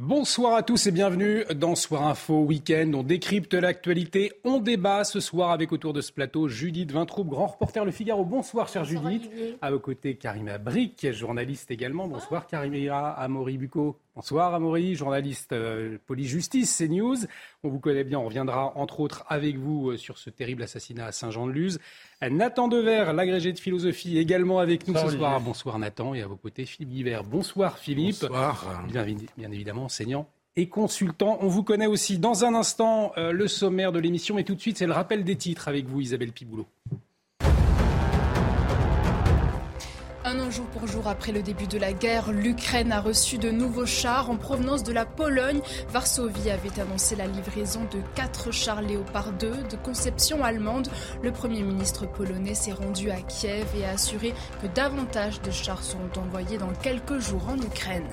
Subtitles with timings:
[0.00, 2.92] Bonsoir à tous et bienvenue dans Soir Info Week-end.
[2.94, 7.48] On décrypte l'actualité, on débat ce soir avec autour de ce plateau Judith Vintraube, grand
[7.48, 8.24] reporter Le Figaro.
[8.24, 9.28] Bonsoir chère Judith.
[9.60, 12.06] À vos côtés Karima Bric, journaliste également.
[12.06, 13.98] Bonsoir Karima Amaury Bucco.
[14.18, 17.18] Bonsoir Amaury, journaliste euh, police-justice, CNews.
[17.62, 21.06] On vous connaît bien, on reviendra entre autres avec vous euh, sur ce terrible assassinat
[21.06, 21.78] à Saint-Jean-de-Luz.
[22.28, 25.40] Nathan Dever, l'agrégé de philosophie, également avec nous ce soir.
[25.40, 27.22] Bonsoir Nathan et à vos côtés Philippe Guibert.
[27.22, 28.22] Bonsoir Philippe.
[28.22, 28.84] Bonsoir.
[28.88, 31.38] Bien, bien évidemment enseignant et consultant.
[31.40, 34.60] On vous connaît aussi dans un instant euh, le sommaire de l'émission, mais tout de
[34.60, 36.66] suite c'est le rappel des titres avec vous Isabelle Piboulot.
[40.24, 43.50] Un an jour pour jour après le début de la guerre, l'Ukraine a reçu de
[43.50, 45.60] nouveaux chars en provenance de la Pologne.
[45.90, 50.88] Varsovie avait annoncé la livraison de quatre chars Léopard 2 de conception allemande.
[51.22, 55.84] Le Premier ministre polonais s'est rendu à Kiev et a assuré que davantage de chars
[55.84, 58.10] seront envoyés dans quelques jours en Ukraine.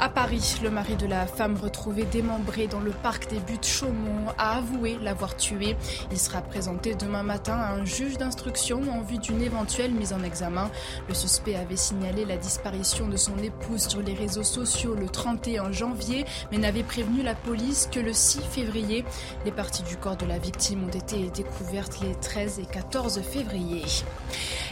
[0.00, 4.30] À Paris, le mari de la femme retrouvée démembrée dans le parc des Buttes Chaumont
[4.36, 5.76] a avoué l'avoir tuée.
[6.10, 10.22] Il sera présenté demain matin à un juge d'instruction en vue d'une éventuelle mise en
[10.22, 10.70] examen.
[11.06, 15.70] Le suspect avait signalé la disparition de son épouse sur les réseaux sociaux le 31
[15.70, 19.04] janvier, mais n'avait prévenu la police que le 6 février.
[19.44, 23.84] Les parties du corps de la victime ont été découvertes les 13 et 14 février.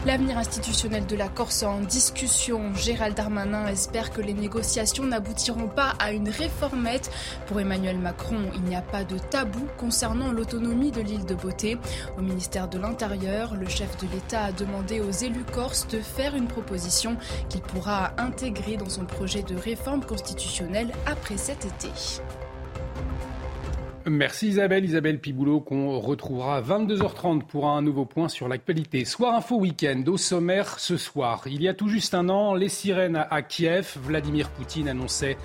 [0.04, 2.74] L'avenir institutionnel de la Corse en discussion.
[2.74, 7.10] Gérald Darmanin espère que les négociations n'aboutiront pas à une réformette.
[7.46, 11.78] Pour Emmanuel Macron, il n'y a pas de tabou concernant l'autonomie de l'île de Beauté.
[12.16, 16.34] Au ministère de l'Intérieur, le chef de l'État a demandé aux élus corses de faire
[16.38, 17.16] une proposition
[17.48, 21.90] qu'il pourra intégrer dans son projet de réforme constitutionnelle après cet été.
[24.06, 29.04] Merci Isabelle, Isabelle Piboulot qu'on retrouvera à 22h30 pour un nouveau point sur l'actualité.
[29.04, 31.42] Soir Info Week-end au sommaire ce soir.
[31.46, 35.36] Il y a tout juste un an, les sirènes à Kiev, Vladimir Poutine annonçait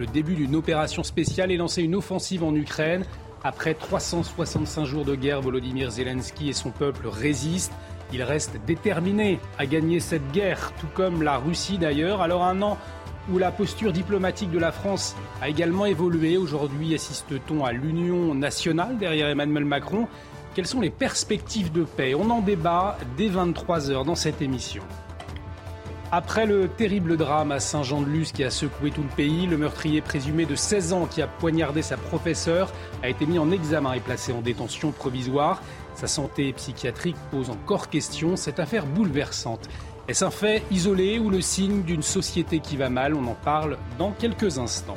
[0.00, 3.04] le début d'une opération spéciale et lançait une offensive en Ukraine.
[3.44, 7.72] Après 365 jours de guerre, Volodymyr Zelensky et son peuple résistent.
[8.12, 12.22] Il reste déterminé à gagner cette guerre, tout comme la Russie d'ailleurs.
[12.22, 12.78] Alors un an
[13.30, 16.38] où la posture diplomatique de la France a également évolué.
[16.38, 20.08] Aujourd'hui, assiste-t-on à l'union nationale derrière Emmanuel Macron?
[20.54, 22.14] Quelles sont les perspectives de paix?
[22.14, 24.82] On en débat dès 23h dans cette émission.
[26.10, 30.46] Après le terrible drame à Saint-Jean-de-Luz qui a secoué tout le pays, le meurtrier présumé
[30.46, 34.32] de 16 ans qui a poignardé sa professeure a été mis en examen et placé
[34.32, 35.60] en détention provisoire.
[35.94, 38.36] Sa santé psychiatrique pose encore question.
[38.36, 39.68] Cette affaire bouleversante.
[40.08, 43.12] Est-ce un fait isolé ou le signe d'une société qui va mal?
[43.12, 44.96] On en parle dans quelques instants.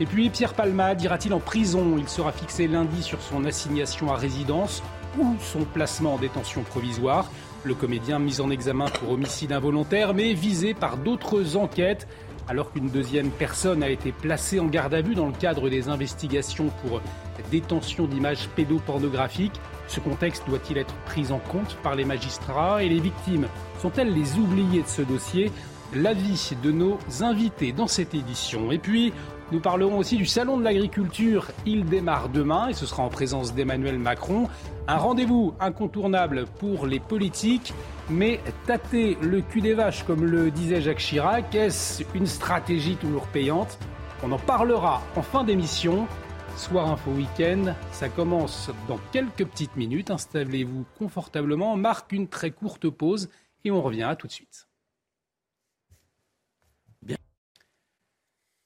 [0.00, 1.94] Et puis Pierre Palmade ira-t-il en prison?
[1.98, 4.82] Il sera fixé lundi sur son assignation à résidence
[5.20, 7.30] ou son placement en détention provisoire.
[7.64, 12.08] Le comédien mis en examen pour homicide involontaire mais visé par d'autres enquêtes
[12.48, 15.88] alors qu'une deuxième personne a été placée en garde à vue dans le cadre des
[15.88, 17.00] investigations pour
[17.50, 19.60] détention d'images pédopornographiques.
[19.86, 23.46] Ce contexte doit-il être pris en compte par les magistrats et les victimes?
[23.80, 25.52] Sont-elles les oubliées de ce dossier?
[25.94, 28.72] L'avis de nos invités dans cette édition.
[28.72, 29.12] Et puis,
[29.50, 31.50] nous parlerons aussi du Salon de l'agriculture.
[31.66, 34.48] Il démarre demain et ce sera en présence d'Emmanuel Macron.
[34.88, 37.74] Un rendez-vous incontournable pour les politiques.
[38.08, 43.26] Mais tâter le cul des vaches, comme le disait Jacques Chirac, est-ce une stratégie toujours
[43.26, 43.78] payante?
[44.22, 46.06] On en parlera en fin d'émission.
[46.56, 50.10] Soir Info Week-end, ça commence dans quelques petites minutes.
[50.10, 53.30] Installez-vous confortablement, marque une très courte pause
[53.64, 54.68] et on revient à tout de suite.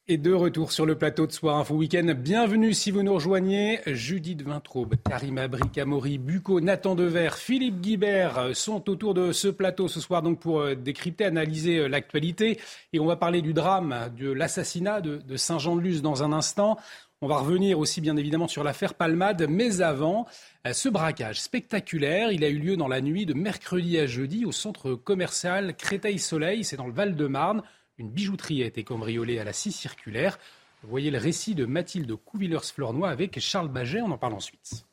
[0.09, 2.15] Et de retour sur le plateau de Soir Info Week-end.
[2.17, 3.81] Bienvenue si vous nous rejoignez.
[3.87, 9.99] Judith Vintraube, Karima Bricamori, Bucco, Nathan Dever, Philippe Guibert sont autour de ce plateau ce
[9.99, 12.61] soir donc pour euh, décrypter, analyser euh, l'actualité.
[12.93, 16.79] Et on va parler du drame, de l'assassinat de, Saint-Jean-de-Luz dans un instant.
[17.21, 20.29] On va revenir aussi bien évidemment sur l'affaire Palmade, mais avant,
[20.69, 24.45] euh, ce braquage spectaculaire, il a eu lieu dans la nuit de mercredi à jeudi
[24.45, 27.65] au centre commercial Créteil-Soleil, c'est dans le Val-de-Marne.
[27.99, 30.39] Une bijouterie a été cambriolée à la scie circulaire.
[30.83, 34.03] Voyez le récit de Mathilde Couvillers-Flornois avec Charles Baget.
[34.03, 34.85] On en parle ensuite.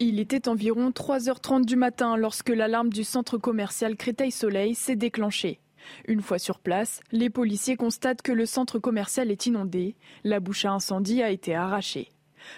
[0.00, 5.60] Il était environ 3h30 du matin lorsque l'alarme du centre commercial Créteil Soleil s'est déclenchée.
[6.08, 9.94] Une fois sur place, les policiers constatent que le centre commercial est inondé.
[10.24, 12.10] La bouche à incendie a été arrachée.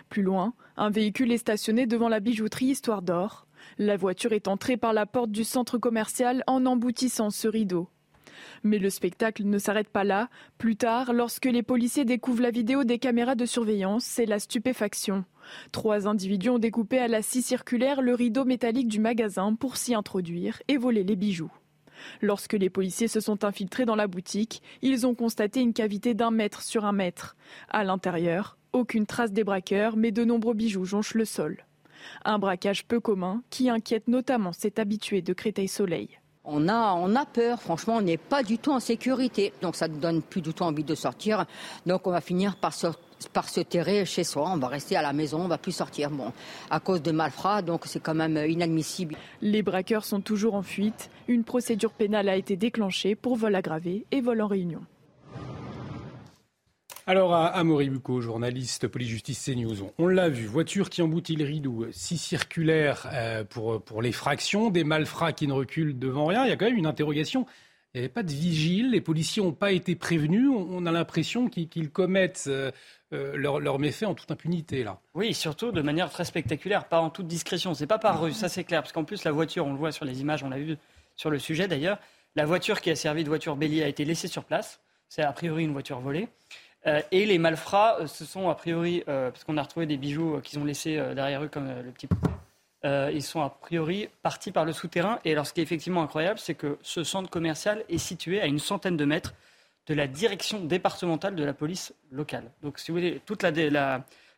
[0.08, 3.46] Plus loin, un véhicule est stationné devant la bijouterie Histoire d'Or.
[3.76, 7.88] La voiture est entrée par la porte du centre commercial en emboutissant ce rideau.
[8.64, 10.28] Mais le spectacle ne s'arrête pas là.
[10.58, 15.24] Plus tard, lorsque les policiers découvrent la vidéo des caméras de surveillance, c'est la stupéfaction.
[15.72, 19.94] Trois individus ont découpé à la scie circulaire le rideau métallique du magasin pour s'y
[19.94, 21.50] introduire et voler les bijoux.
[22.20, 26.30] Lorsque les policiers se sont infiltrés dans la boutique, ils ont constaté une cavité d'un
[26.30, 27.36] mètre sur un mètre.
[27.68, 31.64] À l'intérieur, aucune trace des braqueurs, mais de nombreux bijoux jonchent le sol.
[32.24, 36.18] Un braquage peu commun qui inquiète notamment cet habitué de Créteil-Soleil.
[36.44, 39.52] On a, on a peur, franchement, on n'est pas du tout en sécurité.
[39.62, 41.46] Donc ça ne donne plus du tout envie de sortir.
[41.86, 45.42] Donc on va finir par se, terrer chez soi, on va rester à la maison,
[45.42, 46.10] on va plus sortir.
[46.10, 46.32] Bon,
[46.68, 49.16] à cause de malfrats, donc c'est quand même inadmissible.
[49.40, 51.10] Les braqueurs sont toujours en fuite.
[51.28, 54.82] Une procédure pénale a été déclenchée pour vol aggravé et vol en réunion.
[57.04, 61.86] Alors à Amaury Bucco, journaliste police-justice CNews, on l'a vu, voiture qui emboutit le rideau,
[61.90, 66.52] si circulaire euh, pour, pour l'effraction, des malfrats qui ne reculent devant rien, il y
[66.52, 67.44] a quand même une interrogation.
[67.92, 71.48] Il n'y avait pas de vigile, les policiers n'ont pas été prévenus, on a l'impression
[71.48, 72.70] qu'ils commettent euh,
[73.12, 75.00] euh, leurs leur méfaits en toute impunité là.
[75.14, 77.74] Oui, surtout de manière très spectaculaire, pas en toute discrétion.
[77.74, 79.90] C'est pas par rue, ça c'est clair, parce qu'en plus la voiture, on le voit
[79.90, 80.76] sur les images, on l'a vu
[81.16, 81.98] sur le sujet d'ailleurs,
[82.36, 84.80] la voiture qui a servi de voiture bélier a été laissée sur place.
[85.08, 86.28] C'est a priori une voiture volée.
[86.86, 89.96] Euh, et les malfrats, euh, ce sont a priori, euh, parce qu'on a retrouvé des
[89.96, 92.30] bijoux qu'ils ont laissés derrière eux comme le petit poupée,
[92.84, 95.20] ils sont a priori partis par le souterrain.
[95.24, 98.46] Et alors ce qui est effectivement incroyable, c'est que ce centre commercial est situé à
[98.46, 99.34] une centaine de mètres
[99.86, 102.50] de la direction départementale de la police locale.
[102.62, 103.50] Donc si vous voulez, toute la,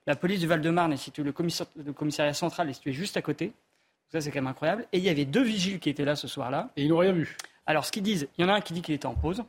[0.07, 1.35] la, police du Val-de-Marne est située, le,
[1.77, 3.53] le, commissariat central est situé juste à côté.
[4.11, 4.87] ça c'est quand même incroyable.
[4.93, 6.71] Et il y avait deux vigiles qui étaient là ce soir-là.
[6.77, 7.37] Et ils n'ont rien vu.
[7.67, 9.43] Alors ce qu'ils disent, il y en a un qui dit qu'il était en pause.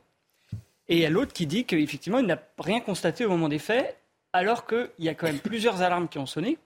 [0.88, 3.60] Et il y a l'autre qui dit qu'effectivement, il n'a rien constaté au moment des
[3.60, 3.98] faits,
[4.34, 6.58] alors qu'il y a quand même plusieurs alarmes qui ont sonné.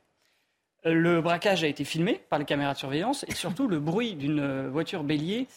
[0.86, 4.68] Le braquage a été filmé par les caméras de surveillance et surtout le bruit d'une
[4.70, 5.48] voiture bélier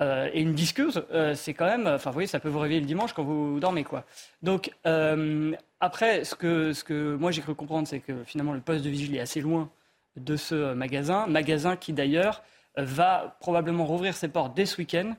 [0.00, 2.80] euh, et une disqueuse, euh, c'est quand même, enfin vous voyez, ça peut vous réveiller
[2.80, 4.04] le dimanche quand vous dormez quoi.
[4.42, 8.60] Donc euh, après, ce que, ce que moi j'ai cru comprendre, c'est que finalement le
[8.60, 9.70] poste de vigile est assez loin
[10.16, 12.42] de ce magasin, magasin qui d'ailleurs
[12.76, 15.14] va probablement rouvrir ses portes dès ce week-end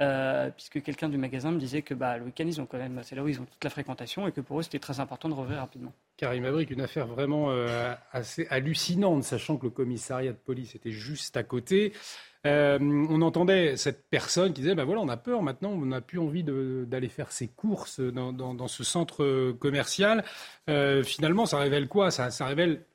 [0.00, 3.16] euh, puisque quelqu'un du magasin me disait que bah, le week-end, ils ont quand c'est
[3.16, 5.34] là où ils ont toute la fréquentation et que pour eux, c'était très important de
[5.34, 5.92] rouvrir rapidement.
[6.16, 10.90] Karim Abrik, une affaire vraiment euh, assez hallucinante, sachant que le commissariat de police était
[10.90, 11.92] juste à côté.
[12.46, 16.00] Euh, on entendait cette personne qui disait ben voilà, on a peur maintenant, on n'a
[16.00, 20.24] plus envie d'aller faire ses courses dans, ce centre commercial.
[21.04, 22.10] finalement, ça révèle quoi?
[22.10, 22.86] Ça révèle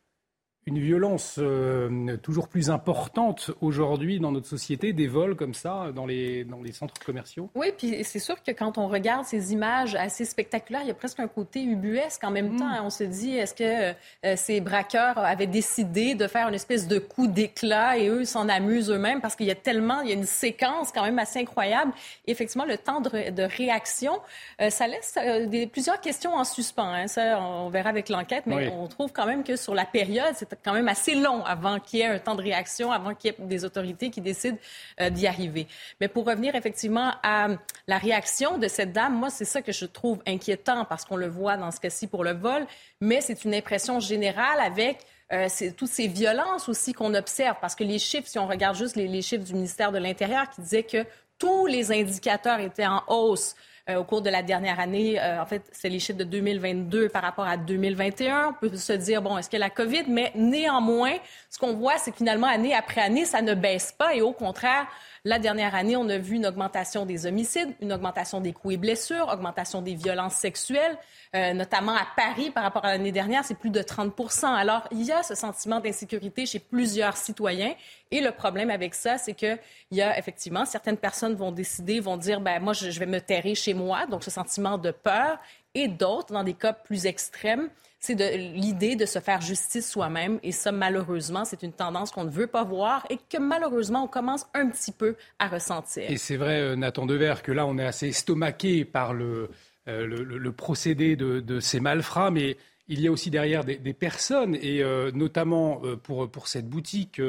[0.67, 6.07] une violence euh, toujours plus importante aujourd'hui dans notre société, des vols comme ça dans
[6.07, 7.51] les, dans les centres commerciaux?
[7.53, 10.95] Oui, puis c'est sûr que quand on regarde ces images assez spectaculaires, il y a
[10.95, 12.59] presque un côté ubuesque en même mm.
[12.59, 12.83] temps.
[12.83, 13.93] On se dit, est-ce que
[14.25, 18.49] euh, ces braqueurs avaient décidé de faire une espèce de coup d'éclat et eux s'en
[18.49, 19.21] amusent eux-mêmes?
[19.21, 21.93] Parce qu'il y a tellement, il y a une séquence quand même assez incroyable.
[22.25, 24.19] effectivement, le temps de, de réaction,
[24.61, 25.15] euh, ça laisse
[25.47, 26.91] des, plusieurs questions en suspens.
[26.91, 27.07] Hein.
[27.07, 30.54] Ça, on verra avec l'enquête, mais on trouve quand même que sur la période, c'est
[30.63, 33.33] quand même assez long avant qu'il y ait un temps de réaction, avant qu'il y
[33.33, 34.57] ait des autorités qui décident
[35.01, 35.67] euh, d'y arriver.
[35.99, 37.47] Mais pour revenir effectivement à
[37.87, 41.27] la réaction de cette dame, moi, c'est ça que je trouve inquiétant parce qu'on le
[41.27, 42.65] voit dans ce cas-ci pour le vol,
[43.01, 44.99] mais c'est une impression générale avec
[45.33, 48.95] euh, toutes ces violences aussi qu'on observe, parce que les chiffres, si on regarde juste
[48.95, 51.05] les chiffres du ministère de l'Intérieur qui disaient que
[51.37, 53.55] tous les indicateurs étaient en hausse
[53.93, 55.19] au cours de la dernière année.
[55.19, 58.49] Euh, en fait, c'est les chiffres de 2022 par rapport à 2021.
[58.49, 60.05] On peut se dire, bon, est-ce que la COVID?
[60.07, 61.13] Mais néanmoins,
[61.49, 64.31] ce qu'on voit, c'est que finalement, année après année, ça ne baisse pas et au
[64.31, 64.87] contraire,
[65.25, 68.77] la dernière année, on a vu une augmentation des homicides, une augmentation des coups et
[68.77, 70.99] blessures, augmentation des violences sexuelles,
[71.35, 74.13] euh, notamment à Paris par rapport à l'année dernière, c'est plus de 30
[74.43, 77.73] Alors, il y a ce sentiment d'insécurité chez plusieurs citoyens.
[78.11, 79.57] Et le problème avec ça, c'est qu'il
[79.89, 83.55] y a effectivement certaines personnes vont décider, vont dire, ben moi, je vais me terrer
[83.55, 85.39] chez moi, donc ce sentiment de peur.
[85.73, 87.69] Et d'autres, dans des cas plus extrêmes,
[88.05, 90.39] c'est l'idée de se faire justice soi-même.
[90.43, 94.07] Et ça, malheureusement, c'est une tendance qu'on ne veut pas voir et que malheureusement, on
[94.07, 96.09] commence un petit peu à ressentir.
[96.09, 99.49] Et c'est vrai, euh, Nathan Dever, que là, on est assez estomaqué par le,
[99.87, 102.57] euh, le, procédé de, ces malfrats, mais
[102.87, 107.19] il y a aussi derrière des, personnes, et euh, notamment pour, pour cette boutique.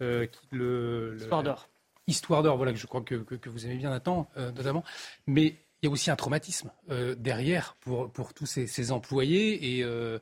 [0.00, 1.68] le, Histoire d'or.
[2.06, 4.84] Histoire d'or, voilà, que je crois que, que, vous aimez bien, Nathan, notamment.
[5.26, 10.18] Mais il y a aussi un traumatisme euh, derrière pour, pour tous ces, employés euh,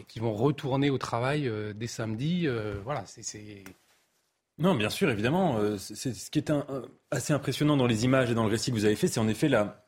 [0.00, 2.48] et, qui vont retourner au travail euh, dès samedi.
[2.82, 3.64] voilà, c'est
[4.58, 5.58] Non, bien sûr, évidemment.
[5.76, 6.50] C'est ce qui est
[7.10, 9.28] assez impressionnant dans les images et dans le récit que vous avez fait, c'est en
[9.28, 9.81] effet la,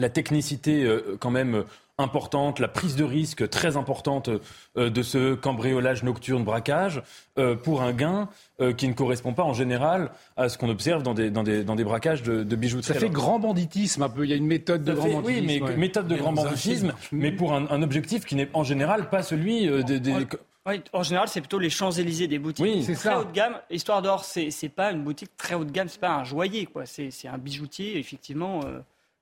[0.00, 0.88] la technicité
[1.20, 1.64] quand même
[1.98, 4.30] importante, la prise de risque très importante
[4.76, 7.02] euh, de ce cambriolage nocturne, braquage,
[7.38, 8.28] euh, pour un gain
[8.60, 11.64] euh, qui ne correspond pas en général à ce qu'on observe dans des, dans des,
[11.64, 12.94] dans des braquages de, de bijouterie.
[12.94, 15.46] Ça fait grand banditisme un peu, il y a une méthode de grand banditisme.
[15.46, 19.22] Oui, mais méthode de grand banditisme, mais pour un, objectif qui n'est en général pas
[19.22, 20.00] celui des...
[20.00, 20.26] des...
[20.66, 23.54] Oui, en général, c'est plutôt les Champs-Élysées des boutiques oui, c'est très haut de gamme.
[23.70, 26.66] Histoire d'or, c'est, c'est pas une boutique très haut de gamme, c'est pas un joaillier,
[26.66, 26.84] quoi.
[26.84, 28.60] C'est, c'est un bijoutier, effectivement,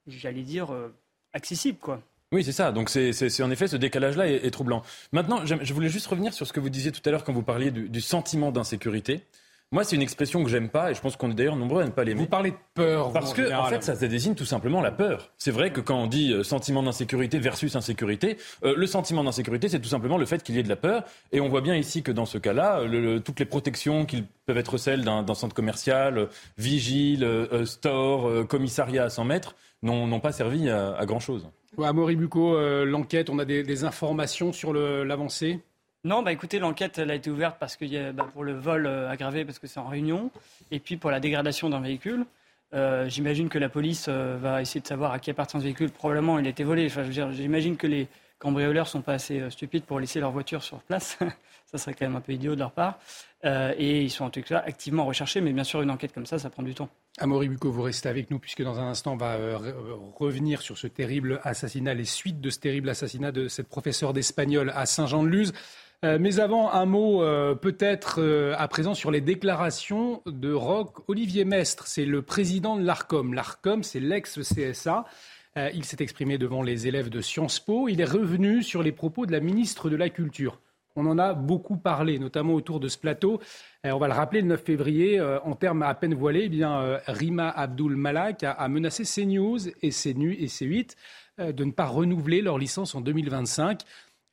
[0.07, 0.69] j'allais dire,
[1.33, 2.01] accessible, quoi.
[2.33, 2.71] Oui, c'est ça.
[2.71, 4.83] Donc c'est en effet ce décalage-là est, troublant.
[5.11, 7.43] Maintenant, je voulais juste revenir sur ce que vous disiez tout à l'heure quand vous
[7.43, 9.21] parliez du, sentiment d'insécurité.
[9.73, 11.85] Moi, c'est une expression que j'aime pas, et je pense qu'on est d'ailleurs nombreux à
[11.85, 12.21] ne pas l'aimer.
[12.21, 13.11] Vous parlez de peur.
[13.11, 15.33] Parce que, en, fait, ça désigne tout simplement la peur.
[15.37, 19.67] C'est vrai que quand on dit euh, sentiment d'insécurité versus insécurité, euh, le sentiment d'insécurité,
[19.67, 21.03] c'est tout simplement le fait qu'il y ait de la peur.
[21.33, 22.83] Et on voit bien ici que dans ce cas-là,
[23.25, 26.25] toutes les protections qui peuvent être celles d'un centre commercial, euh,
[26.57, 27.27] vigile,
[27.65, 31.47] store, commissariat à 100 mètres, n'ont pas servi à grand-chose.
[31.77, 35.59] Ouais, Amaury Bucco, euh, l'enquête, on a des, informations sur l'avancée?
[36.03, 39.45] Non, bah écoutez, l'enquête a été ouverte parce que bah, pour le vol euh, aggravé
[39.45, 40.31] parce que c'est en réunion,
[40.71, 42.25] et puis pour la dégradation d'un véhicule.
[42.73, 45.91] Euh, j'imagine que la police va essayer de savoir à qui appartient ce véhicule.
[45.91, 46.87] Probablement, il a été volé.
[46.87, 48.07] Enfin, j'imagine que les
[48.39, 51.17] cambrioleurs sont pas assez stupides pour laisser leur voiture sur place.
[51.65, 52.99] ça serait quand même un peu idiot de leur part.
[53.43, 56.39] Et ils sont en tout cas activement recherchés, mais bien sûr, une enquête comme ça,
[56.39, 56.89] ça prend du temps.
[57.19, 59.57] Amaury Bucco, vous restez avec nous puisque dans un instant, on va euh,
[60.15, 64.71] revenir sur ce terrible assassinat, les suites de ce terrible assassinat de cette professeure d'espagnol
[64.75, 65.51] à Saint-Jean-de-Luz.
[66.05, 68.21] Euh, mais avant, un mot euh, peut-être
[68.55, 71.87] à présent sur les déclarations de Roch Olivier Mestre.
[71.87, 73.33] C'est le président de l'ARCOM.
[73.33, 75.05] L'ARCOM, c'est l'ex-CSA.
[75.73, 77.87] il s'est exprimé devant les élèves de Sciences Po.
[77.87, 80.59] Il est revenu sur les propos de la ministre de la Culture.
[80.97, 83.39] On en a beaucoup parlé, notamment autour de ce plateau.
[83.85, 86.49] Euh, on va le rappeler, le 9 février, euh, en termes à peine voilés, eh
[86.49, 90.95] bien, euh, Rima Abdul Malak a, menacé CNews et, CNU et C8
[91.37, 93.81] de ne pas renouveler leur licence en 2025,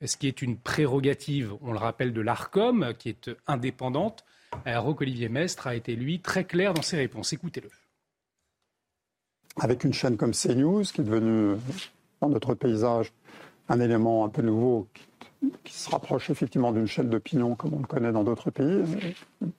[0.02, 4.25] ce qui est une prérogative, on le rappelle, de l'ARCOM, qui est indépendante.
[4.64, 7.35] Roch Olivier Mestre a été, lui, très clair dans ses réponses.
[7.35, 7.68] Écoutez-le.
[9.61, 11.59] Avec une chaîne comme CNews, qui est devenue,
[12.23, 13.12] dans notre paysage,
[13.68, 14.88] un élément un peu nouveau
[15.65, 18.83] qui se rapproche effectivement d'une chaîne d'opinion comme on le connaît dans d'autres pays,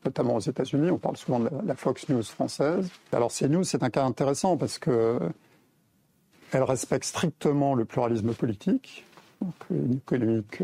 [0.03, 0.91] notamment aux États-Unis.
[0.91, 2.89] On parle souvent de la Fox News française.
[3.11, 5.19] Alors CNews, c'est un cas intéressant parce que
[6.51, 9.05] elle respecte strictement le pluralisme politique,
[9.41, 10.61] donc une économique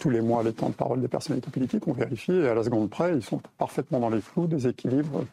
[0.00, 2.64] tous les mois les temps de parole des personnalités politiques, on vérifie, et à la
[2.64, 5.24] seconde près, ils sont parfaitement dans les flous des équilibres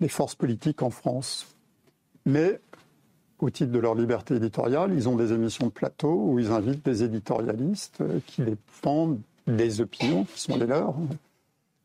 [0.00, 1.54] des forces politiques en France.
[2.26, 2.60] Mais
[3.38, 6.84] au titre de leur liberté éditoriale, ils ont des émissions de plateau où ils invitent
[6.84, 10.94] des éditorialistes qui défendent des opinions qui sont les leurs.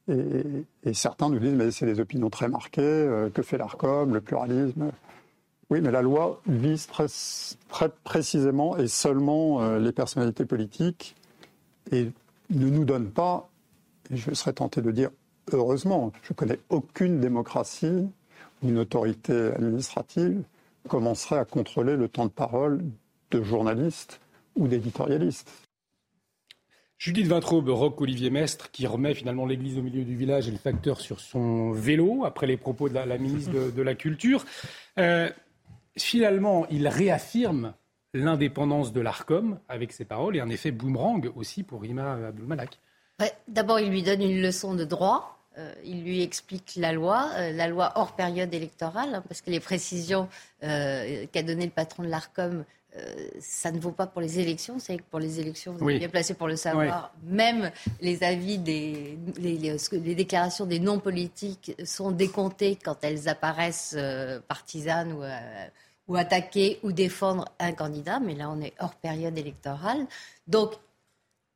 [0.08, 4.22] Et, certains nous disent, mais c'est des opinions très marquées, euh, que fait l'ARCOM, le
[4.22, 4.92] pluralisme?
[5.70, 11.16] Oui, mais la loi vise très, précisément et seulement euh, les personnalités politiques
[11.92, 12.10] et
[12.50, 13.50] ne nous donne pas,
[14.10, 15.12] et je serais tenté de dire
[15.54, 18.10] heureusement, je ne connais aucune démocratie
[18.62, 20.44] ou une autorité administrative
[20.88, 22.84] commencerait à contrôler le temps de parole
[23.32, 24.20] de journalistes
[24.56, 25.52] ou d'éditorialistes.
[26.98, 30.58] Judith Vintraube, Roch Olivier Mestre, qui remet finalement l'église au milieu du village et le
[30.58, 34.46] facteur sur son vélo, après les propos de la, ministre de, la Culture.
[35.00, 35.28] Euh,
[35.98, 37.74] finalement, il réaffirme
[38.14, 42.78] l'indépendance de l'ARCOM avec ses paroles et un effet boomerang aussi pour Rima Abdulmalak.
[43.48, 47.52] D'abord, il lui donne une leçon de droit euh, il lui explique la loi, euh,
[47.52, 50.30] la loi hors période électorale, hein, parce que les précisions
[50.64, 52.64] euh, qu'a donné le patron de l'ARCOM,
[53.40, 54.78] ça ne vaut pas pour les élections.
[54.78, 57.14] C'est que pour les élections, vous êtes bien placé pour le savoir.
[57.24, 63.96] Même les avis des, les, déclarations des non politiques sont décomptées quand elles apparaissent
[64.50, 65.24] partisanes ou,
[66.10, 68.20] ou attaquer ou défendre un candidat.
[68.20, 70.06] Mais là, on est hors période électorale.
[70.48, 70.74] Donc,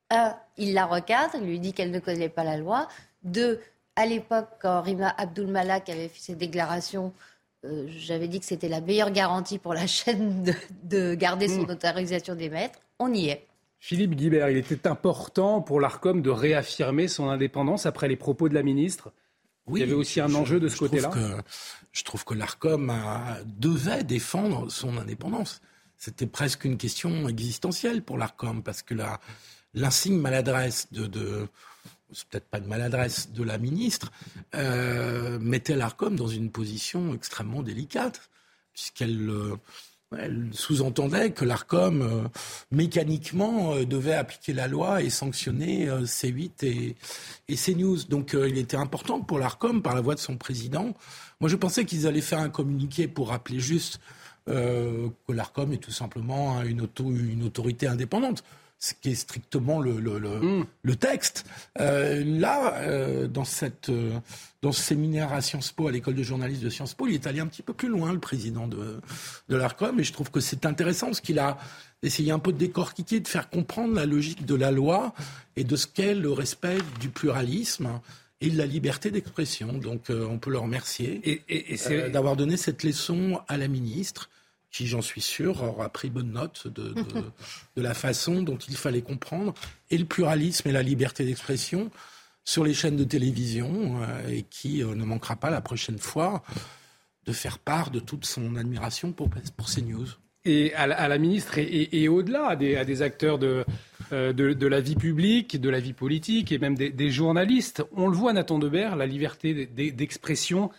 [0.08, 2.88] un, il la recadre, il lui dit qu'elle ne connaît pas la loi.
[3.24, 3.60] Deux,
[3.96, 7.12] à l'époque, quand Rima Abdul Malak avait fait ses déclarations,
[7.64, 10.44] euh, j'avais dit que c'était la meilleure garantie pour la chaîne
[10.84, 11.70] de, garder son hmm.
[11.70, 12.78] autorisation d'émettre.
[12.98, 13.46] On y est.
[13.78, 18.54] Philippe Guibert, il était important pour l'ARCOM de réaffirmer son indépendance après les propos de
[18.54, 19.12] la ministre.
[19.68, 21.10] il y avait aussi un enjeu de ce côté-là.
[21.92, 22.92] Je trouve que l'ARCOM
[23.44, 25.60] devait défendre son indépendance.
[25.98, 28.94] C'était presque une question existentielle pour l'ARCOM, parce que
[29.74, 31.48] l'insigne maladresse de
[32.12, 34.12] c'est peut-être pas de maladresse de la ministre,
[34.54, 38.30] euh, mettait l'ARCOM dans une position extrêmement délicate,
[38.72, 39.30] puisqu'elle
[40.14, 42.28] euh, sous-entendait que l'ARCOM, euh,
[42.70, 46.96] mécaniquement, devait appliquer la loi et sanctionner euh, C8 et,
[47.48, 48.04] et CNews.
[48.04, 50.94] Donc il était important pour l'ARCOM, par la voix de son président.
[51.40, 54.00] Moi, je pensais qu'ils allaient faire un communiqué pour rappeler juste
[54.46, 56.80] que l'ARCOM est tout simplement une
[57.42, 58.44] autorité indépendante
[58.78, 60.96] ce qui est strictement le, le, le, mm.
[60.96, 61.46] texte.
[61.80, 64.18] Euh, là, euh, dans, cette, euh,
[64.62, 67.26] dans ce séminaire à Sciences Po, à l'école de journalisme de Sciences Po, il est
[67.26, 69.00] allé un petit peu plus loin, le président de,
[69.48, 71.56] de l'ARCOM, et je trouve que c'est intéressant parce qu'il a
[72.02, 75.14] essayé un peu de décortiquer, de faire comprendre la logique de la loi
[75.56, 78.00] et de ce qu'est le respect du pluralisme
[78.42, 79.72] et de la liberté d'expression.
[79.72, 84.28] Donc on peut le remercier et, et, d'avoir donné cette leçon à la ministre
[84.76, 86.94] qui, j'en suis sûr, aura pris bonne note de,
[87.76, 89.54] la façon dont il fallait comprendre
[89.90, 91.90] et le pluralisme et la liberté d'expression
[92.44, 96.42] sur les chaînes de télévision euh, et qui euh, ne manquera pas la prochaine fois
[97.24, 100.08] de faire part de toute son admiration pour, pour CNews.
[100.44, 103.64] Et à la, ministre et, au-delà, à des, acteurs de,
[104.12, 108.08] euh, de, la vie publique, de la vie politique et même des, des journalistes, on
[108.08, 110.70] le voit, Nathan Debert, la liberté d'expression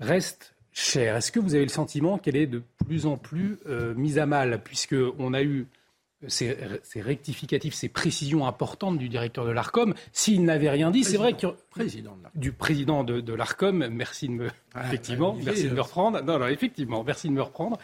[0.00, 1.16] reste cher.
[1.16, 4.26] Est-ce que vous avez le sentiment qu'elle est de plus en plus euh, mise à
[4.26, 5.66] mal, puisqu'on a eu
[6.28, 6.56] ces,
[6.96, 9.94] rectificatifs, ces précisions importantes du directeur de l'ARCOM.
[10.12, 14.48] S'il n'avait rien dit, c'est vrai que président du président de, l'ARCOM, merci de me
[14.84, 16.22] effectivement, merci de me reprendre.
[16.22, 17.78] Non, non, effectivement, merci de me reprendre.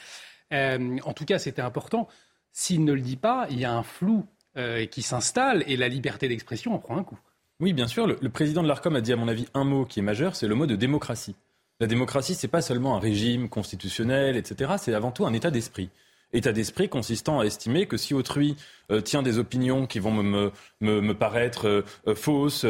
[0.53, 2.09] Euh, en tout cas, c'était important.
[2.53, 4.27] S'il ne le dit pas, il y a un flou
[4.59, 7.19] euh, qui s'installe et la liberté d'expression en prend un coup.
[7.61, 8.07] Oui, bien sûr.
[8.07, 10.49] le président de l'ARCOM a dit, à mon avis, un mot qui est majeur, c'est
[10.49, 11.37] le mot de démocratie.
[11.83, 14.75] La démocratie, c'est pas seulement un régime constitutionnel, etc.
[14.79, 15.91] C'est avant tout un état d'esprit.
[16.33, 18.55] État d'esprit consistant à estimer que si autrui
[18.93, 22.67] euh, tient des opinions qui vont me, me, me paraître euh, euh, fausses,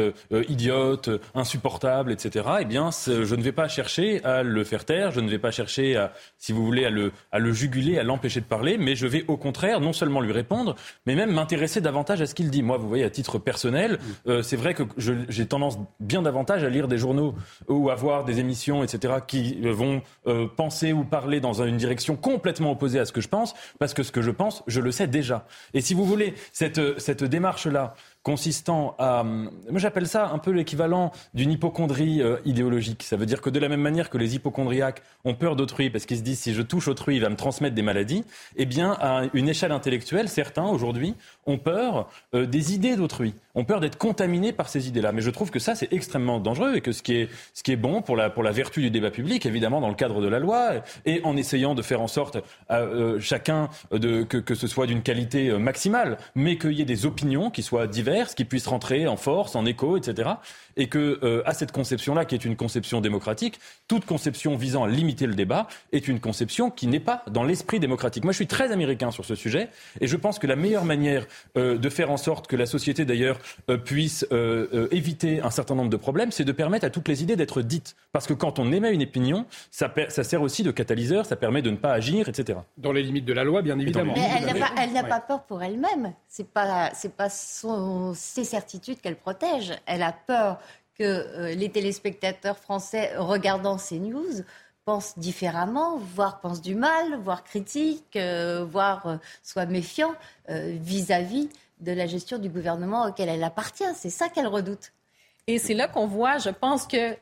[0.49, 5.19] idiotes, insupportables, etc., eh bien, je ne vais pas chercher à le faire taire, je
[5.19, 8.45] ne vais pas chercher, si vous voulez, à le, à le juguler, à l'empêcher de
[8.45, 10.75] parler, mais je vais au contraire non seulement lui répondre,
[11.05, 12.63] mais même m'intéresser davantage à ce qu'il dit.
[12.63, 13.99] Moi, vous voyez, à titre personnel,
[14.41, 17.35] c'est vrai que j'ai tendance bien davantage à lire des journaux
[17.67, 20.01] ou à voir des émissions, etc., qui vont
[20.55, 24.03] penser ou parler dans une direction complètement opposée à ce que je pense, parce que
[24.03, 25.45] ce que je pense, je le sais déjà.
[25.73, 26.05] Et si vous
[26.51, 29.23] cette, cette démarche-là, consistant à...
[29.23, 33.03] Moi j'appelle ça un peu l'équivalent d'une hypochondrie euh, idéologique.
[33.03, 36.05] Ça veut dire que de la même manière que les hypochondriaques ont peur d'autrui parce
[36.05, 38.23] qu'ils se disent si je touche autrui, il va me transmettre des maladies,
[38.55, 43.65] eh bien à une échelle intellectuelle, certains aujourd'hui ont peur euh, des idées d'autrui, ont
[43.65, 45.11] peur d'être contaminés par ces idées-là.
[45.11, 47.71] Mais je trouve que ça c'est extrêmement dangereux et que ce qui est, ce qui
[47.71, 50.27] est bon pour la, pour la vertu du débat public, évidemment dans le cadre de
[50.27, 52.37] la loi et en essayant de faire en sorte
[52.69, 56.85] à euh, chacun de, que, que ce soit d'une qualité maximale, mais qu'il y ait
[56.85, 60.31] des opinions qui soient diverses qui puisse rentrer en force, en écho, etc.
[60.77, 64.87] Et que euh, à cette conception-là, qui est une conception démocratique, toute conception visant à
[64.87, 68.23] limiter le débat est une conception qui n'est pas dans l'esprit démocratique.
[68.23, 69.69] Moi, je suis très américain sur ce sujet,
[70.01, 71.25] et je pense que la meilleure manière
[71.57, 73.42] euh, de faire en sorte que la société, d'ailleurs, euh,
[73.83, 74.25] puisse
[74.91, 77.95] éviter un certain nombre de problèmes, c'est de permettre à toutes les idées d'être dites.
[78.11, 81.61] Parce que quand on émet une opinion, ça, ça, sert aussi de catalyseur, ça permet
[81.61, 82.59] de ne pas agir, etc.
[82.77, 84.13] Dans les limites de la loi, bien évidemment.
[84.15, 84.29] Mais
[84.77, 86.13] elle n'a pas, peur pour elle-même.
[86.27, 89.73] C'est pas, c'est pas son ces certitudes qu'elle protège.
[89.85, 90.59] Elle a peur
[90.97, 94.43] que euh, les téléspectateurs français regardant ces news
[94.85, 100.13] pensent différemment, voire pensent du mal, voire critiquent, euh, voire euh, soient méfiants
[100.49, 101.47] vis-à-vis
[101.83, 103.83] de la gestion du gouvernement auquel elle appartient.
[103.95, 104.93] C'est ça qu'elle redoute.
[105.47, 107.17] Et c'est là qu'on voit, je pense que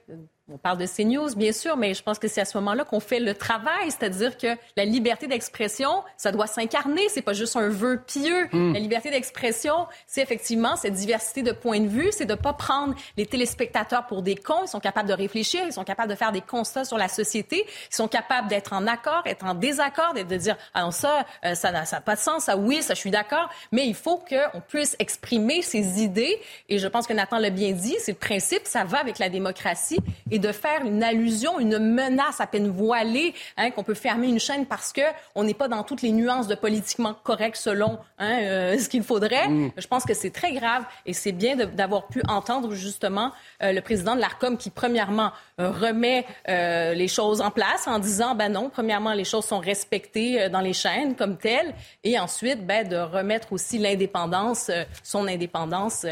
[0.49, 2.99] on parle de CNews, bien sûr, mais je pense que c'est à ce moment-là qu'on
[2.99, 7.69] fait le travail, c'est-à-dire que la liberté d'expression, ça doit s'incarner, c'est pas juste un
[7.69, 8.47] vœu pieux.
[8.51, 8.73] Hmm.
[8.73, 12.95] La liberté d'expression, c'est effectivement cette diversité de points de vue, c'est de pas prendre
[13.17, 16.31] les téléspectateurs pour des cons, ils sont capables de réfléchir, ils sont capables de faire
[16.31, 20.23] des constats sur la société, ils sont capables d'être en accord, être en désaccord, et
[20.23, 22.99] de dire ah non ça, euh, ça n'a pas de sens, ça oui, ça je
[22.99, 27.37] suis d'accord, mais il faut qu'on puisse exprimer ses idées et je pense que Nathan
[27.37, 29.99] l'a bien dit, c'est le principe, ça va avec la démocratie
[30.31, 34.39] et de faire une allusion, une menace à peine voilée, hein, qu'on peut fermer une
[34.39, 35.01] chaîne parce que
[35.35, 39.03] on n'est pas dans toutes les nuances de politiquement correct selon hein, euh, ce qu'il
[39.03, 39.47] faudrait.
[39.47, 39.71] Mm.
[39.77, 43.81] Je pense que c'est très grave et c'est bien d'avoir pu entendre justement euh, le
[43.81, 48.69] président de l'Arcom qui premièrement euh, remet les choses en place en disant ben non,
[48.69, 53.51] premièrement les choses sont respectées dans les chaînes comme telles et ensuite ben de remettre
[53.51, 54.71] aussi l'indépendance,
[55.03, 56.05] son indépendance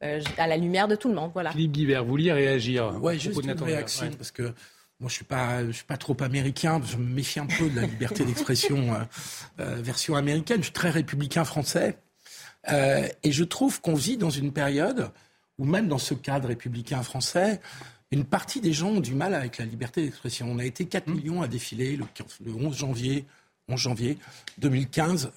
[0.00, 1.30] à la lumière de tout le monde.
[1.32, 1.52] Voilà.
[1.52, 4.54] Philippe Guibert, vous vouliez réagir Oui, juste une réaction, parce que
[4.98, 6.80] moi, je suis pas, je suis pas trop américain.
[6.84, 8.98] Je me méfie un peu de la liberté d'expression euh,
[9.60, 10.58] euh, version américaine.
[10.58, 11.98] Je suis très républicain français,
[12.68, 15.10] et je trouve qu'on vit dans une période
[15.58, 17.60] où même dans ce cadre républicain français,
[18.10, 20.50] une partie des gens ont du mal avec la liberté d'expression.
[20.50, 21.14] On a été 4 mmh.
[21.14, 22.06] millions à défiler le,
[22.44, 23.26] le 11 janvier
[23.70, 24.18] 11 janvier
[24.58, 25.32] 2015.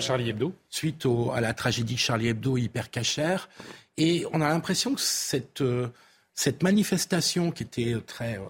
[0.00, 0.52] Charlie Hebdo.
[0.70, 3.48] Suite à la tragédie Charlie Hebdo hyper cachère.
[3.96, 5.62] Et on a l'impression que cette,
[6.34, 8.40] cette manifestation qui était très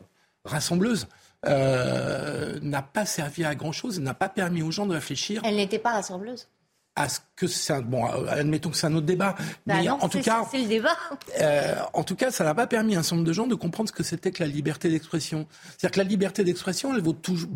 [0.44, 1.06] rassembleuse,
[1.46, 5.42] euh, n'a pas servi à grand-chose, n'a pas permis aux gens de réfléchir.
[5.44, 6.48] Elle n'était pas rassembleuse
[6.96, 9.34] à ce que c'est bon, admettons que c'est un autre débat,
[9.66, 10.96] bah mais en tout cas, c'est le débat.
[11.40, 13.56] Euh, en tout cas, ça n'a pas permis à un certain nombre de gens de
[13.56, 15.48] comprendre ce que c'était que la liberté d'expression.
[15.70, 17.50] C'est-à-dire que la liberté d'expression, elle vaut toujours,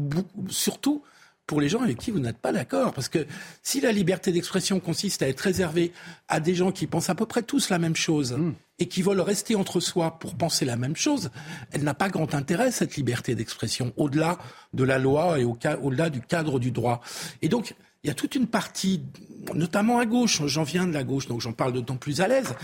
[0.48, 1.04] surtout
[1.48, 2.92] pour les gens avec qui vous n'êtes pas d'accord.
[2.92, 3.26] Parce que
[3.62, 5.92] si la liberté d'expression consiste à être réservée
[6.28, 8.52] à des gens qui pensent à peu près tous la même chose hmm.
[8.78, 11.30] et qui veulent rester entre soi pour penser la même chose,
[11.72, 14.38] elle n'a pas grand intérêt, cette liberté d'expression, au-delà
[14.74, 17.00] de la loi et au-delà du cadre du droit.
[17.40, 19.02] Et donc, il y a toute une partie,
[19.54, 22.54] notamment à gauche, j'en viens de la gauche, donc j'en parle d'autant plus à l'aise,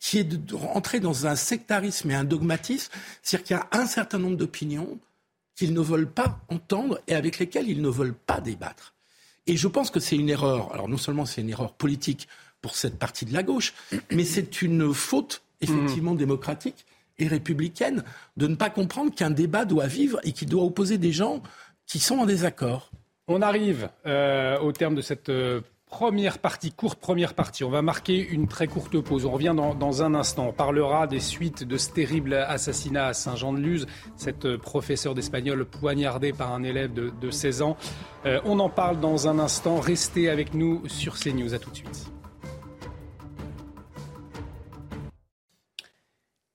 [0.00, 3.86] qui est de rentrer dans un sectarisme et un dogmatisme, c'est-à-dire qu'il y a un
[3.86, 4.98] certain nombre d'opinions
[5.56, 8.94] qu'ils ne veulent pas entendre et avec lesquels ils ne veulent pas débattre.
[9.46, 10.72] Et je pense que c'est une erreur.
[10.72, 12.28] Alors non seulement c'est une erreur politique
[12.60, 13.74] pour cette partie de la gauche,
[14.10, 16.86] mais c'est une faute effectivement démocratique
[17.18, 18.04] et républicaine
[18.36, 21.42] de ne pas comprendre qu'un débat doit vivre et qu'il doit opposer des gens
[21.86, 22.90] qui sont en désaccord.
[23.28, 25.60] On arrive euh, au terme de cette euh,
[25.92, 27.64] Première partie, courte première partie.
[27.64, 29.26] On va marquer une très courte pause.
[29.26, 30.46] On revient dans, un instant.
[30.48, 36.32] On parlera des suites de ce terrible assassinat à Saint-Jean-de-Luz, cette euh, professeure d'espagnol poignardée
[36.32, 37.76] par un élève de, 16 ans.
[38.24, 39.80] Euh, on en parle dans un instant.
[39.80, 41.52] Restez avec nous sur CNews.
[41.52, 42.10] À tout de suite.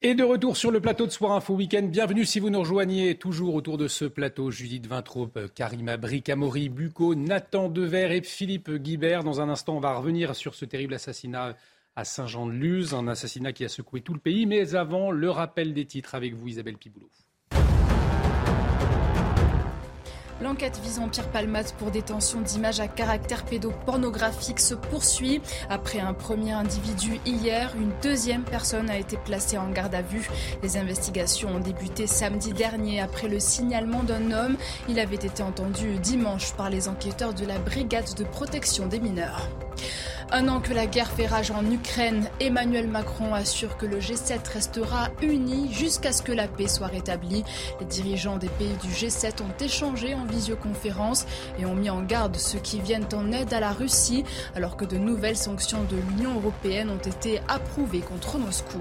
[0.03, 1.81] Et de retour sur le plateau de Soir Info Week-end.
[1.81, 4.51] Bienvenue si vous nous rejoignez toujours autour de ce plateau.
[4.51, 9.23] Judith Vintraube, Karima Bric, Amaury Bucco, Nathan Dever et Philippe Guibert.
[9.23, 11.57] Dans un instant, on va revenir sur ce terrible assassinat
[11.95, 14.45] à Saint-Jean-de-Luz, un assassinat qui a secoué tout le pays.
[14.45, 17.10] Mais avant, le rappel des titres avec vous, Isabelle Piboulot.
[20.39, 25.41] L'enquête visant Pierre Palmade pour détention d'images à caractère pédopornographique se poursuit.
[25.69, 30.30] Après un premier individu hier, une deuxième personne a été placée en garde à vue.
[30.62, 34.58] Les investigations ont débuté samedi dernier après le signalement d'un homme.
[34.88, 39.50] Il avait été entendu dimanche par les enquêteurs de la brigade de protection des mineurs.
[40.29, 44.39] Un an que la guerre fait rage en Ukraine, Emmanuel Macron assure que le G7
[44.53, 47.45] restera uni jusqu'à ce que la paix soit rétablie.
[47.79, 51.25] Les dirigeants des pays du G7 ont échangé en visioconférence
[51.59, 54.83] et ont mis en garde ceux qui viennent en aide à la Russie alors que
[54.83, 58.79] de nouvelles sanctions de l'Union européenne ont été approuvées contre Moscou.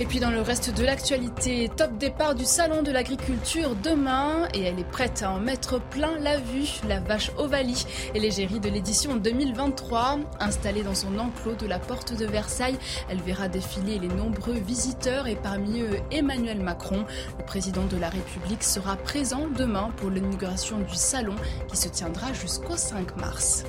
[0.00, 4.62] Et puis dans le reste de l'actualité, top départ du Salon de l'agriculture demain et
[4.62, 8.68] elle est prête à en mettre plein la vue, la vache Ovalie et l'égérie de
[8.68, 10.18] l'édition 2023.
[10.40, 15.28] Installée dans son enclos de la porte de Versailles, elle verra défiler les nombreux visiteurs
[15.28, 17.04] et parmi eux Emmanuel Macron.
[17.38, 21.36] Le président de la République sera présent demain pour l'inauguration du salon
[21.68, 23.64] qui se tiendra jusqu'au 5 mars.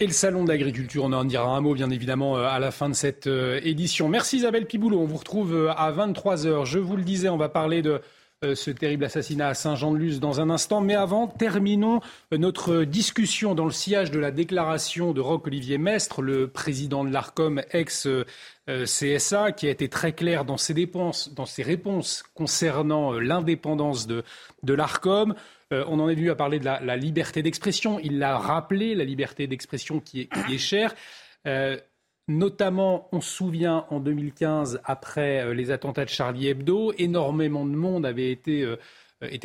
[0.00, 2.88] Et le salon d'agriculture, on en dira un mot bien évidemment euh, à la fin
[2.88, 4.08] de cette euh, édition.
[4.08, 6.64] Merci Isabelle Piboulot, on vous retrouve euh, à 23h.
[6.64, 8.00] Je vous le disais, on va parler de
[8.42, 10.82] ce terrible assassinat à Saint-Jean-de-Luz dans un instant.
[10.82, 16.46] Mais avant, terminons notre discussion dans le sillage de la déclaration de Roch-Olivier Mestre, le
[16.46, 22.22] président de l'ARCOM, ex-CSA, qui a été très clair dans ses, dépenses, dans ses réponses
[22.34, 24.24] concernant l'indépendance de,
[24.62, 25.34] de l'ARCOM.
[25.74, 27.98] Euh, on en est venu à parler de la, liberté d'expression.
[27.98, 30.94] Il l'a rappelé, la liberté d'expression qui est, chère.
[31.46, 31.76] Euh,
[32.28, 37.74] notamment, on se souvient en 2015, après euh, les attentats de Charlie Hebdo, énormément de
[37.74, 38.66] monde avait été,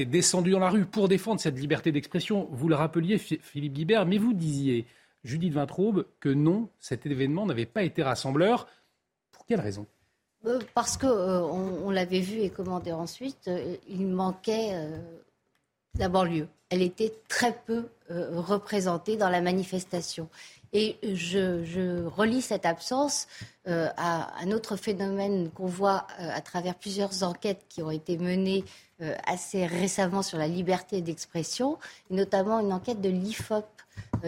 [0.05, 2.47] descendu dans la rue pour défendre cette liberté d'expression.
[2.51, 4.85] Vous le rappeliez, Philippe Guibert, mais vous disiez,
[5.23, 8.67] Judith Vintraube, que non, cet événement n'avait pas été rassembleur.
[9.31, 9.87] Pour quelle raison?
[10.73, 13.49] Parce qu'on on, l'avait vu et commandé ensuite,
[13.89, 14.73] il manquait
[15.99, 16.47] la banlieue.
[16.69, 20.29] Elle était très peu euh, représentée dans la manifestation.
[20.71, 23.27] Et je, relis cette absence
[23.67, 28.17] euh, à un autre phénomène qu'on voit euh, à travers plusieurs enquêtes qui ont été
[28.17, 28.63] menées
[29.25, 31.77] assez récemment sur la liberté d'expression,
[32.09, 33.65] notamment une enquête de l'IFOP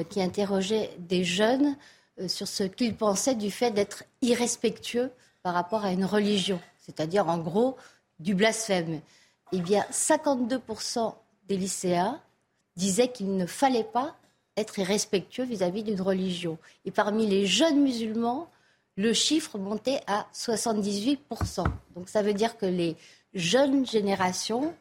[0.10, 1.76] qui interrogeait des jeunes
[2.28, 5.12] sur ce qu'ils pensaient du fait d'être irrespectueux
[5.44, 7.76] par rapport à une religion, c'est-à-dire en gros
[8.22, 9.02] du blasphème.
[9.52, 11.16] Eh bien, 52%
[11.48, 12.20] des lycéens
[12.76, 14.16] disaient qu'il ne fallait pas
[14.58, 16.58] être irrespectueux vis-à-vis d'une religion.
[16.86, 18.50] Et parmi les jeunes musulmans,
[18.98, 21.64] le chiffre montait à 78%.
[21.96, 22.96] Donc ça veut dire que les
[23.34, 24.74] jeunes générations,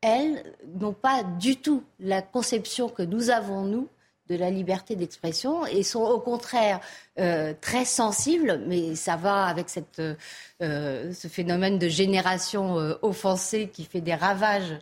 [0.00, 3.88] elles, n'ont pas du tout la conception que nous avons, nous,
[4.28, 6.80] de la liberté d'expression et sont au contraire
[7.18, 13.68] euh, très sensibles, mais ça va avec cette, euh, ce phénomène de génération euh, offensée
[13.72, 14.74] qui fait des ravages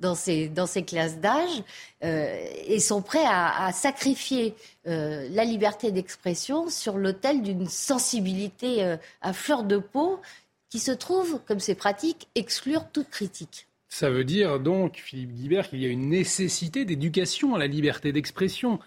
[0.00, 1.62] dans ces, dans ces classes d'âge
[2.04, 4.54] euh, et sont prêts à, sacrifier
[4.86, 10.20] euh, la liberté d'expression sur l'autel d'une sensibilité euh, à fleur de peau
[10.68, 13.66] qui se trouve, comme c'est pratique, exclure toute critique.
[13.88, 18.12] Ça veut dire donc, Philippe Guibert, qu'il y a une nécessité d'éducation à la liberté
[18.12, 18.78] d'expression.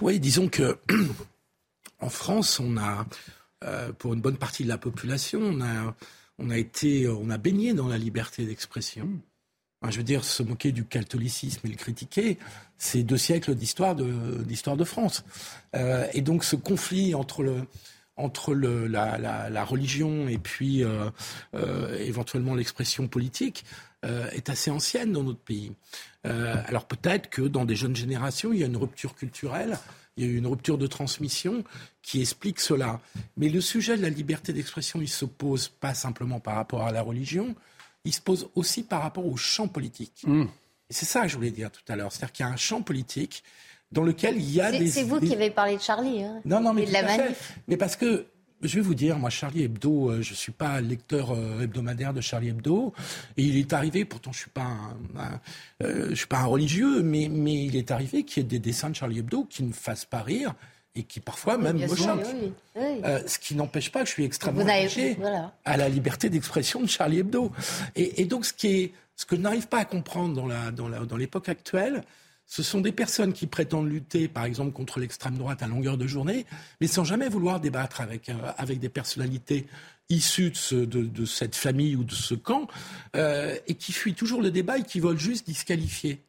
[0.00, 0.76] Oui, disons que
[2.00, 3.06] en France, on a,
[3.98, 5.94] pour une bonne partie de la population, on a,
[6.38, 9.08] on a été, on a baigné dans la liberté d'expression
[9.90, 12.38] je veux dire, se moquer du catholicisme et le critiquer,
[12.78, 15.24] c'est deux siècles d'histoire de, d'histoire de France.
[15.74, 17.62] Euh, et donc ce conflit entre le,
[18.16, 21.10] entre la, religion et puis euh,
[21.54, 23.64] euh, éventuellement l'expression politique
[24.32, 25.72] est assez ancienne dans notre pays.
[26.24, 29.78] Alors peut-être que dans des jeunes générations, il y a une rupture culturelle,
[30.18, 31.64] il y a une rupture de transmission
[32.02, 33.00] qui explique cela.
[33.38, 36.92] Mais le sujet de la liberté d'expression, il se pose pas simplement par rapport à
[36.92, 37.54] la religion,
[38.04, 40.24] il se pose aussi par rapport au champ politique.
[40.90, 42.12] Et c'est ça que je voulais dire tout à l'heure.
[42.12, 43.42] C'est-à-dire qu'il y a un champ politique
[43.92, 44.88] dans lequel il y a des...
[44.88, 46.22] C'est vous qui avez parlé de Charlie.
[46.22, 47.58] Hein non, non, mais, de la manif.
[47.68, 48.26] Mais parce que
[48.60, 52.12] je vais vous dire, moi, Charlie Hebdo, euh, je ne suis pas lecteur euh, hebdomadaire
[52.12, 52.92] de Charlie Hebdo.
[53.36, 55.40] Et il est arrivé, pourtant je ne suis, pas un,
[55.82, 58.58] euh, je suis pas un religieux, mais, mais il est arrivé qu'il y ait des
[58.58, 60.54] dessins de Charlie Hebdo qui ne fassent pas rire
[60.96, 62.26] et qui parfois même me choquent.
[62.76, 65.16] Euh, ce qui n'empêche pas que je suis extrêmement attaché
[65.64, 67.50] à la liberté d'expression de Charlie Hebdo.
[67.96, 70.88] Et, donc, ce, qui est, ce que je n'arrive pas à comprendre dans, la, dans,
[70.88, 72.02] dans l'époque actuelle,
[72.46, 76.06] ce sont des personnes qui prétendent lutter, par exemple, contre l'extrême droite à longueur de
[76.06, 76.46] journée,
[76.80, 79.66] mais sans jamais vouloir débattre avec, euh, avec des personnalités
[80.10, 82.68] issues de, de, cette famille ou de ce camp,
[83.16, 86.20] euh, et qui fuient toujours le débat et qui veulent juste disqualifier.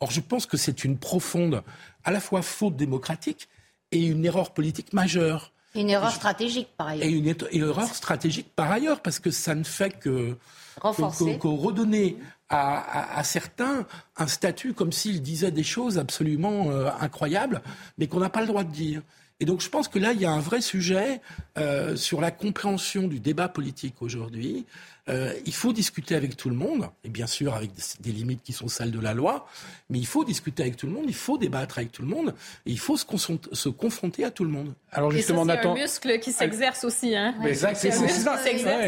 [0.00, 1.62] Or, je pense que c'est une profonde,
[2.04, 3.48] à la fois faute démocratique
[3.92, 5.52] et une erreur politique majeure.
[5.74, 7.06] Une erreur stratégique, par ailleurs.
[7.06, 10.36] Et une, erreur stratégique, par ailleurs, parce que ça ne fait que,
[10.82, 12.16] que, redonner
[12.48, 17.62] à, certains un statut comme s'ils disaient des choses absolument euh, incroyables,
[17.98, 19.02] mais qu'on n'a pas le droit de dire.
[19.38, 21.20] Et donc je pense que là, il y a un vrai sujet
[21.56, 24.66] euh, sur la compréhension du débat politique aujourd'hui.
[25.08, 28.52] Euh, il faut discuter avec tout le monde, et bien sûr avec des, limites qui
[28.52, 29.46] sont celles de la loi,
[29.88, 32.34] mais il faut discuter avec tout le monde, il faut débattre avec tout le monde,
[32.66, 33.06] et il faut se,
[33.52, 34.72] se confronter à tout le monde.
[34.92, 37.16] Alors justement, c'est un muscle qui s'exerce aussi.
[37.16, 37.34] Hein?
[37.44, 38.36] Exact, c'est ça.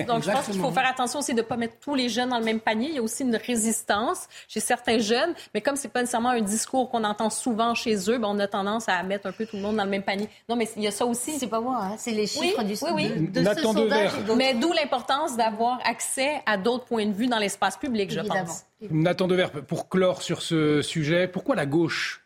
[0.03, 2.31] Donc je pense qu'il faut faire attention aussi de ne pas mettre tous les jeunes
[2.31, 2.89] dans le même panier.
[2.89, 6.41] Il y a aussi une résistance chez certains jeunes, mais comme c'est pas nécessairement un
[6.41, 9.57] discours qu'on entend souvent chez eux, ben on a tendance à mettre un peu tout
[9.57, 10.29] le monde dans le même panier.
[10.49, 11.39] Non, mais il y a ça aussi.
[11.39, 11.95] C'est pas moi, hein?
[11.99, 13.29] c'est les chiffres du oui, oui.
[13.29, 14.11] de, ce sondage.
[14.37, 16.02] Mais d'où l'importance d'avoir accès
[16.47, 18.65] à d'autres points de vue dans l'espace public, je pense.
[18.91, 22.23] Nathan Dever, pour clore sur ce sujet, pourquoi la gauche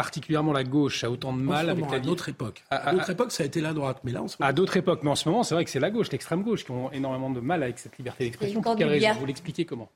[0.00, 2.64] particulièrement la gauche a autant de mal avec la à d'autres époques.
[2.70, 4.48] À, d'autres époques, ça a été la droite, mais là, en ce moment...
[4.48, 6.64] À d'autres époques, mais en ce moment, c'est vrai que c'est la gauche, l'extrême gauche,
[6.64, 8.62] qui ont énormément de mal avec cette liberté d'expression.
[8.62, 9.90] Pour quelle raison Vous l'expliquez comment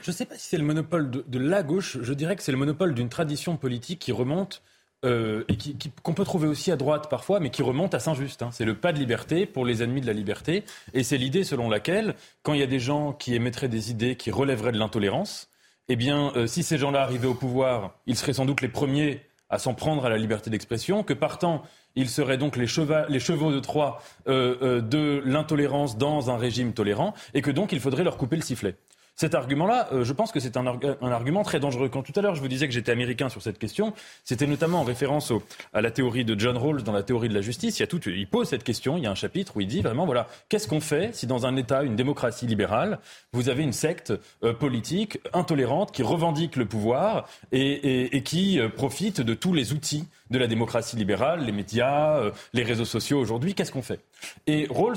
[0.00, 1.98] Je ne sais pas si c'est le monopole de, la gauche.
[2.00, 4.62] Je dirais que c'est le monopole d'une tradition politique qui remonte
[5.04, 5.56] euh, et
[6.02, 8.42] qu'on peut trouver aussi à droite parfois, mais qui remonte à Saint-Just.
[8.42, 8.50] Hein.
[8.52, 10.64] C'est le pas de liberté pour les ennemis de la liberté.
[10.92, 14.16] Et c'est l'idée selon laquelle, quand il y a des gens qui émettraient des idées
[14.16, 15.48] qui relèveraient de l'intolérance,
[15.88, 19.22] eh bien, euh, si ces gens-là arrivaient au pouvoir, ils seraient sans doute les premiers
[19.48, 21.62] à s'en prendre à la liberté d'expression, que partant,
[21.96, 22.66] ils seraient donc les,
[23.08, 27.80] les chevaux de Troie euh, de l'intolérance dans un régime tolérant, et que donc il
[27.80, 28.76] faudrait leur couper le sifflet.
[29.20, 31.90] Cet argument-là, euh, je pense que c'est un, argument très dangereux.
[31.90, 33.92] Quand tout à l'heure je vous disais que j'étais américain sur cette question,
[34.24, 35.30] c'était notamment en référence
[35.74, 37.78] à la théorie de John Rawls dans la théorie de la justice.
[37.78, 39.66] Il, y a tout, il pose cette question, il y a un chapitre où il
[39.66, 42.98] dit vraiment, voilà, qu'est-ce qu'on fait si dans un État, une démocratie libérale,
[43.34, 49.20] vous avez une secte euh, politique intolérante qui revendique le pouvoir et, qui euh, profite
[49.20, 52.22] de tous les outils de la démocratie libérale, les médias,
[52.54, 54.00] les réseaux sociaux aujourd'hui, qu'est-ce qu'on fait?
[54.46, 54.96] Et Rawls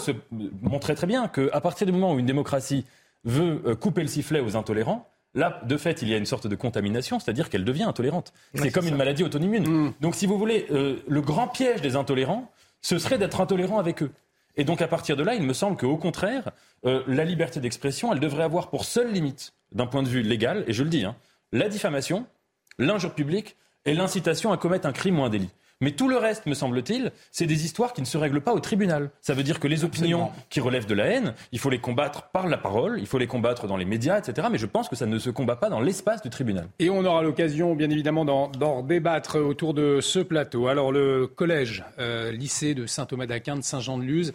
[0.62, 2.86] montrait très bien qu'à partir du moment où une démocratie
[3.24, 6.46] veut euh, couper le sifflet aux intolérants, Là, de fait, il y a une sorte
[6.46, 8.34] de contamination, c'est-à-dire qu'elle devient intolérante.
[8.54, 9.68] C'est comme une maladie auto-immune.
[9.68, 9.94] Mm.
[10.00, 14.04] Donc, si vous voulez, euh, le grand piège des intolérants, ce serait d'être intolérant avec
[14.04, 14.12] eux.
[14.56, 16.52] Et donc, à partir de là, il me semble qu'au contraire,
[16.86, 20.64] euh, la liberté d'expression, elle devrait avoir pour seule limite, d'un point de vue légal,
[20.68, 21.16] et je le dis, hein,
[21.52, 22.28] la diffamation,
[22.78, 23.56] l'injure publique
[23.86, 25.50] et l'incitation à commettre un crime ou un délit.
[25.82, 28.60] Mais tout le reste, me semble-t-il, c'est des histoires qui ne se règlent pas au
[28.60, 29.10] tribunal.
[29.22, 32.30] Ça veut dire que les opinions qui relèvent de la haine, il faut les combattre
[32.32, 34.48] par la parole, il faut les combattre dans les médias, etc.
[34.52, 36.68] Mais je pense que ça ne se combat pas dans l'espace du tribunal.
[36.80, 40.68] Et on aura l'occasion, bien évidemment, d'en débattre autour de ce plateau.
[40.68, 44.34] Alors, le collège, euh, lycée de Saint-Thomas d'Aquin de Saint-Jean-de-Luz,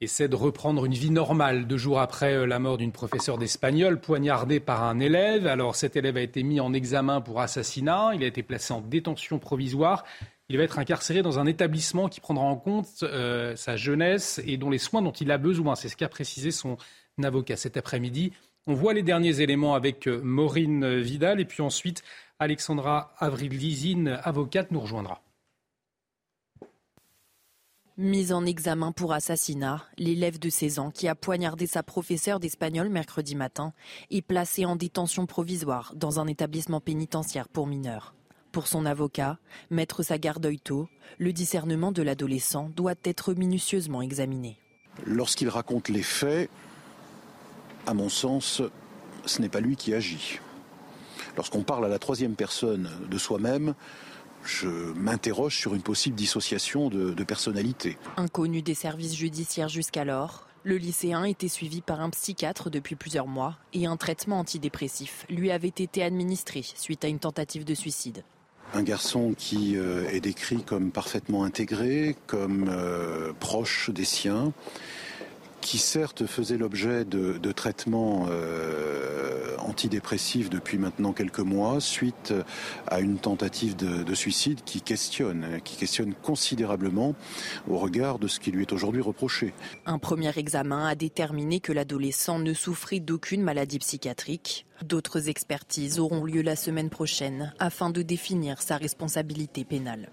[0.00, 4.00] essaie de reprendre une vie normale deux jours après euh, la mort d'une professeure d'espagnol
[4.00, 5.46] poignardée par un élève.
[5.46, 8.80] Alors cet élève a été mis en examen pour assassinat, il a été placé en
[8.80, 10.04] détention provisoire
[10.50, 14.56] il va être incarcéré dans un établissement qui prendra en compte euh, sa jeunesse et
[14.56, 15.76] dont les soins dont il a besoin.
[15.76, 16.76] C'est ce qu'a précisé son
[17.22, 18.32] avocat cet après-midi.
[18.66, 22.02] On voit les derniers éléments avec Maureen Vidal et puis ensuite
[22.40, 25.22] Alexandra Avril-Lizine, avocate, nous rejoindra.
[27.96, 32.88] Mise en examen pour assassinat, l'élève de 16 ans qui a poignardé sa professeure d'espagnol
[32.88, 33.72] mercredi matin
[34.10, 38.14] est placé en détention provisoire dans un établissement pénitentiaire pour mineurs.
[38.52, 39.38] Pour son avocat,
[39.70, 44.58] maître Sagardoito, le discernement de l'adolescent doit être minutieusement examiné.
[45.06, 46.50] Lorsqu'il raconte les faits,
[47.86, 48.60] à mon sens,
[49.24, 50.40] ce n'est pas lui qui agit.
[51.36, 53.74] Lorsqu'on parle à la troisième personne de soi-même,
[54.44, 57.98] je m'interroge sur une possible dissociation de, personnalité.
[58.16, 63.56] Inconnu des services judiciaires jusqu'alors, le lycéen était suivi par un psychiatre depuis plusieurs mois
[63.72, 68.24] et un traitement antidépressif lui avait été administré suite à une tentative de suicide.
[68.72, 74.52] Un garçon qui euh, est décrit comme parfaitement intégré, comme euh, proche des siens,
[75.60, 82.32] qui certes faisait l'objet de, traitements euh, antidépressifs depuis maintenant quelques mois, suite
[82.86, 87.14] à une tentative de, suicide qui questionne, qui questionne considérablement
[87.68, 89.52] au regard de ce qui lui est aujourd'hui reproché.
[89.86, 94.66] Un premier examen a déterminé que l'adolescent ne souffrait d'aucune maladie psychiatrique.
[94.84, 100.10] D'autres expertises auront lieu la semaine prochaine afin de définir sa responsabilité pénale.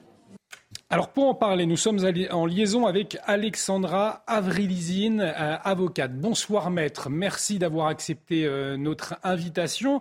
[0.89, 2.00] Alors pour en parler, nous sommes
[2.32, 6.17] en liaison avec Alexandra Avrilizine, euh, avocate.
[6.17, 10.00] Bonsoir maître, merci d'avoir accepté euh, notre invitation.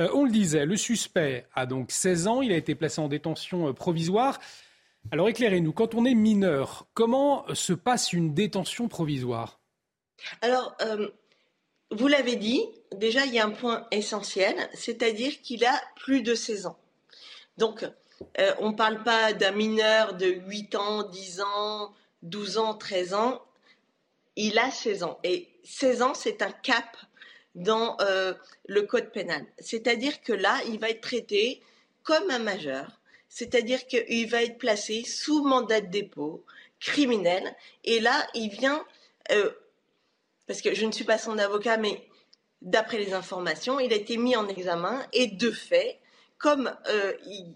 [0.00, 3.06] Euh, on le disait, le suspect a donc 16 ans, il a été placé en
[3.06, 4.40] détention provisoire.
[5.12, 9.60] Alors éclairez-nous, quand on est mineur, comment se passe une détention provisoire?
[10.40, 10.76] Alors,
[11.92, 12.64] vous l'avez dit,
[12.96, 16.78] déjà il y a un point essentiel, c'est-à-dire qu'il a plus de 16 ans.
[17.56, 17.84] Donc,
[18.38, 23.14] euh, on ne parle pas d'un mineur de 8 ans, 10 ans, 12 ans, 13
[23.14, 23.42] ans.
[24.36, 25.18] Il a 16 ans.
[25.24, 26.96] Et 16 ans, c'est un cap
[27.54, 28.34] dans euh,
[28.66, 29.44] le code pénal.
[29.58, 31.62] C'est-à-dire que là, il va être traité
[32.02, 33.00] comme un majeur.
[33.28, 36.44] C'est-à-dire qu'il va être placé sous mandat de dépôt
[36.80, 37.54] criminel.
[37.84, 38.84] Et là, il vient,
[39.32, 39.50] euh,
[40.46, 42.06] parce que je ne suis pas son avocat, mais
[42.62, 46.00] d'après les informations, il a été mis en examen et de fait,
[46.44, 47.14] comme euh,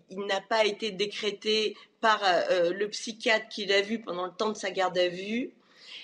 [0.09, 4.49] il, n'a pas été décrété par euh, le psychiatre qu'il a vu pendant le temps
[4.49, 5.51] de sa garde à vue,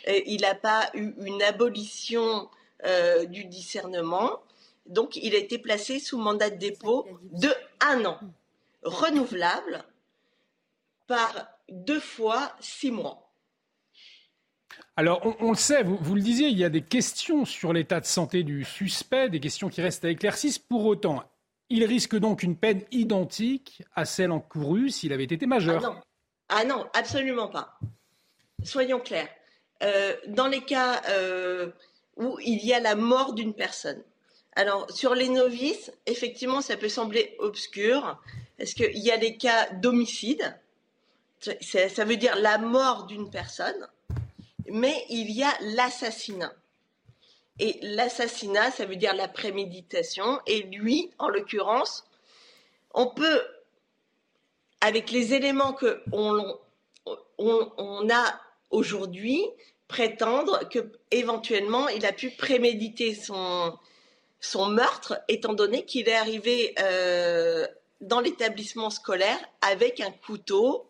[0.07, 2.51] euh, il n'a pas eu une abolition
[3.31, 4.42] du discernement.
[4.85, 7.49] Donc, il a été placé sous mandat de dépôt de
[7.81, 8.18] un an,
[8.83, 9.83] renouvelable
[11.07, 13.33] par deux fois six mois.
[14.97, 18.01] Alors, on, le sait, vous, vous, le disiez, il y a des questions sur l'état
[18.01, 20.53] de santé du suspect, des questions qui restent à éclaircir.
[20.68, 21.25] Pour autant,
[21.70, 26.03] il risque donc une peine identique à celle encourue s'il avait été majeur.
[26.48, 27.79] Ah non, ah absolument pas.
[28.62, 29.29] Soyons clairs.
[29.83, 31.70] Euh, dans les cas euh,
[32.16, 34.03] où il y a la mort d'une personne.
[34.57, 38.20] Alors, sur les novices, effectivement, ça peut sembler obscur,
[38.57, 40.57] parce qu'il y a les cas d'homicide,
[41.40, 43.88] ça veut dire la mort d'une personne,
[44.70, 46.53] mais il y a l'assassinat.
[47.61, 50.40] Et l'assassinat, ça veut dire la préméditation.
[50.47, 52.05] Et lui, en l'occurrence,
[52.93, 53.43] on peut,
[54.81, 56.03] avec les éléments que
[57.38, 58.40] on, a
[58.71, 59.45] aujourd'hui,
[59.88, 63.79] prétendre que éventuellement il a pu préméditer son,
[64.69, 67.67] meurtre, étant donné qu'il est arrivé euh,
[68.01, 70.88] dans l'établissement scolaire avec un couteau,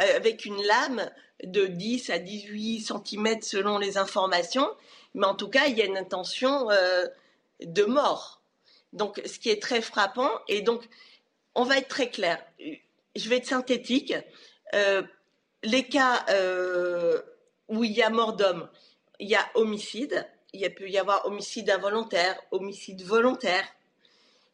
[0.00, 1.10] euh, avec une lame
[1.44, 4.68] de 10 à 18 cm selon les informations,
[5.14, 7.06] mais en tout cas, il y a une intention euh,
[7.60, 8.42] de mort.
[8.92, 10.88] Donc, ce qui est très frappant, et donc,
[11.54, 12.42] on va être très clair.
[13.16, 14.14] Je vais être synthétique.
[14.74, 15.02] Euh,
[15.62, 17.20] les cas euh,
[17.68, 18.68] où il y a mort d'homme,
[19.18, 20.26] il y a homicide.
[20.52, 23.64] Il peut y avoir homicide involontaire, homicide volontaire.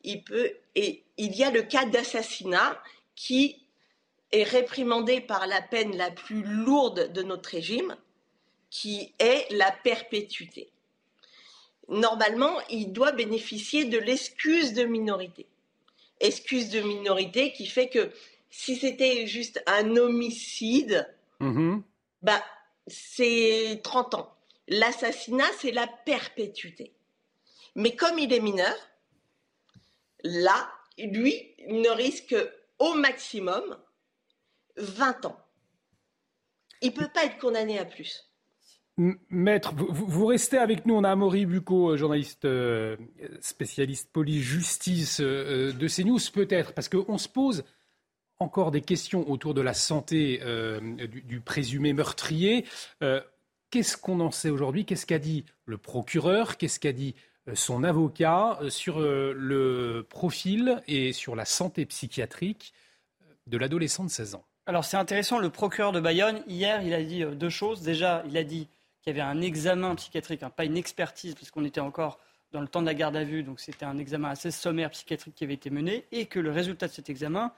[0.05, 2.81] Il peut, et il y a le cas d'assassinat
[3.17, 3.67] qui
[4.31, 7.97] est réprimandé par la peine la plus lourde de notre régime,
[8.71, 10.71] qui est la perpétuité.
[11.89, 15.47] Normalement, il doit bénéficier de l'excuse de minorité.
[16.21, 18.11] Excuse de minorité qui fait que
[18.51, 21.09] si c'était juste un homicide,
[21.41, 21.83] mm-hmm.
[22.23, 22.45] bah,
[22.87, 24.35] c'est 30 ans.
[24.69, 26.93] L'assassinat, c'est la perpétuité.
[27.75, 28.75] Mais comme il est mineur,
[30.25, 32.37] là, lui, ne risque
[32.79, 33.79] au maximum
[34.77, 35.41] 20 ans.
[36.83, 38.28] Il ne peut pas être condamné à plus.
[39.31, 40.97] Maître, vous, restez avec nous.
[40.97, 42.97] On a Amaury Bucco, euh, journaliste euh,
[43.41, 47.63] spécialiste police-justice euh, de CNews, peut-être, parce qu'on se pose
[48.41, 50.41] encore des questions autour de la santé
[51.27, 52.65] du, présumé meurtrier.
[53.71, 54.85] Qu'est-ce qu'on en sait aujourd'hui?
[54.85, 56.57] Qu'est-ce qu'a dit le procureur?
[56.57, 57.17] Qu'est-ce qu'a dit
[57.55, 62.73] son avocat sur le profil et sur la santé psychiatrique
[63.49, 64.45] de l'adolescent de 16 ans?
[64.67, 67.83] Alors c'est intéressant, le procureur de Bayonne, hier, il a dit deux choses.
[67.83, 68.69] Déjà, il a dit
[69.09, 72.19] qu'il y avait un examen psychiatrique, hein, pas une expertise, puisqu'on était encore
[72.53, 75.35] dans le temps de la garde à vue, donc c'était un examen assez sommaire psychiatrique
[75.35, 77.53] qui avait été mené, et que le résultat de cet examen,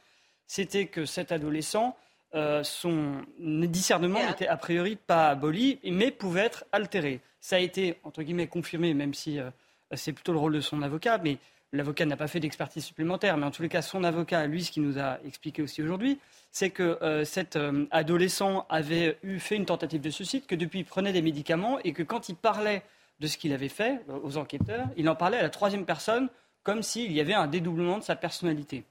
[0.46, 1.96] c'était que cet adolescent,
[2.34, 7.20] euh, son discernement n'était a priori pas aboli, mais pouvait être altéré.
[7.40, 9.51] Ça a été, entre guillemets, confirmé, même si euh,
[9.95, 11.38] c'est plutôt le rôle de son avocat, mais
[11.72, 14.70] l'avocat n'a pas fait d'expertise supplémentaire, mais en tous les cas, son avocat, lui, ce
[14.70, 16.18] qu'il nous a expliqué aussi aujourd'hui,
[16.51, 17.59] c'est que euh, cet
[17.91, 21.93] adolescent avait eu fait une tentative de suicide, que depuis il prenait des médicaments et
[21.93, 22.82] que quand il parlait
[23.20, 24.88] de ce qu'il avait fait euh, aux enquêteurs.
[24.97, 26.28] Il en parlait à la troisième personne
[26.62, 28.84] comme s'il y avait un dédoublement de sa personnalité.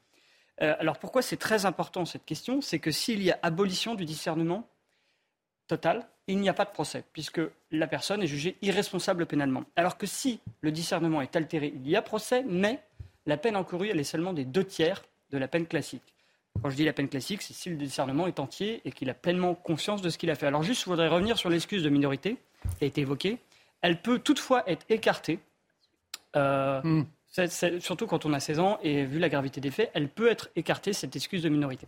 [0.61, 2.61] Euh, alors pourquoi c'est très important cette question?
[2.61, 4.67] C'est que s'il y a abolition du discernement
[5.67, 9.63] total, il n'y a pas de procès, puisque la personne est jugée irresponsable pénalement.
[9.75, 12.79] Alors que si le discernement est altéré, il y a procès, mais
[13.25, 16.13] la peine encourue, elle est seulement des deux tiers de la peine classique.
[16.61, 19.15] Quand je dis la peine classique, c'est si le discernement est entier et qu'il a
[19.15, 20.45] pleinement conscience de ce qu'il a fait.
[20.45, 22.37] Alors juste, je voudrais revenir sur l'excuse de minorité
[22.77, 23.39] qui a été évoquée.
[23.81, 25.39] Elle peut toutefois être écartée.
[26.35, 27.05] Euh, hmm.
[27.79, 30.49] surtout quand on a 16 ans et vu la gravité des faits, elle peut être
[30.55, 31.87] écartée, cette excuse de minorité.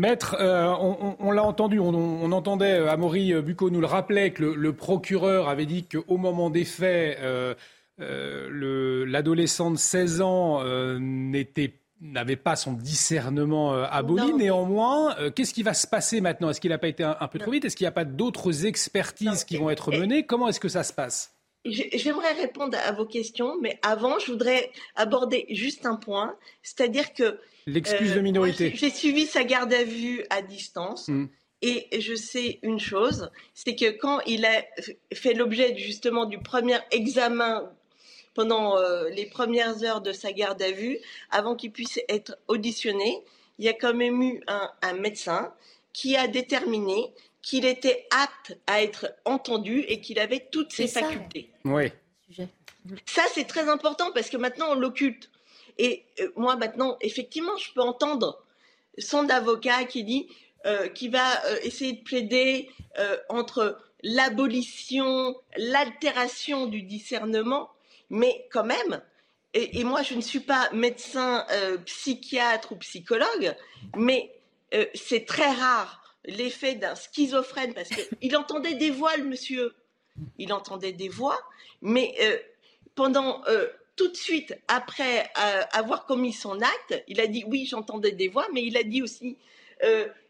[0.00, 0.74] Maître, euh,
[1.18, 5.66] on, l'a entendu, on, entendait, euh, Amaury Bucco nous le rappelait, que le, procureur avait
[5.66, 7.18] dit qu'au moment des faits,
[7.98, 10.60] l'adolescent de 16 ans
[12.00, 14.32] n'avait pas son discernement euh, aboli.
[14.34, 16.50] Néanmoins, euh, qu'est-ce qui va se passer maintenant?
[16.50, 17.64] Est-ce qu'il n'a pas été un, peu trop vite?
[17.64, 20.24] Est-ce qu'il n'y a pas d'autres expertises qui vont être menées?
[20.24, 21.34] Comment est-ce que ça se passe?
[21.64, 27.38] J'aimerais répondre à vos questions, mais avant, je voudrais aborder juste un point, c'est-à-dire que
[27.66, 28.72] l'excuse de euh, minorité.
[28.74, 31.08] J'ai suivi sa garde à vue à distance.
[31.08, 31.26] Hmm.
[31.62, 34.64] Et je sais une chose, c'est que quand il a
[35.12, 37.70] fait l'objet justement du premier examen
[38.32, 40.98] pendant euh, les premières heures de sa garde à vue,
[41.30, 43.22] avant qu'il puisse être auditionné,
[43.58, 45.52] il y a quand même eu un, médecin
[45.92, 47.12] qui a déterminé
[47.42, 51.50] qu'il était apte à être entendu et qu'il avait toutes ses facultés.
[51.64, 51.90] Oui.
[53.06, 55.30] Ça, c'est très important parce que maintenant, on l'occulte.
[55.78, 58.44] Et euh, moi, maintenant, effectivement, je peux entendre
[58.98, 60.28] son avocat qui dit
[60.66, 61.26] euh, qui va
[61.62, 62.70] essayer de plaider
[63.30, 67.70] entre l'abolition, l'altération du discernement
[68.10, 69.00] mais quand même,
[69.54, 73.54] et, moi je ne suis pas médecin, euh, psychiatre ou psychologue,
[73.96, 74.32] mais
[74.74, 79.74] euh, c'est très rare l'effet d'un schizophrène parce qu'il entendait des voix, le monsieur.
[80.38, 81.38] Il entendait des voix,
[81.80, 82.36] mais euh,
[82.94, 83.42] pendant
[83.96, 85.30] tout de suite après
[85.72, 89.02] avoir commis son acte, il a dit oui, j'entendais des voix, mais il a dit
[89.02, 89.36] aussi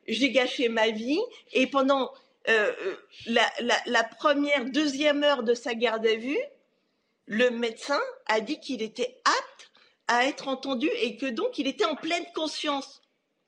[0.07, 1.20] j'ai gâché ma vie
[1.53, 2.12] et pendant
[2.47, 3.51] la,
[3.86, 6.38] la, première, deuxième heure de sa garde à vue,
[7.30, 9.70] le médecin a dit qu'il était apte
[10.09, 12.99] à être entendu et que donc il était en pleine conscience.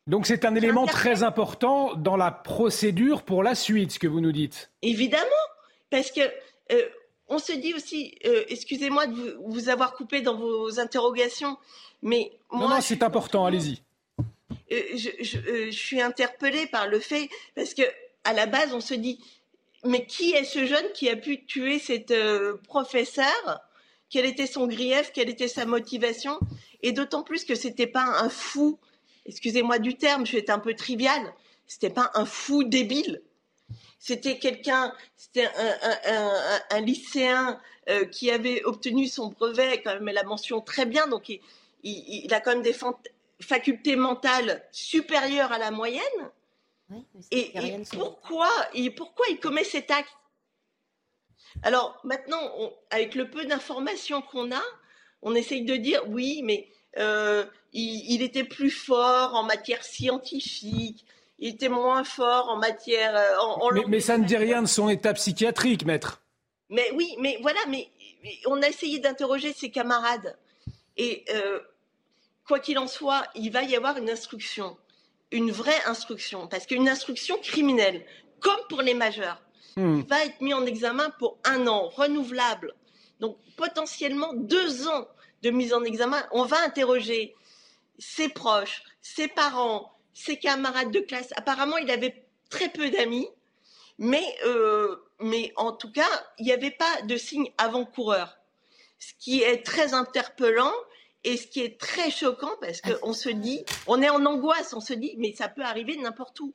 [0.06, 4.20] Donc c'est un élément très important dans la procédure pour la suite, ce que vous
[4.20, 4.70] nous dites.
[4.82, 5.24] Évidemment,
[5.90, 6.20] parce que
[6.72, 6.88] euh,
[7.28, 11.56] on se dit aussi, euh, excusez-moi de vous, avoir coupé dans vos interrogations,
[12.02, 13.82] mais moi, non, non c'est important, allez-y.
[14.72, 17.82] Euh, je, je, suis interpellée par le fait parce que
[18.24, 19.20] à la base on se dit,
[19.84, 22.14] mais qui est ce jeune qui a pu tuer cette
[22.64, 23.60] professeure?
[24.10, 26.38] Quel était son grief, quelle était sa motivation,
[26.82, 28.78] et d'autant plus que c'était pas un fou,
[29.26, 31.34] excusez-moi du terme, je vais être un peu trivial,
[31.66, 33.22] c'était pas un fou débile.
[33.98, 35.48] C'était quelqu'un, c'était
[36.70, 41.32] un, lycéen euh, qui avait obtenu son brevet, quand même la mention très bien, donc
[41.84, 42.76] il, a quand même des
[43.40, 46.02] facultés mentales supérieures à la moyenne.
[47.30, 47.52] et,
[47.92, 48.50] pourquoi,
[48.96, 50.10] pourquoi il commet cet acte?
[51.62, 52.40] Alors maintenant,
[52.90, 54.62] avec le peu d'informations qu'on a,
[55.22, 56.68] on essaye de dire oui, mais
[56.98, 61.04] euh, il, était plus fort en matière scientifique,
[61.38, 63.16] il était moins fort en matière.
[63.16, 66.22] Euh, mais, ça ne dit rien de son état psychiatrique, maître.
[66.70, 67.88] Mais oui, mais voilà, mais,
[68.46, 70.36] on a essayé d'interroger ses camarades.
[70.96, 71.60] Et euh,
[72.46, 74.76] quoi qu'il en soit, il va y avoir une instruction,
[75.30, 78.04] une vraie instruction, parce qu'une instruction criminelle,
[78.40, 79.42] comme pour les majeurs,
[79.76, 80.00] Hmm.
[80.00, 82.74] Il va être mis en examen pour un an, renouvelable.
[83.20, 85.06] Donc potentiellement deux ans
[85.42, 86.24] de mise en examen.
[86.30, 87.34] On va interroger
[87.98, 91.30] ses proches, ses parents, ses camarades de classe.
[91.36, 93.28] Apparemment, il avait très peu d'amis,
[93.98, 94.96] mais, euh,
[95.56, 98.38] en tout cas, il n'y avait pas de signe avant-coureur.
[98.98, 100.72] Ce qui est très interpellant
[101.24, 104.80] et ce qui est très choquant parce qu'on se dit, on est en angoisse, on
[104.80, 106.52] se dit, mais ça peut arriver n'importe où.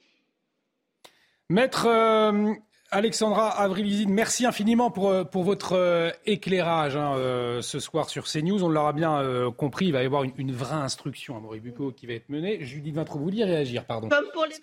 [1.50, 2.54] Maître, euh,
[2.90, 8.32] Alexandra Avrilizine, merci infiniment pour, euh, pour votre euh, éclairage hein, euh, ce soir sur
[8.32, 8.64] CNews.
[8.64, 12.14] On l'aura bien compris, il va y avoir une, vraie instruction à Moribuco qui va
[12.14, 12.64] être menée.
[12.64, 14.08] Judith Vintre, vous vouliez réagir, pardon.
[14.08, 14.56] Comme pour les...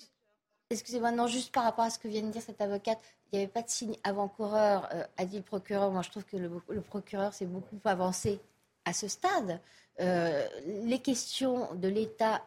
[0.70, 2.98] Excusez-moi, non, juste par rapport à ce que vient de dire cette avocate,
[3.30, 5.90] il n'y avait pas de signe avant-coureur, a dit le procureur.
[5.90, 8.40] Moi, je trouve que le, procureur s'est beaucoup avancé
[8.86, 9.60] à ce stade.
[9.98, 12.42] les questions de l'état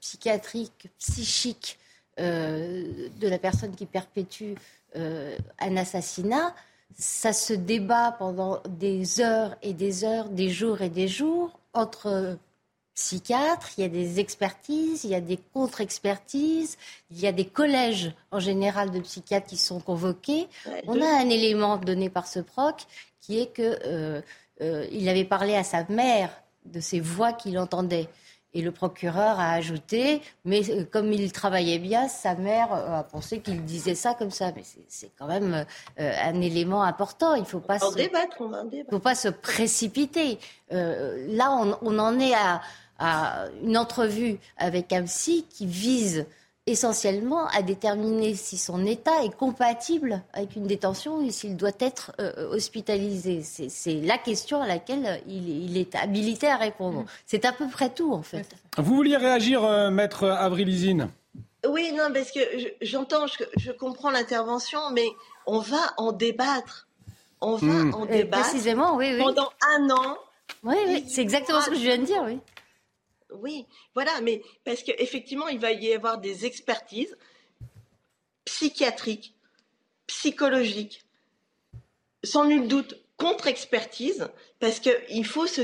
[0.00, 1.78] psychiatrique, psychique
[2.18, 4.54] de la personne qui perpétue
[4.96, 6.54] euh, un assassinat,
[6.98, 12.38] ça se débat pendant des heures et des heures, des jours et des jours entre
[12.96, 16.78] psychiatres, il y a des expertises, il y a des contre-expertises,
[17.10, 20.48] il y a des collèges en général de psychiatres qui sont convoqués.
[20.86, 22.86] On a un élément donné par ce proc
[23.20, 24.22] qui est qu'il euh,
[24.62, 26.30] euh, avait parlé à sa mère
[26.64, 28.08] de ces voix qu'il entendait.
[28.54, 33.04] Et le procureur a ajouté, mais euh, comme il travaillait bien, sa mère euh, a
[33.04, 34.52] pensé qu'il disait ça comme ça.
[34.56, 35.66] Mais c'est quand même
[36.00, 37.34] euh, un élément important.
[37.34, 38.38] Il ne faut pas, se, débattre,
[38.90, 40.38] faut pas se précipiter.
[40.70, 42.62] là, on, on, en est à,
[42.98, 46.26] à une entrevue avec un psy qui vise
[46.66, 52.12] essentiellement à déterminer si son état est compatible avec une détention et s'il doit être
[52.20, 53.42] euh, hospitalisé.
[53.42, 57.02] C'est la question à laquelle il, est habilité à répondre.
[57.02, 57.06] Mm.
[57.26, 58.48] C'est à peu près tout, en fait.
[58.78, 61.08] Vous vouliez réagir, euh, maître Avrilizine?
[61.68, 62.40] Oui, non, parce que
[62.82, 65.06] j'entends, je, comprends l'intervention, mais
[65.46, 66.88] on va en débattre.
[67.40, 67.94] On va mm.
[67.94, 68.42] en débattre.
[68.42, 69.22] précisément, oui, oui.
[69.22, 70.16] Pendant un an.
[70.64, 72.40] Oui, oui, c'est exactement ce que je viens de dire, oui.
[73.32, 77.16] Oui, voilà, mais parce qu'effectivement, il va y avoir des expertises
[78.44, 79.34] psychiatriques,
[80.06, 81.04] psychologiques,
[82.22, 84.28] sans nul doute contre-expertise,
[84.60, 85.62] parce qu'il faut se...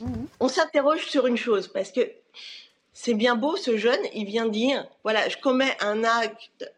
[0.00, 0.28] Mhm.
[0.40, 2.10] On s'interroge sur une chose, parce que
[2.92, 6.72] c'est bien beau, ce jeune, il vient dire, voilà, je commets un acte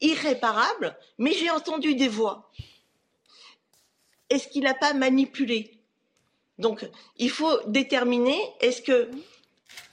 [0.00, 2.50] irréparable, mais j'ai entendu des voix.
[4.30, 5.78] Est-ce qu'il n'a pas manipulé?
[6.58, 9.10] Donc, il faut déterminer, est-ce que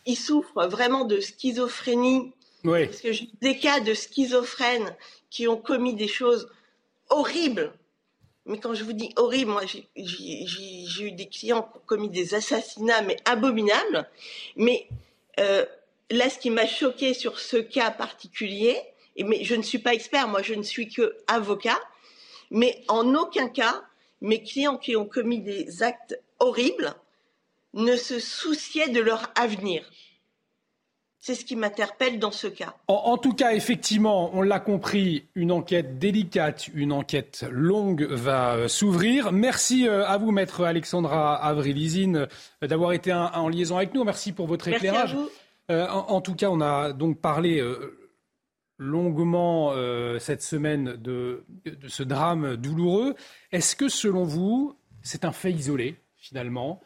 [0.10, 2.34] il souffre vraiment de schizophrénie.
[2.64, 4.95] Parce que j'ai des cas de schizophrènes
[5.30, 6.49] qui ont commis des choses
[7.10, 7.72] horribles.
[8.45, 12.34] Mais quand je vous dis horrible, moi, j'ai eu des clients qui ont commis des
[12.34, 14.10] assassinats, mais abominables.
[14.55, 14.88] Mais
[15.39, 15.64] euh,
[16.10, 18.78] là, ce qui m'a choqué sur ce cas particulier,
[19.16, 21.80] et, mais je ne suis pas expert, moi, je ne suis que avocat,
[22.49, 23.84] mais en aucun cas,
[24.22, 26.95] mes clients qui ont commis des actes horribles
[27.74, 29.84] ne se souciaient de leur avenir.
[31.22, 32.76] C'est ce qui m'interpelle dans ce cas.
[32.88, 38.67] En, tout cas, effectivement, on l'a compris, une enquête délicate, une enquête longue va euh,
[38.70, 39.34] s'ouvrir.
[39.34, 42.28] Merci euh, à vous, maître Alexandra Avrilizine,
[42.63, 44.05] euh, d'avoir été en liaison avec nous.
[44.05, 45.17] Merci pour votre éclairage.
[45.70, 47.61] en, tout cas, on a donc parlé
[48.78, 49.74] longuement
[50.20, 51.43] cette semaine de,
[51.88, 53.15] ce drame douloureux.
[53.51, 56.82] Est-ce que, selon vous, c'est un fait isolé, finalement?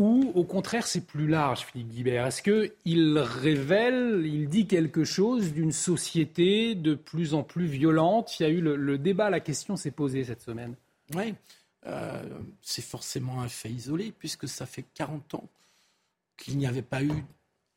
[0.00, 2.26] Ou au contraire c'est plus large, Philippe Guibert?
[2.26, 8.40] Est-ce qu'il révèle, il dit quelque chose d'une société de plus en plus violente?
[8.40, 10.74] Il y a eu le, débat, la question s'est posée cette semaine.
[11.14, 11.34] Oui,
[11.86, 12.22] euh,
[12.62, 15.48] c'est forcément un fait isolé puisque ça fait 40 ans
[16.38, 17.12] qu'il n'y avait pas eu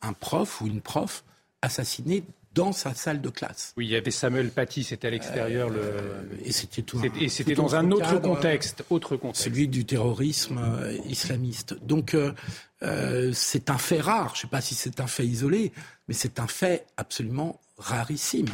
[0.01, 1.25] un prof ou une prof
[1.61, 3.73] assassinée dans sa salle de classe.
[3.77, 5.69] Oui, il y avait Samuel Paty, c'était à l'extérieur.
[5.71, 7.01] Euh, et c'était tout.
[7.19, 9.43] Et c'était dans un autre contexte, autre contexte.
[9.43, 11.75] Celui du terrorisme euh, islamiste.
[11.83, 14.33] Donc euh, c'est un fait rare.
[14.35, 15.71] Je ne sais pas si c'est un fait isolé,
[16.07, 18.47] mais c'est un fait absolument rarissime.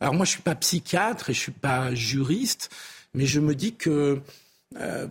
[0.00, 2.70] Alors moi, je suis pas psychiatre et je suis pas juriste,
[3.14, 4.20] mais je me dis que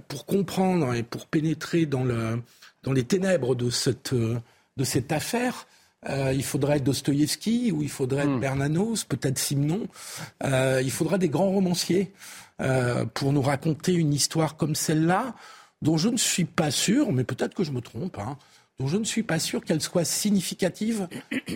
[0.08, 2.42] pour comprendre et pour pénétrer dans le
[2.84, 5.68] dans les ténèbres de cette de cette affaire,
[6.10, 8.40] euh, il faudrait Dostoïevski ou il faudrait hmm.
[8.40, 9.88] Bernanos, peut-être Simon.
[10.44, 12.12] Euh, il faudrait des grands romanciers
[12.62, 15.36] euh, pour nous raconter une histoire comme celle-là,
[15.82, 18.38] dont je ne suis pas sûr, mais peut-être que je me trompe, hein,
[18.80, 21.08] dont je ne suis pas sûr qu'elle soit significative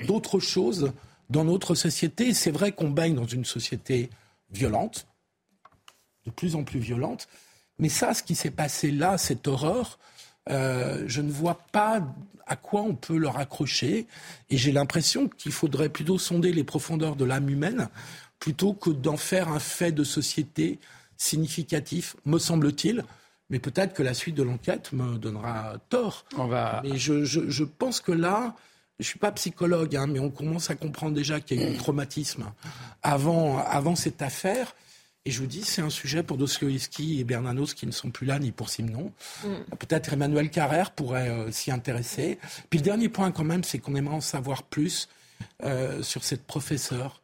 [0.08, 0.91] d'autre chose
[1.30, 2.34] dans notre société.
[2.34, 4.10] C'est vrai qu'on baigne dans une société
[4.52, 5.08] violente,
[6.26, 7.28] de plus en plus violente,
[7.78, 10.00] mais ça, ce qui s'est passé là, cette horreur,
[10.50, 12.02] euh, je ne vois pas
[12.48, 14.08] à quoi on peut leur accrocher.
[14.50, 17.90] Et j'ai l'impression qu'il faudrait plutôt sonder les profondeurs de l'âme humaine
[18.40, 20.80] plutôt que d'en faire un fait de société
[21.18, 23.04] significatif, me semble-t-il.
[23.50, 26.26] Mais peut-être que la suite de l'enquête me donnera tort.
[26.38, 26.82] On va...
[26.84, 28.56] Mais je, pense que là,
[29.00, 31.70] je ne suis pas psychologue, hein, mais on commence à comprendre déjà qu'il y a
[31.70, 32.46] eu un traumatisme
[33.02, 34.76] avant, avant cette affaire.
[35.26, 38.26] Et je vous dis, c'est un sujet pour Dostoevsky et Bernanos qui ne sont plus
[38.26, 39.11] là, ni pour Simon.
[39.43, 39.76] Mm.
[39.78, 42.39] Peut-être Emmanuel Carrère pourrait euh, s'y intéresser.
[42.70, 45.09] Puis le dernier point quand même, c'est qu'on aimerait en savoir plus
[45.63, 47.22] euh, sur cette professeure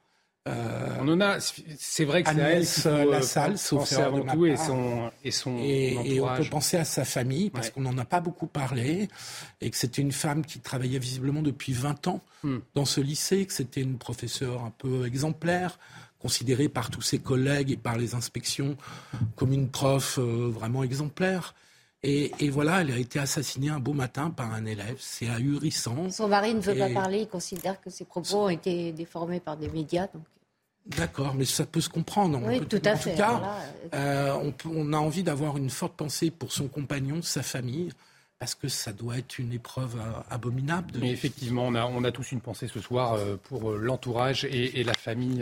[0.48, 1.40] Euh, on en a.
[1.40, 2.30] C'est vrai que
[2.64, 6.86] c'est la salle, sauf avant tout, et son et son et, on peut penser à
[6.86, 9.10] sa famille parce qu'on n'en a pas beaucoup parlé
[9.62, 12.58] et que c'était une femme qui travaillait visiblement depuis 20 ans hmm.
[12.76, 15.80] dans ce lycée, que c'était une professeure un peu exemplaire,
[16.26, 18.78] considérée par tous ses collègues et par les inspections
[19.36, 21.54] comme une prof euh, vraiment exemplaire.
[22.02, 24.98] Et, et, voilà, elle a été assassinée un beau matin par un élève.
[25.00, 26.10] C'est ahurissant.
[26.10, 27.20] Son mari ne veut pas parler.
[27.20, 30.08] Il considère que ses propos ont été déformés par des médias.
[30.12, 30.24] Donc...
[30.98, 32.42] D'accord, mais ça peut se comprendre.
[32.44, 33.12] Oui, tout à fait.
[33.12, 33.60] En tout cas,
[33.94, 37.92] euh, on, a envie d'avoir une forte pensée pour son compagnon, sa famille,
[38.40, 40.92] parce que ça doit être une épreuve euh, abominable.
[41.00, 44.96] Mais effectivement, on a, on a tous une pensée ce soir pour l'entourage et, la
[44.96, 45.42] famille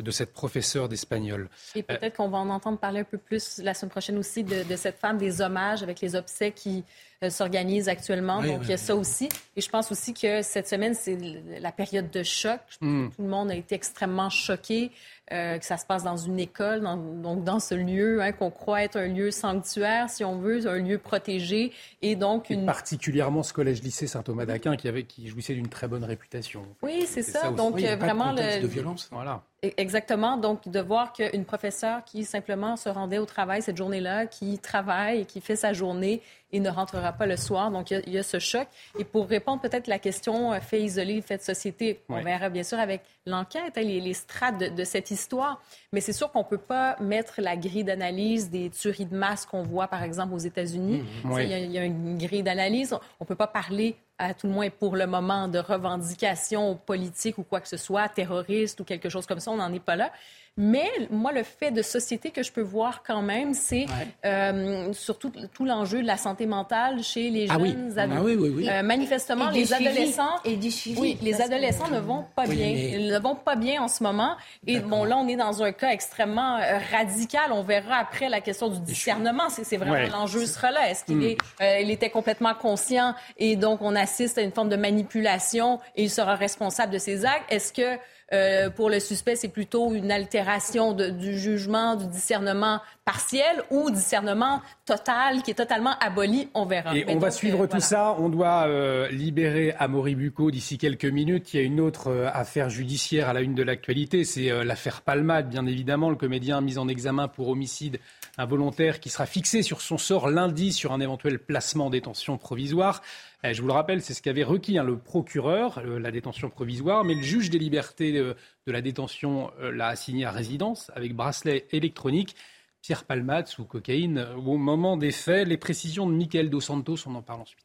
[0.00, 1.48] de cette professeure d'espagnol.
[1.74, 4.62] Et peut-être qu'on va en entendre parler un peu plus la semaine prochaine aussi de,
[4.62, 6.82] de cette femme, des hommages avec les obsèques qui euh,
[7.28, 8.42] s'organise actuellement.
[8.42, 9.28] donc, il y a ça aussi.
[9.56, 11.18] Et je pense aussi que cette semaine, c'est
[11.60, 12.60] la période de choc.
[12.80, 13.08] Hmm.
[13.08, 14.90] Tout le monde a été extrêmement choqué
[15.32, 18.82] euh, que ça se passe dans une école, donc dans ce lieu hein, qu'on croit
[18.82, 21.72] être un lieu sanctuaire, si on veut, un lieu protégé.
[22.02, 22.66] Et donc, une...
[22.66, 26.64] particulièrement ce collège-lycée Saint-Thomas d'Aquin qui, avait, qui jouissait d'une très bonne réputation.
[26.82, 27.52] Oui, c'est ça.
[27.52, 28.32] Donc, vraiment...
[28.32, 28.62] le...
[28.62, 29.08] de violence.
[29.12, 29.44] Voilà.
[29.64, 30.36] E-, exactement.
[30.36, 35.20] Donc, de voir qu'une professeure qui simplement se rendait au travail cette journée-là, qui travaille
[35.20, 36.22] et qui fait sa journée
[36.52, 37.70] et ne rentrera pas le soir.
[37.70, 38.66] Donc, il y, a, ce choc.
[38.98, 42.48] Et pour répondre peut-être à la question euh, fait isolé, fait de société, on verra
[42.48, 45.60] bien sûr avec l'enquête, hein, les, strates de, cette histoire.
[45.92, 49.46] Mais c'est sûr qu'on ne peut pas mettre la grille d'analyse des tueries de masse
[49.46, 51.04] qu'on voit, par exemple, aux États-Unis.
[51.24, 52.92] Mmh, il, y a, une grille d'analyse.
[52.92, 57.38] On ne peut pas parler à tout le moins pour le moment, de revendications politiques
[57.38, 59.50] ou quoi que ce soit, terroristes ou quelque chose comme ça.
[59.50, 60.12] On n'en est pas là.
[60.56, 63.86] Mais moi, le fait de société que je peux voir quand même, c'est
[64.26, 68.20] euh, surtout tout l'enjeu de la santé mentale chez les ah jeunes ah adultes.
[68.24, 68.36] oui.
[68.38, 72.46] oui, oui, euh, manifestement, les adolescents et du suivi, oui, les adolescents ne vont pas
[72.46, 72.66] bien.
[72.66, 74.36] Ils ne vont pas bien en ce moment.
[74.66, 77.52] Et bon, là, on est dans un cas extrêmement euh, radical.
[77.52, 79.48] On verra après la question du discernement.
[79.48, 80.90] C'est vraiment l'enjeu sera là.
[80.90, 81.36] Est-ce qu'il hmm.
[81.60, 86.02] est, il était complètement conscient et donc on assiste à une forme de manipulation et
[86.02, 87.50] il sera responsable de ses actes?
[87.50, 87.98] Est-ce que
[88.32, 94.62] euh, pour le suspect, c'est plutôt une altération du jugement, du discernement partiel ou discernement
[94.86, 96.48] total qui est totalement aboli.
[96.54, 96.96] On verra.
[96.96, 98.14] Et on va suivre euh, tout ça.
[98.18, 101.54] On doit euh, libérer Amaury Bucco d'ici quelques minutes.
[101.54, 104.24] Il y a une autre affaire judiciaire à la une de l'actualité.
[104.24, 106.08] C'est l'affaire Palmade, bien évidemment.
[106.08, 107.98] Le comédien mis en examen pour homicide
[108.38, 113.02] involontaire qui sera fixé sur son sort lundi sur un éventuel placement en détention provisoire.
[113.42, 116.50] Eh, je vous le rappelle, c'est ce qu'avait requis hein, le procureur, euh, la détention
[116.50, 118.36] provisoire, mais le juge des libertés de,
[118.66, 122.36] la détention euh, l'a assigné à résidence avec bracelet électronique.
[122.82, 125.48] Pierre Palmade sous cocaïne euh, au moment des faits.
[125.48, 127.64] Les précisions de Michael Dos Santos, on en parle ensuite.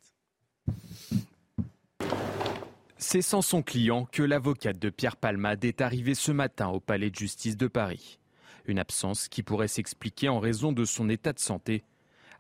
[2.97, 7.09] C'est sans son client que l'avocate de Pierre Palmade est arrivée ce matin au palais
[7.09, 8.19] de justice de Paris.
[8.65, 11.84] Une absence qui pourrait s'expliquer en raison de son état de santé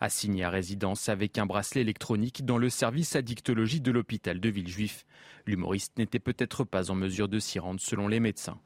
[0.05, 5.05] assigné à résidence avec un bracelet électronique dans le service addictologie de l'hôpital de Villejuif.
[5.45, 8.59] L'humoriste n'était peut-être pas en mesure de s'y rendre selon les médecins.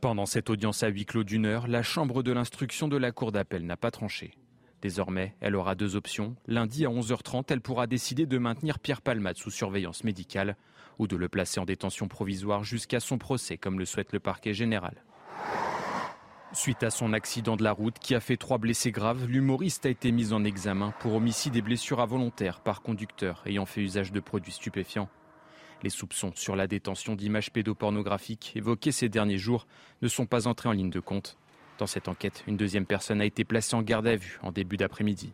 [0.00, 3.32] Pendant cette audience à huis clos d'une heure, la chambre de l'instruction de la cour
[3.32, 4.32] d'appel n'a pas tranché.
[4.80, 6.36] Désormais, elle aura deux options.
[6.46, 10.56] Lundi à 11h30, elle pourra décider de maintenir Pierre Palmade sous surveillance médicale
[11.00, 14.54] ou de le placer en détention provisoire jusqu'à son procès, comme le souhaite le parquet
[14.54, 15.02] général.
[16.52, 19.90] Suite à son accident de la route qui a fait trois blessés graves, l'humoriste a
[19.90, 24.20] été mis en examen pour homicide et blessures involontaires par conducteur ayant fait usage de
[24.20, 25.10] produits stupéfiants.
[25.82, 29.66] Les soupçons sur la détention d'images pédopornographiques évoquées ces derniers jours
[30.00, 31.36] ne sont pas entrés en ligne de compte.
[31.78, 34.78] Dans cette enquête, une deuxième personne a été placée en garde à vue en début
[34.78, 35.32] d'après-midi.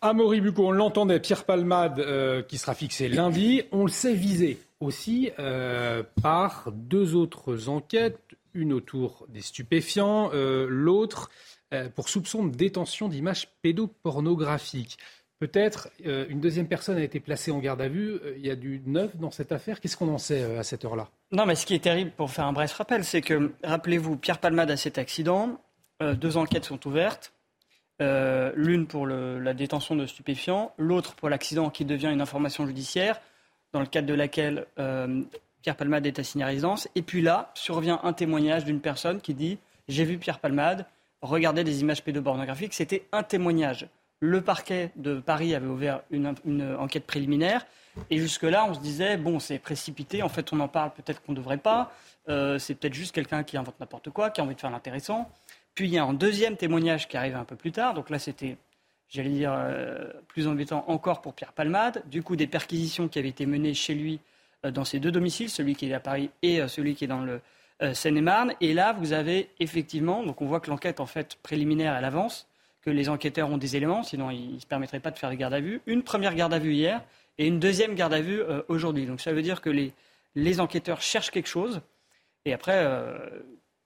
[0.00, 3.62] Amaury Bucco, on l'entendait, Pierre Palmade euh, qui sera fixé lundi.
[3.70, 8.20] On le sait visé aussi euh, par deux autres enquêtes,
[8.54, 11.30] une autour des stupéfiants, euh, l'autre
[11.72, 14.98] euh, pour soupçon de détention d'images pédopornographiques.
[15.40, 18.20] Peut-être euh, une deuxième personne a été placée en garde à vue.
[18.36, 19.80] Il y a du neuf dans cette affaire.
[19.80, 21.08] Qu'est-ce qu'on en sait à cette heure-là?
[21.32, 24.38] Non, mais ce qui est terrible, pour faire un bref rappel, c'est que, rappelez-vous, Pierre
[24.38, 25.60] Palmade a cet accident.
[26.00, 27.32] deux enquêtes sont ouvertes.
[28.00, 33.20] L'une pour la détention de stupéfiants, l'autre pour l'accident qui devient une information judiciaire,
[33.72, 34.66] dans le cadre de laquelle
[35.64, 36.88] Pierre Palmade est assigné à résidence.
[36.94, 39.58] Et puis là, survient un témoignage d'une personne qui dit
[39.88, 40.84] J'ai vu Pierre Palmade
[41.22, 42.74] regarder des images pédopornographiques.
[42.74, 43.88] C'était un témoignage.
[44.20, 46.34] Le parquet de Paris avait ouvert une,
[46.78, 47.66] enquête préliminaire.
[48.10, 50.22] Et jusque-là, on se disait Bon, c'est précipité.
[50.22, 51.94] En fait, on en parle peut-être qu'on ne devrait pas.
[52.28, 55.30] Euh, c'est peut-être juste quelqu'un qui invente n'importe quoi, qui a envie de faire l'intéressant.
[55.74, 57.94] Puis il y a un deuxième témoignage qui arrive un peu plus tard.
[57.94, 58.58] Donc là, c'était
[59.08, 62.02] j'allais dire, euh, plus embêtant encore pour Pierre Palmade.
[62.10, 64.20] Du coup, des perquisitions qui avaient été menées chez lui
[64.72, 67.40] dans ces deux domiciles, celui qui est à Paris et celui qui est dans le
[67.92, 68.54] Seine-et-Marne.
[68.60, 72.48] Et là, vous avez effectivement, donc on voit que l'enquête en fait préliminaire, elle avance,
[72.82, 75.36] que les enquêteurs ont des éléments, sinon ils ne se permettraient pas de faire des
[75.36, 75.80] gardes à vue.
[75.86, 77.02] Une première garde à vue hier
[77.38, 79.06] et une deuxième garde à vue aujourd'hui.
[79.06, 79.92] Donc ça veut dire que les,
[80.34, 81.80] les enquêteurs cherchent quelque chose.
[82.44, 82.86] Et après,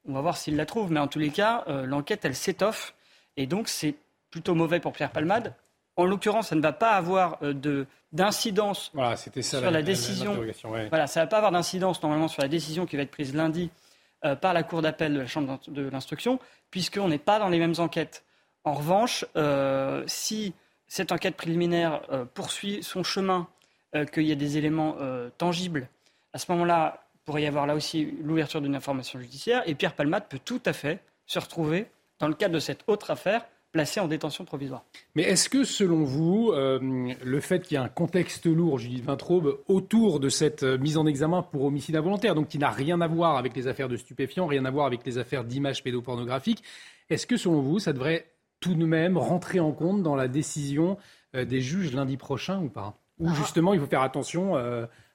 [0.06, 0.90] on va voir s'ils la trouvent.
[0.90, 2.94] Mais en tous les cas, l'enquête, elle s'étoffe.
[3.36, 3.94] Et donc, c'est
[4.30, 5.54] plutôt mauvais pour Pierre Palmade.
[5.98, 10.40] En l'occurrence, ça ne va pas avoir euh, de d'incidence voilà, ça, sur la, décision.
[10.88, 13.34] Voilà, ça ne va pas avoir d'incidence normalement sur la décision qui va être prise
[13.34, 13.68] lundi
[14.24, 16.38] euh, par la Cour d'appel de la Chambre de l'instruction,
[16.70, 18.24] puisqu'on n'est pas dans les mêmes enquêtes.
[18.64, 20.54] En revanche, euh, si
[20.86, 22.00] cette enquête préliminaire
[22.32, 23.46] poursuit son chemin,
[24.12, 24.96] qu'il y a des éléments
[25.36, 25.86] tangibles,
[26.32, 29.92] à ce moment-là, il pourrait y avoir là aussi l'ouverture d'une information judiciaire, et Pierre
[29.92, 31.90] Palmade peut tout à fait se retrouver
[32.20, 34.84] dans le cadre de cette autre affaire, placé en détention provisoire.
[35.14, 36.78] Mais est-ce que, selon vous, euh,
[37.22, 40.96] le fait qu'il y ait un contexte lourd, Judith Vintraube, autour de cette euh, mise
[40.96, 43.96] en examen pour homicide involontaire, donc qui n'a rien à voir avec les affaires de
[43.96, 46.62] stupéfiants, rien à voir avec les affaires d'images pédopornographiques,
[47.10, 48.26] est-ce que, selon vous, ça devrait
[48.60, 50.96] tout de même rentrer en compte dans la décision
[51.34, 52.98] euh, des juges lundi prochain ou pas?
[53.18, 53.34] Ou ah.
[53.34, 54.56] justement, il faut faire attention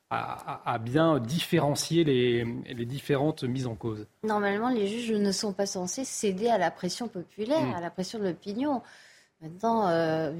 [0.09, 6.05] à, bien différencier les, différentes mises en cause Normalement, les juges ne sont pas censés
[6.05, 7.73] céder à la pression populaire, mm.
[7.73, 8.81] à la pression de l'opinion.
[9.41, 10.31] Maintenant, euh,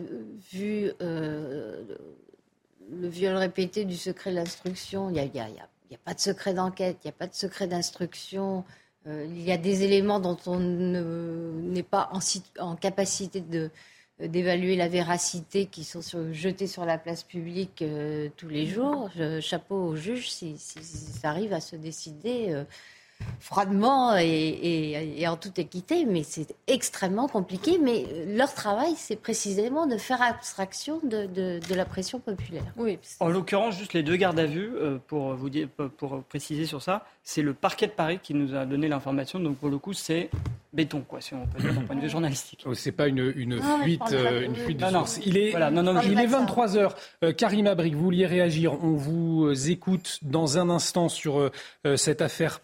[0.51, 1.83] vu euh,
[2.89, 7.07] le viol répété du secret de l'instruction, il n'y a, pas de secret d'enquête, il
[7.07, 8.63] n'y a pas de secret d'instruction.
[9.07, 12.09] Euh, il y a des éléments dont on n'est pas
[12.59, 13.71] en capacité de,
[14.27, 16.01] d'évaluer la véracité qui sont
[16.31, 19.09] jetés sur la place publique euh, tous les jours.
[19.41, 20.55] chapeau au juge si,
[21.23, 22.63] arrive à se décider euh,
[23.39, 27.77] froidement et, en toute équité, mais c'est extrêmement compliqué.
[27.81, 32.63] Mais leur travail, c'est précisément de faire abstraction de, la pression populaire.
[32.77, 32.99] Oui.
[33.19, 34.71] En l'occurrence, juste les deux gardes à vue,
[35.07, 35.67] pour vous dire,
[35.97, 39.39] pour préciser sur ça, c'est le parquet de Paris qui nous a donné l'information.
[39.39, 40.29] Donc pour le coup, c'est
[40.73, 42.63] béton, quoi, si on peut dire d'un point de vue journalistique.
[42.65, 45.19] Oh, c'est pas une, une fuite, euh, une fuite de source.
[45.25, 45.53] Il est,
[46.05, 46.91] il est 23 h
[47.23, 48.73] euh, Karim Abrik, vous vouliez réagir.
[48.83, 51.51] On vous euh, écoute dans un instant sur
[51.95, 52.59] cette affaire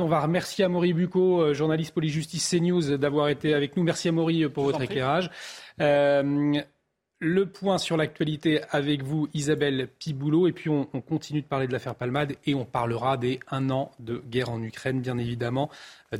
[0.00, 3.82] On va remercier Amaury Bucco, journaliste police-justice CNews, d'avoir été avec nous.
[3.82, 5.30] Merci Amaury pour votre éclairage.
[5.78, 10.48] Le point sur l'actualité avec vous, Isabelle Piboulot.
[10.48, 13.70] Et puis on, on, continue de parler de l'affaire Palmade et on parlera des un
[13.70, 15.70] an de guerre en Ukraine, bien évidemment,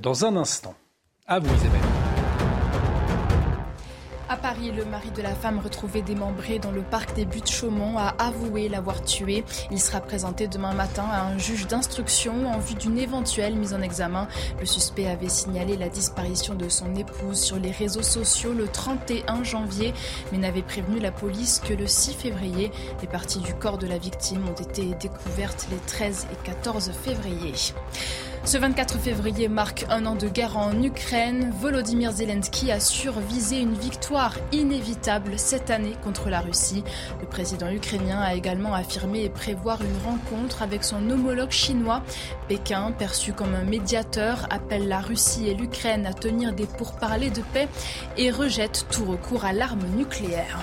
[0.01, 0.77] dans un instant.
[1.27, 2.02] À vous, Isabelle.
[4.29, 8.15] À Paris, le mari de la femme retrouvée démembrée dans le parc des Buttes-Chaumont a
[8.19, 9.45] avoué l'avoir tuée.
[9.71, 13.83] Il sera présenté demain matin à un juge d'instruction en vue d'une éventuelle mise en
[13.83, 14.29] examen.
[14.59, 19.45] Le suspect avait signalé la disparition de son épouse sur les réseaux sociaux le 31
[19.45, 19.93] janvier,
[20.31, 22.71] mais n'avait prévenu la police que le 6 février.
[23.03, 27.53] Les parties du corps de la victime ont été découvertes les 13 et 14 février.
[28.45, 31.55] Ce 24 février marque un an de guerre en Ukraine.
[31.61, 36.83] Volodymyr Zelensky a survisé une victoire inévitable cette année contre la Russie.
[37.21, 42.03] Le président ukrainien a également affirmé prévoir une rencontre avec son homologue chinois.
[42.49, 47.43] Pékin, perçu comme un médiateur, appelle la Russie et l'Ukraine à tenir des pourparlers de
[47.55, 47.69] paix
[48.17, 50.59] et rejette tout recours à l'arme nucléaire.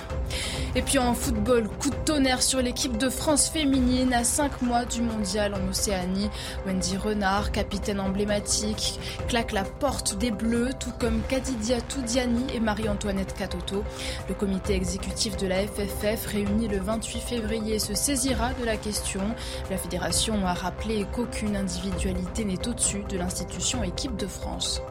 [0.76, 4.84] Et puis en football, coup de tonnerre sur l'équipe de France féminine à 5 mois
[4.84, 6.30] du mondial en Océanie.
[6.66, 7.50] Wendy Renard,
[7.98, 8.98] emblématique,
[9.28, 13.84] claque la porte des Bleus, tout comme Kadidia Toudiani et Marie-Antoinette Katoto.
[14.28, 19.22] Le comité exécutif de la FFF, réuni le 28 février, se saisira de la question.
[19.70, 24.82] La fédération a rappelé qu'aucune individualité n'est au-dessus de l'institution équipe de France.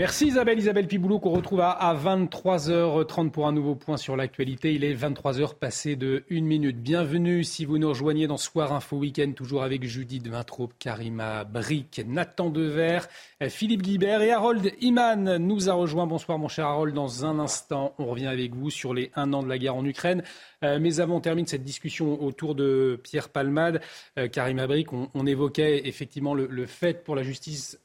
[0.00, 4.72] Merci Isabelle, Isabelle Piboulot qu'on retrouve à, 23h30 pour un nouveau point sur l'actualité.
[4.72, 6.78] Il est 23h passé de 1 minute.
[6.78, 12.00] Bienvenue si vous nous rejoignez dans Soir Info Week-end, toujours avec Judith Vintraube, Karima Brick,
[12.06, 13.00] Nathan Dever,
[13.50, 16.06] Philippe Guibert et Harold Iman nous a rejoint.
[16.06, 19.42] Bonsoir mon cher Harold, dans un instant on revient avec vous sur les un an
[19.42, 20.22] de la guerre en Ukraine.
[20.64, 23.82] Euh, mais avant, on termine cette discussion autour de Pierre Palmade.
[24.18, 27.78] Euh, Karima Brick, on, évoquait effectivement le fait pour la justice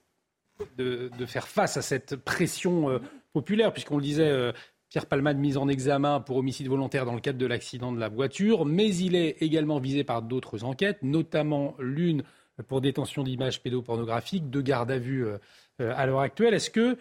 [0.77, 2.99] de, faire face à cette pression euh,
[3.33, 4.51] populaire, puisqu'on le disait, euh,
[4.89, 8.09] Pierre Palmade mise en examen pour homicide volontaire dans le cadre de l'accident de la
[8.09, 12.23] voiture, mais il est également visé par d'autres enquêtes, notamment l'une
[12.67, 15.37] pour détention d'images pédopornographiques, deux gardes à vue euh,
[15.79, 16.53] à l'heure actuelle.
[16.53, 16.97] Est-ce que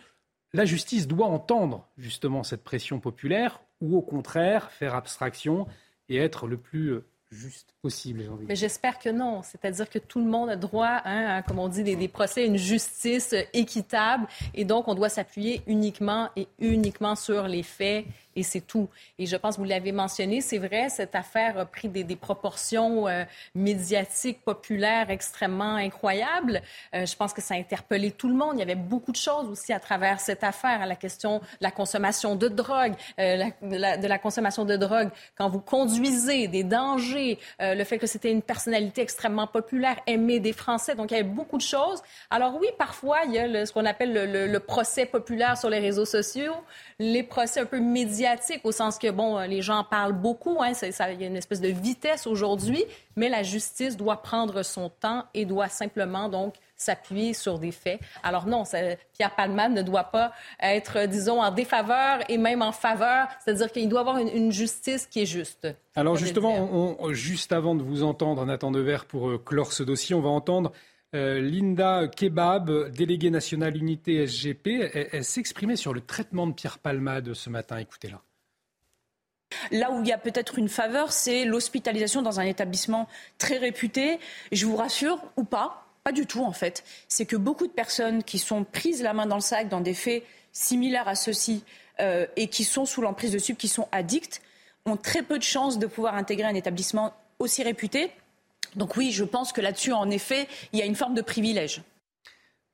[0.52, 5.66] la justice doit entendre justement cette pression populaire ou au contraire faire abstraction
[6.08, 7.00] et être le plus
[7.34, 9.42] juste possible, Mais j'espère que non.
[9.42, 12.46] C'est-à-dire que tout le monde a droit, hein, à, comme on dit, des, des procès,
[12.46, 14.26] une justice équitable.
[14.54, 18.06] Et donc, on doit s'appuyer uniquement et uniquement sur les faits
[18.36, 18.88] et c'est tout.
[19.18, 23.24] Et je pense, vous l'avez mentionné, c'est vrai, cette affaire a pris des, proportions euh,
[23.54, 26.62] médiatiques, populaires extrêmement incroyables.
[26.94, 28.52] Euh, je pense que ça a interpellé tout le monde.
[28.54, 31.44] Il y avait beaucoup de choses aussi à travers cette affaire, à la question de
[31.60, 37.38] la consommation de drogue, euh, de la consommation de drogue quand vous conduisez, des dangers,
[37.60, 40.94] le fait que c'était une personnalité extrêmement populaire, aimée des Français.
[40.94, 42.02] Donc, il y avait beaucoup de choses.
[42.30, 45.78] Alors oui, parfois, il y a ce qu'on appelle le, le procès populaire sur les
[45.78, 46.54] réseaux sociaux,
[46.98, 48.23] les procès un peu médiatiques,
[48.64, 51.60] au sens que, bon, les gens parlent beaucoup, hein, ça, il y a une espèce
[51.60, 52.84] de vitesse aujourd'hui,
[53.16, 58.00] mais la justice doit prendre son temps et doit simplement, donc, s'appuyer sur des faits.
[58.22, 58.64] Alors non,
[59.12, 63.88] Pierre Palman ne doit pas être, disons, en défaveur et même en faveur, c'est-à-dire qu'il
[63.88, 65.68] doit avoir une, justice qui est juste.
[65.94, 70.20] Alors justement, juste avant de vous entendre, Nathan Devers, pour euh, clore ce dossier, on
[70.20, 70.72] va entendre
[71.14, 77.34] euh, Linda Kebab, déléguée nationale unité SGP, elle, s'exprimait sur le traitement de Pierre Palmade
[77.34, 77.78] ce matin.
[77.78, 78.20] Écoutez-la.
[79.70, 83.08] Là où il y a peut-être une faveur, c'est l'hospitalisation dans un établissement
[83.38, 84.18] très réputé.
[84.52, 86.84] Je vous rassure, ou pas, pas du tout en fait.
[87.08, 89.94] C'est que beaucoup de personnes qui sont prises la main dans le sac dans des
[89.94, 91.64] faits similaires à ceux-ci
[92.00, 94.42] euh, et qui sont sous l'emprise de subs, qui sont addicts,
[94.86, 98.10] ont très peu de chances de pouvoir intégrer un établissement aussi réputé
[98.76, 101.82] donc oui, je pense que là-dessus, en effet, il y a une forme de privilège.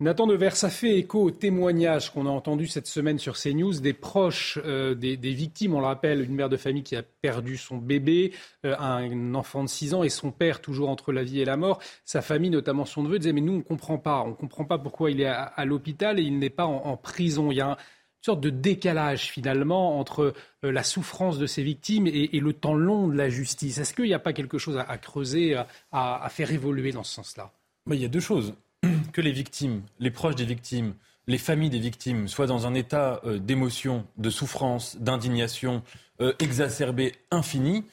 [0.02, 3.92] Nathan Devers, ça fait écho au témoignage qu'on a entendu cette semaine sur CNews des
[3.92, 5.74] proches euh, des, victimes.
[5.74, 8.32] On le rappelle, une mère de famille qui a perdu son bébé,
[8.64, 11.58] euh, un enfant de 6 ans et son père toujours entre la vie et la
[11.58, 11.80] mort.
[12.06, 14.64] Sa famille, notamment son neveu, disait mais nous on ne comprend pas, on ne comprend
[14.64, 17.50] pas pourquoi il est à, l'hôpital et il n'est pas en, prison.
[17.50, 17.76] Il y a une
[18.22, 23.08] sorte de décalage finalement entre euh, la souffrance de ces victimes et, le temps long
[23.08, 23.78] de la justice.
[23.78, 25.56] Est-ce qu'il n'y a pas quelque chose à, creuser,
[25.92, 27.52] à, faire évoluer dans ce sens-là?
[27.90, 28.54] Il y a deux choses.
[29.12, 30.94] Que les victimes, les proches des victimes,
[31.26, 35.82] les familles des victimes soient dans un état euh, d'émotion, de souffrance, d'indignation
[36.20, 37.84] euh, exacerbé, infini,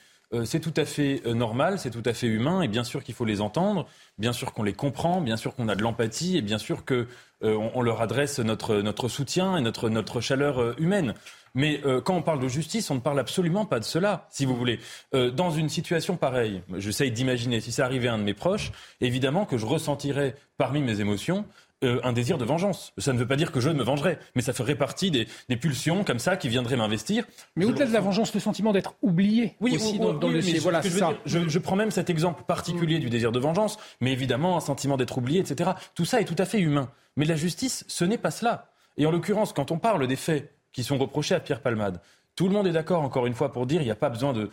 [0.43, 3.25] c'est tout à fait normal, c'est tout à fait humain, et bien sûr qu'il faut
[3.25, 6.57] les entendre, bien sûr qu'on les comprend, bien sûr qu'on a de l'empathie, et bien
[6.57, 7.07] sûr que
[7.43, 11.13] euh, on, leur adresse notre, notre soutien et notre, notre chaleur euh, humaine.
[11.53, 14.45] Mais euh, quand on parle de justice, on ne parle absolument pas de cela, si
[14.45, 14.80] vous voulez.
[15.13, 18.71] dans une situation pareille, j'essaye d'imaginer si ça arrivait à un de mes proches,
[19.01, 21.45] évidemment que je ressentirais parmi mes émotions
[21.84, 22.93] un désir de vengeance.
[22.97, 26.03] Ça ne veut pas dire que je me vengerai, mais ça ferait partie des, pulsions
[26.03, 27.25] comme ça qui viendraient m'investir.
[27.55, 30.89] Mais au-delà de la vengeance, le sentiment d'être oublié oui, aussi dans, le Voilà, je,
[30.89, 31.13] ça.
[31.25, 35.17] je, prends même cet exemple particulier du désir de vengeance, mais évidemment un sentiment d'être
[35.17, 35.71] oublié, etc.
[35.95, 36.89] Tout ça est tout à fait humain.
[37.15, 38.71] Mais la justice, ce n'est pas cela.
[38.97, 42.01] Et en l'occurrence, quand on parle des faits qui sont reprochés à Pierre Palmade,
[42.38, 44.31] tout le monde est d'accord, encore une fois, pour dire qu'il n'y a pas besoin
[44.31, 44.49] de,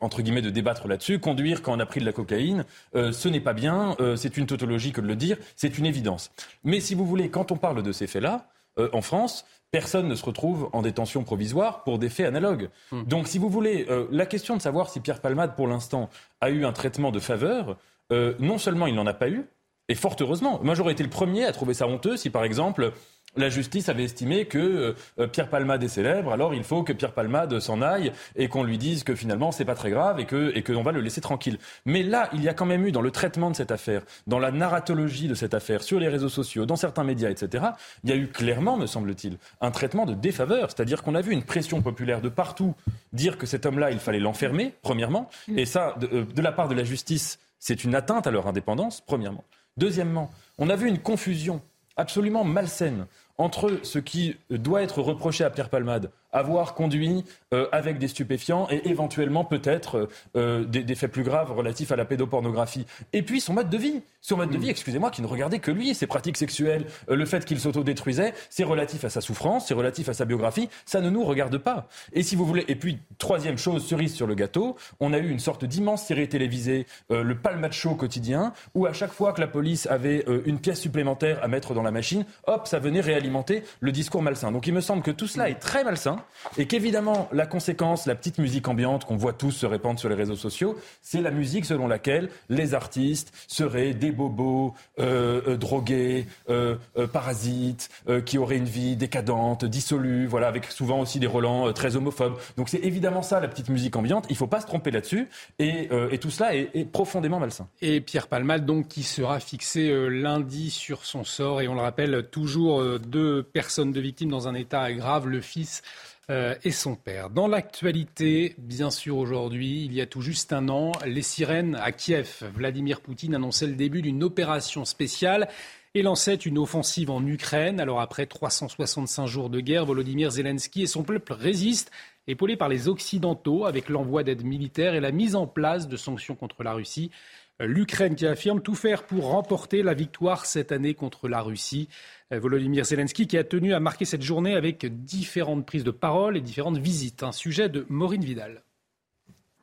[0.00, 1.18] entre guillemets, de débattre là-dessus.
[1.18, 2.64] Conduire quand on a pris de la cocaïne,
[2.96, 3.94] euh, ce n'est pas bien.
[4.00, 5.36] Euh, c'est une tautologie que de le dire.
[5.54, 6.30] C'est une évidence.
[6.64, 8.48] Mais si vous voulez, quand on parle de ces faits-là,
[8.78, 12.70] euh, en France, personne ne se retrouve en détention provisoire pour des faits analogues.
[12.90, 13.02] Hmm.
[13.02, 16.08] Donc, si vous voulez, la question de savoir si Pierre Palmade, pour l'instant,
[16.40, 17.76] a eu un traitement de faveur,
[18.10, 19.44] non seulement il n'en a pas eu,
[19.88, 20.60] et fort heureusement.
[20.62, 22.92] Moi, j'aurais été le premier à trouver ça honteux si, par exemple,
[23.36, 27.12] la justice avait estimé que euh, Pierre Palmade est célèbre, alors il faut que Pierre
[27.12, 30.56] Palmade s'en aille et qu'on lui dise que finalement c'est pas très grave et que
[30.56, 31.58] et que va le laisser tranquille.
[31.84, 34.38] Mais là, il y a quand même eu dans le traitement de cette affaire, dans
[34.38, 37.64] la narratologie de cette affaire, sur les réseaux sociaux, dans certains médias, etc.
[38.04, 41.32] Il y a eu clairement, me semble-t-il, un traitement de défaveur, c'est-à-dire qu'on a vu
[41.32, 42.74] une pression populaire de partout
[43.12, 46.68] dire que cet homme-là, il fallait l'enfermer, premièrement, et ça, de, euh, de la part
[46.68, 49.44] de la justice, c'est une atteinte à leur indépendance, premièrement.
[49.76, 51.60] Deuxièmement, on a vu une confusion
[51.96, 53.06] absolument malsaine
[53.38, 57.24] entre ce qui doit être reproché à Pierre Palmade, avoir conduit
[57.54, 61.96] euh, avec des stupéfiants et éventuellement peut-être euh, euh, des, faits plus graves relatifs à
[61.96, 62.86] la pédopornographie.
[63.12, 65.70] Et puis son mode de vie, son mode de vie, excusez-moi, qui ne regardait que
[65.70, 70.08] lui, ses pratiques sexuelles, le fait qu'il s'autodétruisait, c'est relatif à sa souffrance, c'est relatif
[70.08, 71.88] à sa biographie, ça ne nous regarde pas.
[72.12, 75.30] Et si vous voulez, et puis troisième chose, cerise sur le gâteau, on a eu
[75.30, 79.46] une sorte d'immense série télévisée, le Palma Show quotidien, où à chaque fois que la
[79.46, 83.92] police avait une pièce supplémentaire à mettre dans la machine, hop, ça venait réalimenter le
[83.92, 84.50] discours malsain.
[84.50, 86.15] Donc il me semble que tout cela est très malsain
[86.58, 90.14] et qu'évidemment, la conséquence, la petite musique ambiante qu'on voit tous se répandre sur les
[90.14, 96.26] réseaux sociaux, c'est la musique selon laquelle les artistes seraient des bobos, euh, euh, drogués,
[96.48, 96.76] euh,
[97.12, 97.90] parasites,
[98.24, 102.36] qui auraient une vie décadente, dissolue, voilà, avec souvent aussi des relents très homophobes.
[102.56, 104.26] Donc c'est évidemment ça, la petite musique ambiante.
[104.28, 105.28] Il ne faut pas se tromper là-dessus.
[105.58, 105.88] Et,
[106.20, 107.68] tout cela est, profondément malsain.
[107.80, 111.60] Et Pierre Palmade, donc, qui sera fixé lundi sur son sort.
[111.60, 115.28] Et on le rappelle, toujours deux personnes de victimes dans un état grave.
[115.28, 115.82] Le fils
[116.28, 117.30] et son père.
[117.30, 121.92] Dans l'actualité, bien sûr, aujourd'hui, il y a tout juste un an, les sirènes à
[121.92, 122.50] Kiev.
[122.52, 125.48] Vladimir Poutine annonçait le début d'une opération spéciale.
[125.94, 127.80] et lançait une offensive en Ukraine.
[127.80, 131.90] Alors après 365 jours de guerre, Volodymyr Zelensky et son peuple résistent,
[132.26, 136.34] épaulés par les Occidentaux, avec l'envoi d'aide militaire et la mise en place de sanctions
[136.34, 137.10] contre la Russie.
[137.58, 141.88] L'Ukraine qui affirme tout faire pour remporter la victoire cette année contre la Russie.
[142.30, 146.42] Volodymyr Zelensky qui a tenu à marquer cette journée avec différentes prises de parole et
[146.42, 147.22] différentes visites.
[147.22, 148.62] Un sujet de Maureen Vidal.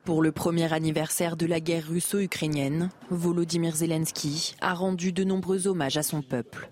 [0.04, 5.96] Pour le premier anniversaire de la guerre russo-ukrainienne, Volodymyr Zelensky a rendu de nombreux hommages
[5.96, 6.68] à son peuple.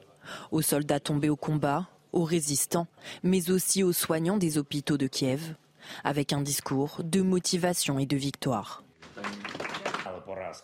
[0.51, 2.89] Aux soldats tombés au combat, aux résistants,
[3.23, 5.55] mais aussi aux soignants des hôpitaux de Kiev,
[6.03, 8.83] avec un discours de motivation et de victoire.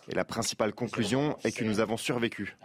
[0.07, 2.57] Et la principale conclusion est que nous avons survécu.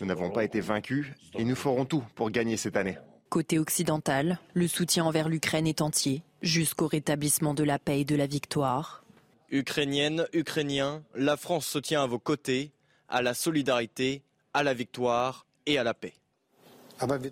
[0.00, 2.98] Nous n'avons pas été vaincus et nous ferons tout pour gagner cette année.
[3.28, 8.14] Côté occidental, le soutien envers l'Ukraine est entier, jusqu'au rétablissement de la paix et de
[8.14, 9.04] la victoire.
[9.50, 12.72] Ukrainiennes, Ukrainiens, la France se tient à vos côtés,
[13.08, 16.14] à la solidarité, à la victoire et à la paix.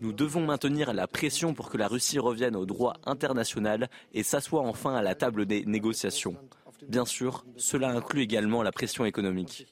[0.01, 4.62] Nous devons maintenir la pression pour que la Russie revienne au droit international et s'assoie
[4.62, 6.37] enfin à la table des négociations.
[6.89, 9.66] Bien sûr, cela inclut également la pression économique.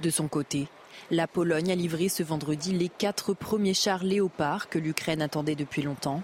[0.00, 0.68] De son côté,
[1.10, 5.82] la Pologne a livré ce vendredi les quatre premiers chars léopards que l'Ukraine attendait depuis
[5.82, 6.22] longtemps.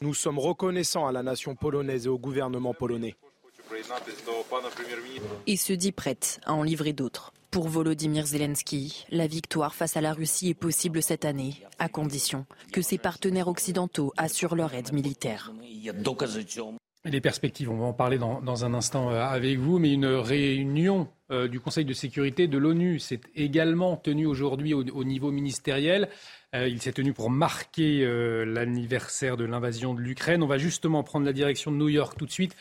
[0.00, 3.14] Nous sommes reconnaissants à la nation polonaise et au gouvernement polonais.
[5.46, 7.32] Et se dit prête à en livrer d'autres.
[7.50, 12.46] Pour Volodymyr Zelensky, la victoire face à la Russie est possible cette année, à condition
[12.72, 15.52] que ses partenaires occidentaux assurent leur aide militaire.
[17.06, 21.06] Les perspectives, on va en parler dans, un instant euh, avec vous, mais une réunion
[21.30, 26.08] euh, du Conseil de sécurité de l'ONU s'est également tenue aujourd'hui au, niveau ministériel.
[26.54, 28.06] Euh, il s'est tenu pour marquer
[28.46, 30.42] l'anniversaire de l'invasion de l'Ukraine.
[30.42, 32.56] On va justement prendre la direction de New York tout de suite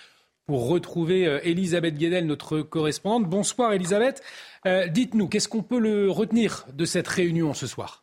[0.46, 3.30] pour retrouver Elisabeth Guedel, notre correspondante.
[3.30, 4.22] Bonsoir Elisabeth.
[4.66, 8.03] Dites-nous, qu'est-ce qu'on peut le retenir de cette réunion ce soir?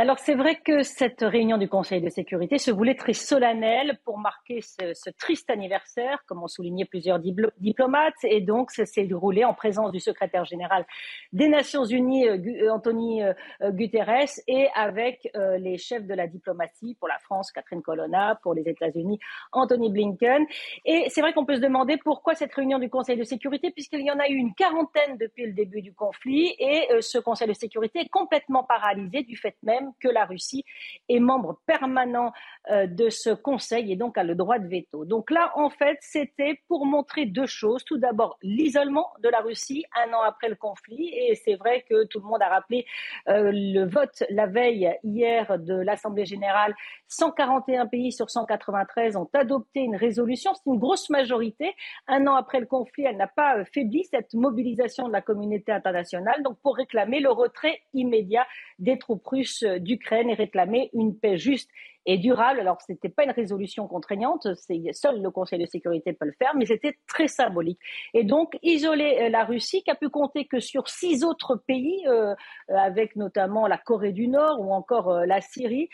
[0.00, 4.16] Alors c'est vrai que cette réunion du Conseil de sécurité se voulait très solennelle pour
[4.16, 9.54] marquer ce, triste anniversaire, comme ont souligné plusieurs diplomates, et donc ça s'est déroulé en
[9.54, 10.86] présence du secrétaire général
[11.32, 13.32] des Nations Unies, euh, euh, Anthony euh,
[13.72, 15.28] Guterres, et avec
[15.58, 19.18] les chefs de la diplomatie pour la France, Catherine Colonna, pour les États-Unis,
[19.50, 20.46] Anthony Blinken.
[20.84, 24.02] Et c'est vrai qu'on peut se demander pourquoi cette réunion du Conseil de sécurité, puisqu'il
[24.02, 27.52] y en a eu une quarantaine depuis le début du conflit, et ce Conseil de
[27.52, 30.64] sécurité est complètement paralysé du fait même que la Russie
[31.08, 32.32] est membre permanent
[32.70, 35.04] euh, de ce Conseil et donc a le droit de veto.
[35.04, 37.84] Donc là, en fait, c'était pour montrer deux choses.
[37.84, 41.08] Tout d'abord, l'isolement de la Russie un an après le conflit.
[41.14, 42.86] Et c'est vrai que tout le monde a rappelé
[43.28, 46.74] euh, le vote la veille hier de l'Assemblée générale.
[47.08, 50.52] 141 pays sur 193 ont adopté une résolution.
[50.54, 51.74] C'est une grosse majorité.
[52.06, 55.72] Un an après le conflit, elle n'a pas euh, faibli cette mobilisation de la communauté
[55.72, 56.42] internationale.
[56.42, 58.46] Donc pour réclamer le retrait immédiat
[58.78, 61.70] des troupes russes d'Ukraine et réclamer une paix juste
[62.08, 62.58] et durable.
[62.58, 64.48] Alors, ce n'était pas une résolution contraignante,
[64.92, 67.78] seul le Conseil de sécurité peut le faire, mais c'était très symbolique.
[68.14, 72.02] Et donc, isoler euh, la Russie, qui a pu compter que sur six autres pays,
[72.06, 72.34] euh,
[72.70, 75.90] euh, avec notamment la Corée du Nord ou encore la Syrie,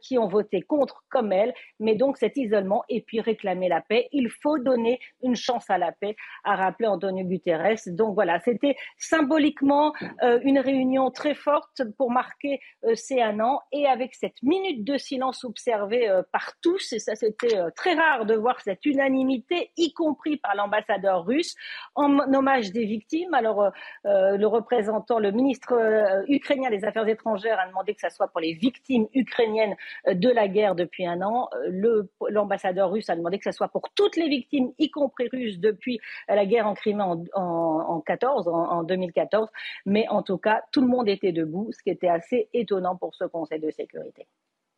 [0.00, 4.08] qui ont voté contre comme elle, mais donc cet isolement et puis réclamer la paix.
[4.12, 7.78] Il faut donner une chance à la paix, a rappelé Antonio Guterres.
[7.88, 9.92] Donc voilà, c'était symboliquement
[10.44, 12.60] une réunion très forte pour marquer
[12.94, 17.14] ces un an et avec cette minute de silence observé euh, par tous, et ça
[17.14, 21.54] c'était euh, très rare de voir cette unanimité, y compris par l'ambassadeur russe,
[21.94, 23.34] en hommage des victimes.
[23.34, 23.72] Alors
[24.06, 25.72] euh, le représentant, le ministre
[26.28, 29.76] ukrainien des Affaires étrangères a demandé que ça soit pour les victimes ukrainiennes
[30.06, 31.48] de la guerre depuis un an.
[32.28, 36.00] L'ambassadeur russe a demandé que ça soit pour toutes les victimes, y compris russes, depuis
[36.28, 39.48] la guerre en Crimée en, en, 14, en 2014.
[39.86, 43.14] Mais en tout cas, tout le monde était debout, ce qui était assez étonnant pour
[43.14, 44.26] ce Conseil de sécurité.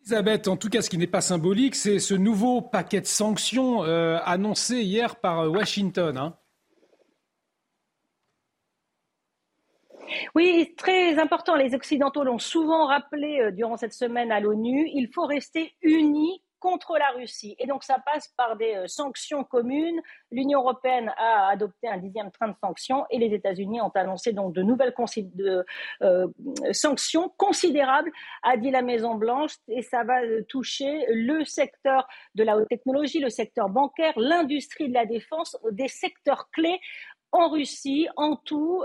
[0.06, 3.84] Elisabeth, en tout cas, ce qui n'est pas symbolique, c'est ce nouveau paquet de sanctions
[3.84, 6.18] euh, annoncé hier par euh, Washington.
[6.18, 6.36] Hein.
[10.34, 11.56] Oui, très important.
[11.56, 14.90] Les Occidentaux l'ont souvent rappelé euh, durant cette semaine à l'ONU.
[14.92, 17.54] Il faut rester unis contre la Russie.
[17.58, 20.00] Et donc ça passe par des euh, sanctions communes.
[20.30, 24.54] L'Union européenne a adopté un dixième train de sanctions et les États-Unis ont annoncé donc
[24.54, 24.94] de nouvelles
[26.00, 26.26] euh,
[26.72, 28.10] sanctions considérables,
[28.42, 32.68] a dit la Maison Blanche, et ça va euh, toucher le secteur de la haute
[32.68, 36.80] technologie, le secteur bancaire, l'industrie de la défense, des secteurs clés
[37.34, 38.82] en Russie, en tout,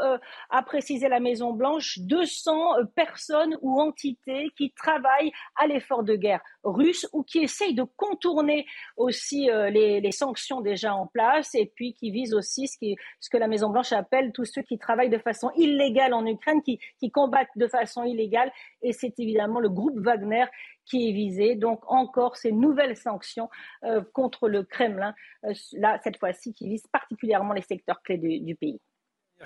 [0.50, 6.42] a précisé la Maison Blanche, 200 personnes ou entités qui travaillent à l'effort de guerre
[6.64, 8.66] russe ou qui essayent de contourner
[8.98, 13.48] aussi les, les, sanctions déjà en place et puis qui visent aussi ce, que la
[13.48, 17.68] Maison Blanche appelle tous ceux qui travaillent de façon illégale en Ukraine, qui combattent de
[17.68, 18.52] façon illégale.
[18.82, 20.46] Et c'est évidemment le groupe Wagner
[20.90, 21.56] qui est visé.
[21.56, 23.50] Donc encore ces nouvelles sanctions
[23.84, 25.14] euh, contre le Kremlin,
[25.46, 28.80] euh, là cette fois-ci qui visent particulièrement les secteurs clés du, pays.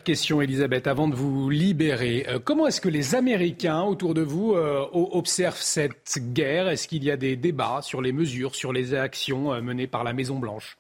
[0.04, 2.26] Question, Elisabeth, avant de vous libérer.
[2.28, 6.70] Euh, comment est-ce que les Américains autour de vous observent cette guerre?
[6.70, 10.14] Est-ce qu'il y a des débats sur les mesures, sur les actions menées par la
[10.14, 10.78] Maison-Blanche?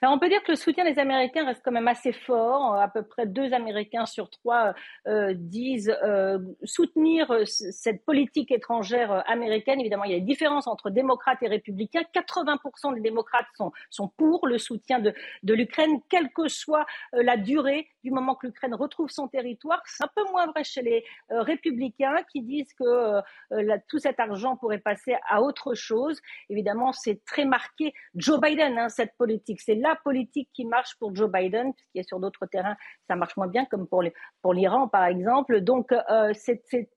[0.00, 2.74] Alors on peut dire que le soutien des Américains reste quand même assez fort.
[2.74, 4.74] À peu près deux Américains sur trois
[5.06, 9.80] euh, disent euh, soutenir euh, cette politique étrangère américaine.
[9.80, 12.02] Évidemment, il y a des différences entre démocrates et républicains.
[12.14, 13.46] 80% des démocrates
[13.90, 18.46] sont, pour le soutien de, de l'Ukraine, quelle que soit la durée du moment que
[18.46, 19.82] l'Ukraine retrouve son territoire.
[19.86, 23.20] C'est un peu moins vrai chez les républicains qui disent que
[23.88, 26.20] tout cet argent pourrait passer à autre chose.
[26.48, 31.14] Évidemment, c'est très marqué Joe Biden, hein, cette politique c'est la politique qui marche pour
[31.14, 32.76] Joe Biden, puisqu'il y a sur d'autres terrains,
[33.08, 34.02] ça marche moins bien, comme pour,
[34.52, 35.60] l'Iran, par exemple.
[35.60, 36.32] Donc, euh,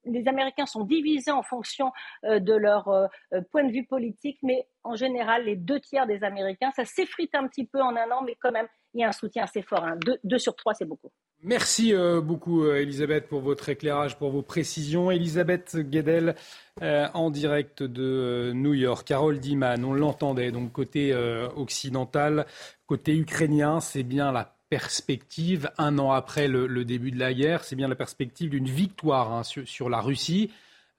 [0.04, 1.92] les Américains sont divisés en fonction
[2.24, 3.06] euh, de leur euh,
[3.50, 7.48] point de vue politique, mais en général, les deux tiers des Américains, ça s'effrite un
[7.48, 9.84] petit peu en un an, mais quand même, il y a un soutien assez fort.
[9.84, 9.98] Hein.
[10.24, 11.10] Deux, sur trois, c'est beaucoup.
[11.42, 11.92] Merci
[12.22, 15.10] beaucoup, Elisabeth, pour votre éclairage, pour vos précisions.
[15.10, 16.34] Elisabeth Guedel,
[16.80, 19.06] en direct de New York.
[19.06, 21.14] Carole Diman, on l'entendait, donc côté
[21.54, 22.46] occidental,
[22.86, 27.74] Côté ukrainien, c'est bien la perspective, un an après le, début de la guerre, c'est
[27.74, 30.52] bien la perspective d'une victoire hein, sur, la Russie.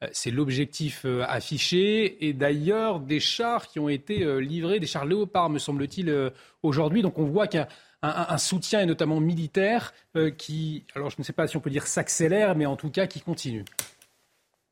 [0.04, 2.28] Euh, c'est l'objectif euh, affiché.
[2.28, 6.32] Et d'ailleurs, des chars qui ont été euh, livrés, des chars léopards, me semble-t-il,
[6.62, 7.02] aujourd'hui.
[7.02, 7.70] Donc on voit qu'il y a
[8.02, 9.94] un, soutien, et notamment militaire,
[10.38, 13.08] qui, alors je ne sais pas si on peut dire s'accélère, mais en tout cas
[13.08, 13.66] qui continue.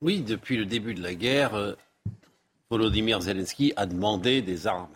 [0.02, 1.76] Oui, depuis le début de la guerre,
[2.70, 4.96] Volodymyr Zelensky a demandé des armes.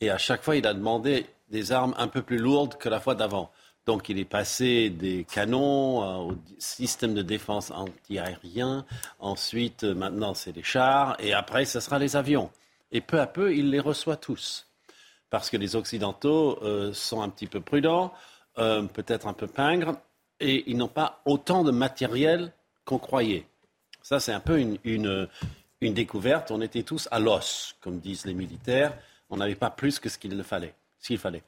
[0.00, 3.00] Et à chaque fois, il a demandé des armes un peu plus lourdes que la
[3.00, 3.52] fois d'avant.
[3.86, 8.86] Donc il est passé des canons euh, au système de défense antiaérien.
[9.18, 11.16] Ensuite, euh, maintenant, c'est les chars.
[11.18, 12.50] Et après, ce sera les avions.
[12.92, 14.66] Et peu à peu, il les reçoit tous.
[15.32, 18.12] Parce que les Occidentaux euh, sont un petit peu prudents,
[18.54, 19.94] peut-être un peu pingres,
[20.38, 22.52] et ils n'ont pas autant de matériel
[22.84, 23.46] qu'on croyait.
[24.02, 25.28] Ça, c'est un peu une,
[25.80, 26.50] une découverte.
[26.50, 28.92] On était tous à l'os, comme disent les militaires.
[29.30, 31.42] On n'avait pas plus que ce qu'il fallait s'il fallait.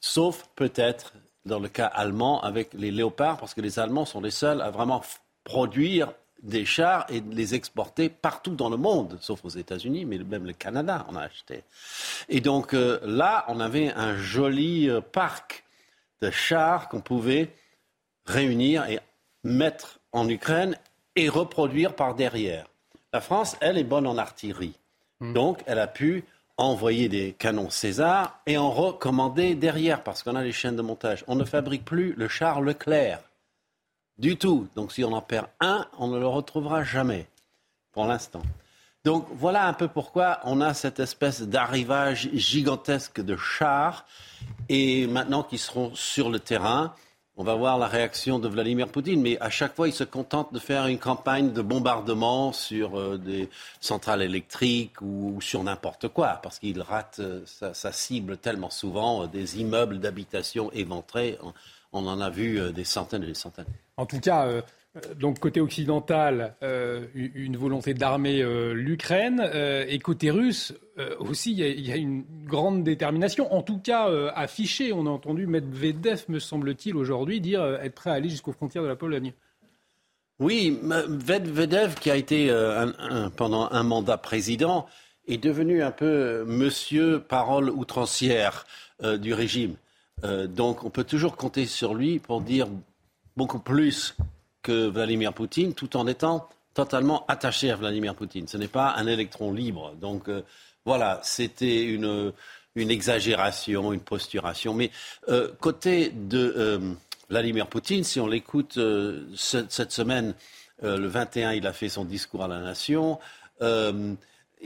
[0.00, 1.12] Sauf peut-être
[1.44, 4.70] dans le cas allemand avec les léopards, parce que les Allemands sont les seuls à
[4.70, 5.02] vraiment
[5.42, 6.12] produire
[6.42, 10.52] des chars et les exporter partout dans le monde, sauf aux États-Unis, mais même le
[10.52, 11.64] Canada on a acheté.
[12.28, 15.64] Et donc euh, là, on avait un joli euh, parc
[16.20, 17.50] de chars qu'on pouvait
[18.26, 19.00] réunir et
[19.44, 20.76] mettre en Ukraine
[21.14, 22.66] et reproduire par derrière.
[23.12, 24.74] La France, elle, est bonne en artillerie.
[25.20, 25.32] Hmm.
[25.32, 26.24] Donc, elle a pu
[26.58, 31.24] envoyer des canons César et en recommander derrière, parce qu'on a les chaînes de montage.
[31.28, 33.20] On ne fabrique plus le char Leclerc
[34.18, 34.68] du tout.
[34.74, 37.28] Donc si on en perd un, on ne le retrouvera jamais,
[37.92, 38.42] pour l'instant.
[39.04, 44.04] Donc voilà un peu pourquoi on a cette espèce d'arrivage gigantesque de chars,
[44.68, 46.92] et maintenant qu'ils seront sur le terrain,
[47.38, 50.54] on va voir la réaction de Vladimir Poutine, mais à chaque fois, il se contente
[50.54, 56.40] de faire une campagne de bombardement sur euh, des centrales électriques ou, sur n'importe quoi,
[56.42, 61.38] parce qu'il rate euh, sa, cible tellement souvent, euh, des immeubles d'habitation éventrés.
[61.92, 63.66] On, en a vu des centaines et des centaines.
[63.96, 64.46] En tout cas,
[64.96, 69.42] euh, donc côté occidental, euh, une volonté d'armer euh, l'Ukraine
[69.88, 70.74] et côté russe
[71.18, 74.94] aussi, il y, a une grande détermination, en tout cas affichée.
[74.94, 78.88] On a entendu Medvedev, me semble-t-il, aujourd'hui dire être prêt à aller jusqu'aux frontières de
[78.88, 79.34] la Pologne.
[80.38, 82.50] Oui, Medvedev, qui a été
[83.36, 84.86] pendant un mandat président,
[85.28, 88.66] est devenu un peu monsieur parole outrancière
[89.02, 89.76] du régime.
[90.22, 92.68] Donc on peut toujours compter sur lui pour dire
[93.36, 94.16] beaucoup plus
[94.62, 98.46] que Vladimir Poutine, tout en étant totalement attaché à Vladimir Poutine.
[98.48, 99.94] Ce n'est pas un électron libre.
[100.00, 100.42] Donc euh,
[100.84, 102.32] voilà, c'était une,
[102.74, 104.74] une, exagération, une posturation.
[104.74, 104.90] Mais
[105.28, 106.92] euh, côté de euh,
[107.30, 108.78] Vladimir Poutine, si on l'écoute
[109.34, 110.34] cette semaine,
[110.82, 113.18] le 21, il a fait son discours à la nation.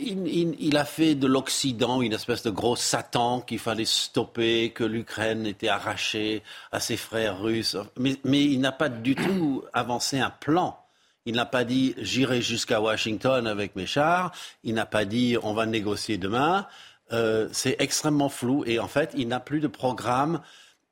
[0.02, 5.47] Il, a fait de l'Occident une espèce de gros Satan qu'il fallait stopper, que l'Ukraine
[5.47, 7.77] était arrachée à ses frères russes.
[7.98, 10.78] Mais, il n'a pas du tout avancé un plan.
[11.27, 14.32] Il n'a pas dit j'irai jusqu'à Washington avec mes chars.
[14.64, 16.66] Il n'a pas dit on va négocier demain.
[17.12, 20.40] euh, c'est extrêmement flou et en fait, il n'a plus de programme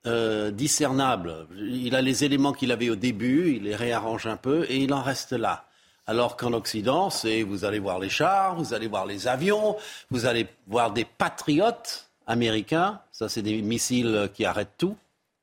[0.06, 1.47] euh, discernable.
[1.56, 4.93] Il a les éléments qu'il avait au début, il les réarrange un peu et il
[4.93, 5.68] en reste là.
[6.09, 9.76] Alors qu'en Occident, c'est vous allez voir les chars, vous allez voir les avions,
[10.10, 13.02] vous allez voir des patriotes américains.
[13.12, 14.97] Ça, c'est des missiles qui arrêtent tout.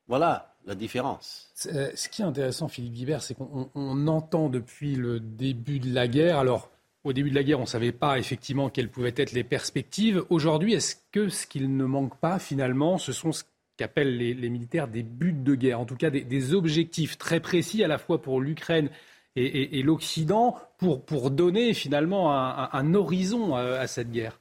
[0.08, 1.52] Voilà la différence.
[1.66, 6.08] Euh, ce qui est intéressant, Philippe Guibert, c'est qu'on entend depuis le début de la
[6.08, 6.40] guerre.
[6.40, 6.68] Alors,
[7.04, 10.24] au début de la guerre, on ne savait pas effectivement quelles pouvaient être les perspectives.
[10.30, 13.44] Aujourd'hui, est-ce que ce qu'il ne manque pas finalement, ce sont ce
[13.76, 17.88] qu'appellent les, militaires des buts de guerre, en tout cas des, objectifs très précis à
[17.88, 18.90] la fois pour l'Ukraine
[19.36, 24.40] et, l'Occident, pour, pour, donner finalement un, horizon à, cette guerre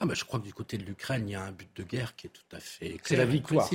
[0.00, 1.82] ah bah, Je crois que du côté de l'Ukraine, il y a un but de
[1.82, 3.00] guerre qui est tout à fait clair.
[3.04, 3.70] C'est la victoire.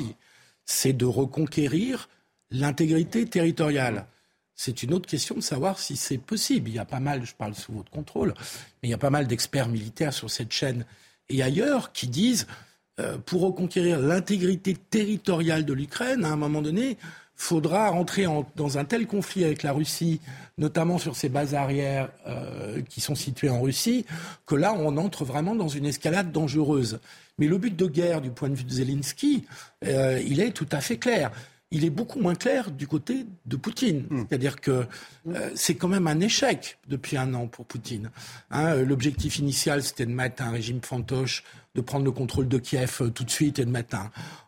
[0.66, 2.10] C'est de reconquérir
[2.50, 4.08] l'intégrité territoriale.
[4.56, 6.70] C'est une autre question de savoir si c'est possible.
[6.70, 8.34] Il y a pas mal, je parle sous votre contrôle,
[8.82, 10.86] mais il y a pas mal d'experts militaires sur cette chaîne
[11.30, 12.48] et ailleurs qui disent
[13.00, 16.98] euh, pour reconquérir l'intégrité territoriale de l'Ukraine, à un moment donné,
[17.36, 18.26] faudra rentrer
[18.56, 20.22] dans un tel conflit avec la Russie,
[20.58, 24.06] notamment sur ses bases arrières euh, qui sont situées en Russie,
[24.46, 27.00] que là, on entre vraiment dans une escalade dangereuse.
[27.38, 29.46] Mais le but de guerre, du point de vue de Zelensky,
[29.86, 31.32] euh, il est tout à fait clair
[31.72, 34.06] il est beaucoup moins clair du côté de Poutine.
[34.10, 34.26] Hmm.
[34.28, 34.86] C'est-à-dire que
[35.28, 38.12] euh, c'est quand même un échec depuis un an pour Poutine.
[38.52, 41.44] Hein, L'objectif initial, c'était de mettre un régime fantoche,
[41.74, 43.98] de prendre le contrôle de Kiev euh, tout de suite et de mettre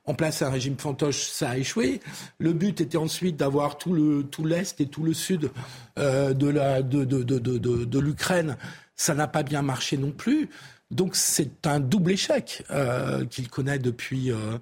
[0.06, 1.27] en place un régime fantoche.
[1.27, 1.99] Ça a échoué.
[2.38, 5.49] Le but était ensuite d'avoir tout le tout l'est et tout le sud
[5.98, 8.57] euh, de la de de, de, de, de l'Ukraine.
[8.95, 10.49] Ça n'a pas bien marché non plus.
[10.91, 14.57] Donc c'est un double échec euh, qu'il connaît depuis, euh,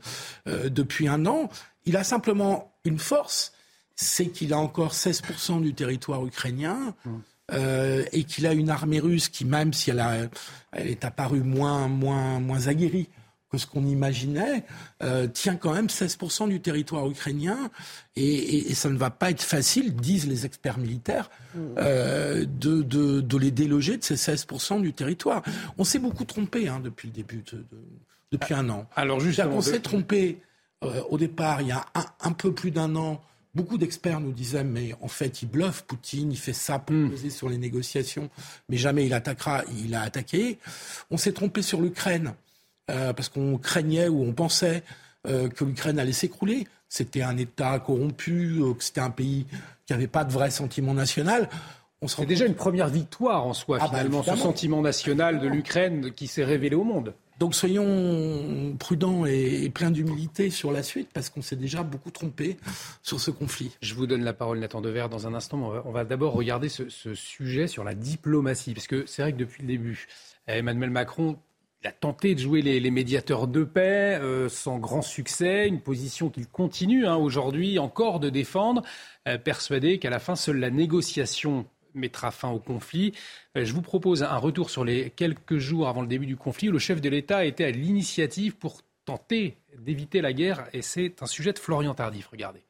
[0.48, 1.49] euh, depuis un an.
[1.85, 3.53] Il a simplement une force,
[3.95, 6.95] c'est qu'il a encore 16% du territoire ukrainien.
[7.05, 7.11] Mmh.
[8.11, 10.15] et qu'il a une armée russe qui, même si elle, a,
[10.71, 13.07] elle est apparue moins, moins, moins aguerrie
[13.51, 14.63] que ce qu'on imaginait,
[15.03, 17.69] euh, tient quand même 16% du territoire ukrainien
[18.15, 21.29] et, ça ne va pas être facile, disent les experts militaires,
[21.77, 25.43] euh, de, de, les déloger de ces 16% du territoire.
[25.77, 27.65] On s'est beaucoup trompé hein, depuis le début, de,
[28.31, 28.87] depuis un an.
[28.95, 30.41] Alors justement, on s'est trompé
[30.85, 31.85] euh, au départ, il y a
[32.21, 33.21] un, peu plus d'un an.
[33.53, 37.09] Beaucoup d'experts nous disaient, mais en fait, il bluffe Poutine, il fait ça pour mmh.
[37.11, 38.29] peser sur les négociations,
[38.69, 39.63] mais jamais il attaquera.
[39.77, 40.59] Il a attaqué.
[41.11, 42.33] On s'est trompé sur l'Ukraine.
[42.91, 44.83] Euh, parce qu'on craignait ou on pensait
[45.25, 46.67] euh, que l'Ukraine allait s'écrouler.
[46.87, 49.47] C'était un État corrompu, que c'était un pays
[49.87, 51.49] qui n'avait pas de vrai sentiment national.
[52.07, 56.11] C'est déjà une première victoire en soi, ah bah, finalement, ce sentiment national de l'Ukraine
[56.11, 57.13] qui s'est révélé au monde.
[57.39, 62.57] Donc soyons prudents et, pleins d'humilité sur la suite, parce qu'on s'est déjà beaucoup trompé
[63.03, 63.71] sur ce conflit.
[63.81, 65.73] Je vous donne la parole, Nathan Dever, dans un instant.
[65.85, 69.63] On va, d'abord regarder ce, sujet sur la diplomatie, parce que c'est vrai que depuis
[69.63, 70.07] le début,
[70.47, 71.37] Emmanuel Macron
[71.83, 76.47] a tenté de jouer les, médiateurs de paix euh, sans grand succès, une position qu'il
[76.47, 78.81] continue hein, aujourd'hui encore de défendre,
[79.27, 81.65] euh, persuadé qu'à la fin, seule la négociation
[81.95, 83.13] mettra fin au conflit.
[83.57, 86.69] Euh, je vous propose un retour sur les quelques jours avant le début du conflit
[86.69, 91.22] où le chef de l'État était à l'initiative pour tenter d'éviter la guerre et c'est
[91.22, 92.27] un sujet de Florian Tardif.
[92.27, 92.63] Regardez.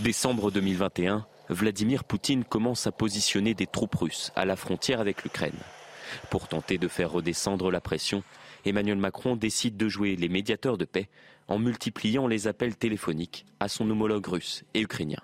[0.00, 5.58] Décembre 2021, Vladimir Poutine commence à positionner des troupes russes à la frontière avec l'Ukraine.
[6.30, 8.22] Pour tenter de faire redescendre la pression,
[8.64, 11.08] Emmanuel Macron décide de jouer les médiateurs de paix
[11.48, 15.22] en multipliant les appels téléphoniques à son homologue russe et ukrainien.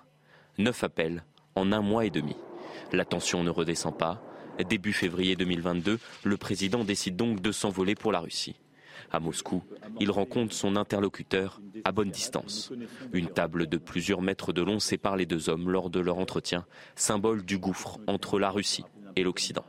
[0.57, 1.23] Neuf appels
[1.55, 2.35] en un mois et demi.
[2.91, 4.21] La tension ne redescend pas.
[4.69, 8.55] Début février 2022, le président décide donc de s'envoler pour la Russie.
[9.11, 9.63] À Moscou,
[9.99, 12.71] il rencontre son interlocuteur à bonne distance.
[13.13, 16.65] Une table de plusieurs mètres de long sépare les deux hommes lors de leur entretien,
[16.95, 19.65] symbole du gouffre entre la Russie et l'Occident.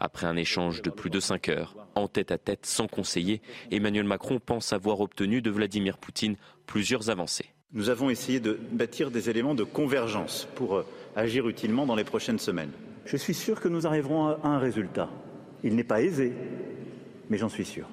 [0.00, 3.40] Après un échange de plus de 5 heures, en tête à tête sans conseiller,
[3.70, 6.36] Emmanuel Macron pense avoir obtenu de Vladimir Poutine
[6.66, 7.52] plusieurs avancées.
[7.74, 10.86] Nous avons essayé de bâtir des éléments de convergence pour euh,
[11.16, 12.72] agir utilement dans les prochaines semaines.
[13.04, 15.08] Je suis sûr que nous arriverons à un résultat.
[15.64, 16.32] Il n'est pas aisé,
[17.30, 17.88] mais j'en suis sûr.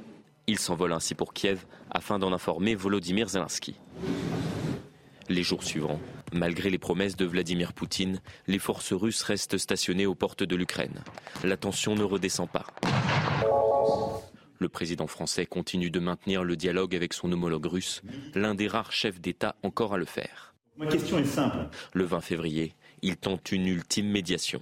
[0.47, 3.75] Il s'envole ainsi pour Kiev afin d'en informer Volodymyr Zelensky.
[5.27, 5.99] Les jours suivants,
[6.33, 11.03] malgré les promesses de Vladimir Poutine, les forces russes restent stationnées aux portes de l'Ukraine.
[11.43, 12.65] La tension ne redescend pas.
[14.57, 18.01] Le président français continue de maintenir le dialogue avec son homologue russe,
[18.33, 20.55] l'un des rares chefs d'État encore à le faire.
[20.77, 21.67] Ma question est simple.
[21.93, 24.61] Le 20 février, il tente une ultime médiation.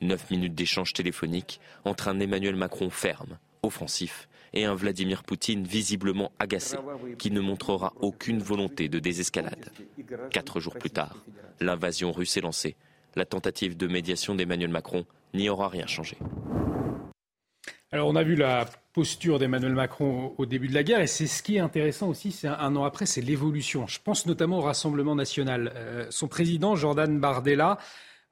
[0.00, 6.32] Neuf minutes d'échange téléphonique entre un Emmanuel Macron ferme, offensif, et un Vladimir Poutine visiblement
[6.38, 6.76] agacé,
[7.18, 9.70] qui ne montrera aucune volonté de désescalade.
[10.30, 11.24] Quatre jours plus tard,
[11.60, 12.76] l'invasion russe est lancée.
[13.14, 16.16] La tentative de médiation d'Emmanuel Macron n'y aura rien changé.
[17.90, 21.00] Alors on a vu la posture d'Emmanuel Macron au, début de la guerre.
[21.00, 23.86] Et c'est ce qui est intéressant aussi, c'est un, an après, c'est l'évolution.
[23.86, 25.72] Je pense notamment au Rassemblement national.
[25.74, 27.78] Euh, son président, Jordan Bardella,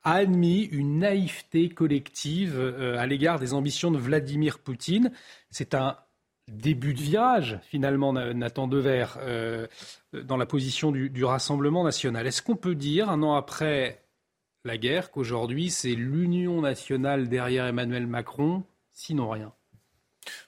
[0.03, 5.13] a admis une naïveté collective euh, à l'égard des ambitions de Vladimir Poutine.
[5.51, 5.97] C'est un
[6.49, 9.67] début de virage, finalement, Nathan Dever, euh,
[10.13, 12.27] dans la position du, du Rassemblement national.
[12.27, 14.05] Est-ce qu'on peut dire, un an après
[14.65, 19.53] la guerre, qu'aujourd'hui, c'est l'union nationale derrière Emmanuel Macron, sinon rien?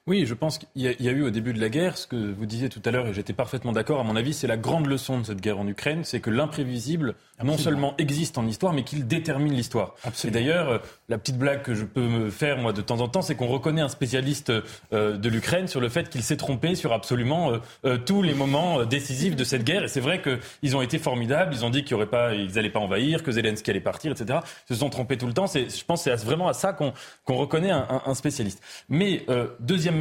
[0.07, 2.45] Oui, je pense qu'il y, a eu au début de la guerre, ce que vous
[2.45, 5.21] disiez tout à l'heure, et j'étais parfaitement d'accord, à mon avis, c'est la grande leçon
[5.21, 9.07] de cette guerre en Ukraine, c'est que l'imprévisible non seulement existe en histoire, mais qu'il
[9.07, 9.95] détermine l'histoire.
[10.25, 10.79] Et d'ailleurs, euh,
[11.09, 13.47] la petite blague que je peux me faire, moi, de temps en temps, c'est qu'on
[13.47, 14.53] reconnaît un spécialiste
[14.93, 17.53] euh, de l'Ukraine sur le fait qu'il s'est trompé sur absolument
[17.85, 19.85] euh, tous les moments décisifs de cette guerre.
[19.85, 23.33] Et c'est vrai qu'ils ont été formidables, ils ont dit qu'ils n'allaient pas envahir, que
[23.33, 24.41] Zelensky allait partir, etc.
[24.69, 25.47] Ils se sont trompés tout le temps.
[25.47, 26.93] Je pense que c'est vraiment à ça qu'on
[27.27, 28.63] reconnaît un, un, spécialiste.
[28.89, 29.25] Mais,
[29.63, 29.99] deuxième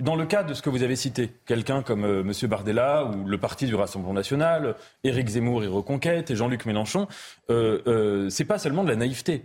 [0.00, 2.32] dans le cas de ce que vous avez cité, quelqu'un comme euh, M.
[2.48, 7.08] Bardella ou le parti du Rassemblement national, Éric Zemmour et Reconquête et Jean-Luc Mélenchon,
[7.50, 9.44] euh, euh, c'est pas seulement de la naïveté.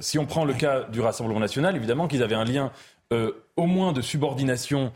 [0.00, 2.72] Si on prend le cas du Rassemblement national, évidemment qu'ils avaient un lien
[3.10, 4.90] au moins de subordination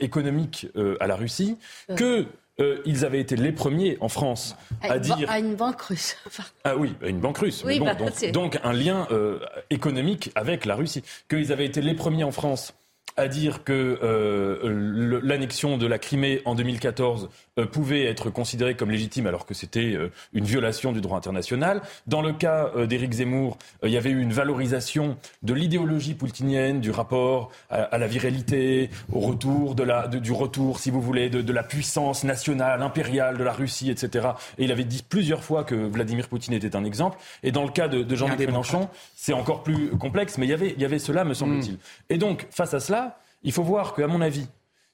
[0.00, 0.68] économique
[1.00, 1.58] à la Russie,
[1.96, 2.26] que
[2.58, 6.16] ils avaient été les premiers en France à, dire à une banque russe.
[6.64, 7.64] ah oui, à une banque russe.
[7.64, 9.06] Bah, donc, donc, un lien
[9.70, 11.02] économique avec la Russie.
[11.28, 12.74] Qu'ils avaient été les premiers en France
[13.16, 18.90] à dire que euh, l'annexion de la Crimée en 2014 euh, pouvait être considérée comme
[18.90, 21.82] légitime alors que c'était euh, une violation du droit international.
[22.06, 26.90] Dans le cas d'Éric Zemmour, il y avait eu une valorisation de l'idéologie poutinienne, du
[26.90, 31.52] rapport à, la virilité, au retour de la, du retour, si vous voulez, de, de,
[31.52, 34.28] la puissance nationale, impériale de la Russie, etc.
[34.58, 37.18] Et il avait dit plusieurs fois que Vladimir Poutine était un exemple.
[37.42, 40.54] Et dans le cas de, de Jean-Luc Mélenchon, c'est encore plus complexe, mais il y
[40.54, 41.74] avait, il y avait cela, me semble-t-il.
[41.74, 41.78] Mm.
[42.10, 44.46] Et donc, face à cela, il faut voir qu'à mon avis,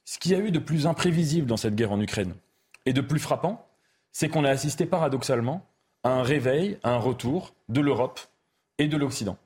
[0.05, 2.33] ce qu'il y a eu de plus imprévisible dans cette guerre en Ukraine
[2.85, 3.67] et de plus frappant,
[4.11, 5.65] c'est qu'on a assisté paradoxalement
[6.03, 8.19] à un réveil, à un retour de l'Europe
[8.77, 9.37] et de l'Occident.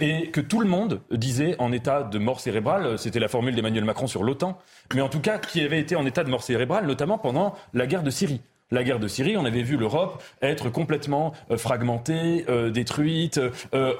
[0.00, 3.84] et que tout le monde disait en état de mort cérébrale, c'était la formule d'Emmanuel
[3.84, 4.58] Macron sur l'OTAN,
[4.94, 7.86] mais en tout cas qui avait été en état de mort cérébrale, notamment pendant la
[7.86, 8.40] guerre de Syrie
[8.70, 13.40] la guerre de Syrie, on avait vu l'Europe être complètement euh, fragmentée, euh, détruite,
[13.74, 13.94] euh,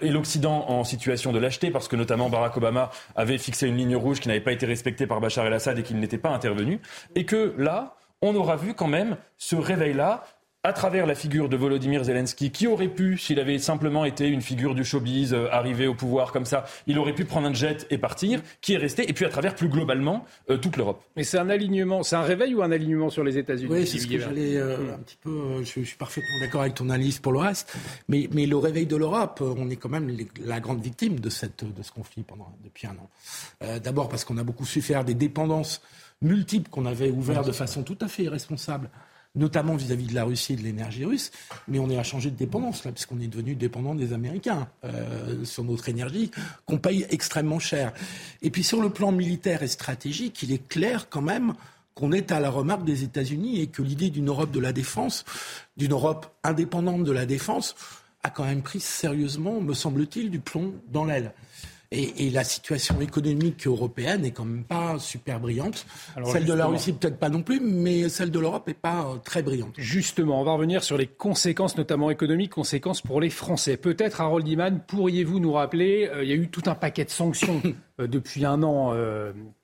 [0.00, 3.96] et l'Occident en situation de lâcheté, parce que notamment Barack Obama avait fixé une ligne
[3.96, 6.80] rouge qui n'avait pas été respectée par Bachar el-Assad et qu'il n'était pas intervenu.
[7.14, 10.24] Et que là, on aura vu quand même ce réveil-là
[10.64, 14.42] à travers la figure de Volodymyr Zelensky, qui aurait pu, s'il avait simplement été une
[14.42, 17.84] figure du showbiz, euh, arrivé au pouvoir comme ça, il aurait pu prendre un jet
[17.90, 21.02] et partir, qui est resté, et puis à travers plus globalement euh, toute l'Europe.
[21.16, 23.98] Mais c'est un alignement, c'est un réveil ou un alignement sur les États-Unis Oui, c'est
[23.98, 25.64] ce que j'allais euh, un petit peu.
[25.64, 27.76] Je, suis parfaitement d'accord avec ton analyse pour le reste,
[28.08, 31.64] mais, mais le réveil de l'Europe, on est quand même la grande victime de, cette,
[31.64, 33.78] de ce conflit pendant, depuis un an.
[33.80, 35.82] D'abord parce qu'on a beaucoup souffert des dépendances
[36.22, 38.88] multiples qu'on avait ouvertes de façon tout à fait irresponsable
[39.34, 41.30] notamment vis-à-vis de la Russie et de l'énergie russe,
[41.68, 45.44] mais on est à changer de dépendance, là, puisqu'on est devenu dépendant des Américains euh,
[45.44, 46.30] sur notre énergie,
[46.66, 47.92] qu'on paye extrêmement cher.
[48.42, 51.54] Et puis sur le plan militaire et stratégique, il est clair quand même
[51.94, 55.24] qu'on est à la remarque des États-Unis et que l'idée d'une Europe de la défense,
[55.76, 57.74] d'une Europe indépendante de la défense,
[58.22, 61.32] a quand même pris sérieusement, me semble-t-il, du plomb dans l'aile.
[61.94, 65.84] Et, la situation économique européenne n'est quand même pas super brillante.
[66.24, 69.18] celle de la Russie peut-être pas non plus, mais celle de l'Europe n'est pas euh,
[69.18, 69.74] très brillante.
[69.76, 73.76] Justement, on va revenir sur les conséquences, notamment économiques, conséquences pour les Français.
[73.76, 77.10] Peut-être, Harold Iman, pourriez-vous nous rappeler, euh, il y a eu tout un paquet de
[77.10, 77.60] sanctions
[78.00, 78.94] euh, depuis un an,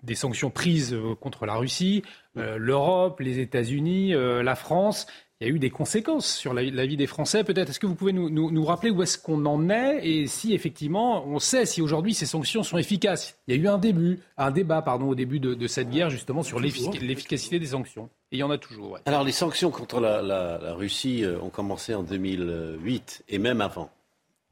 [0.02, 2.02] des sanctions prises contre la Russie,
[2.36, 5.06] l'Europe, les États-Unis, la France
[5.40, 7.44] il y a eu des conséquences sur la, vie des Français.
[7.44, 11.24] Peut-être, est-ce que vous pouvez nous, rappeler où est-ce qu'on en est et si effectivement
[11.26, 13.38] on sait si aujourd'hui ces sanctions sont efficaces?
[13.46, 16.42] Il y a eu un début, un débat pardon, au début de, cette guerre justement
[16.42, 18.10] sur l'efficacité des sanctions.
[18.32, 18.98] Et il y en a toujours.
[19.06, 23.90] Alors les sanctions contre la, Russie euh, ont commencé en 2008 et même avant.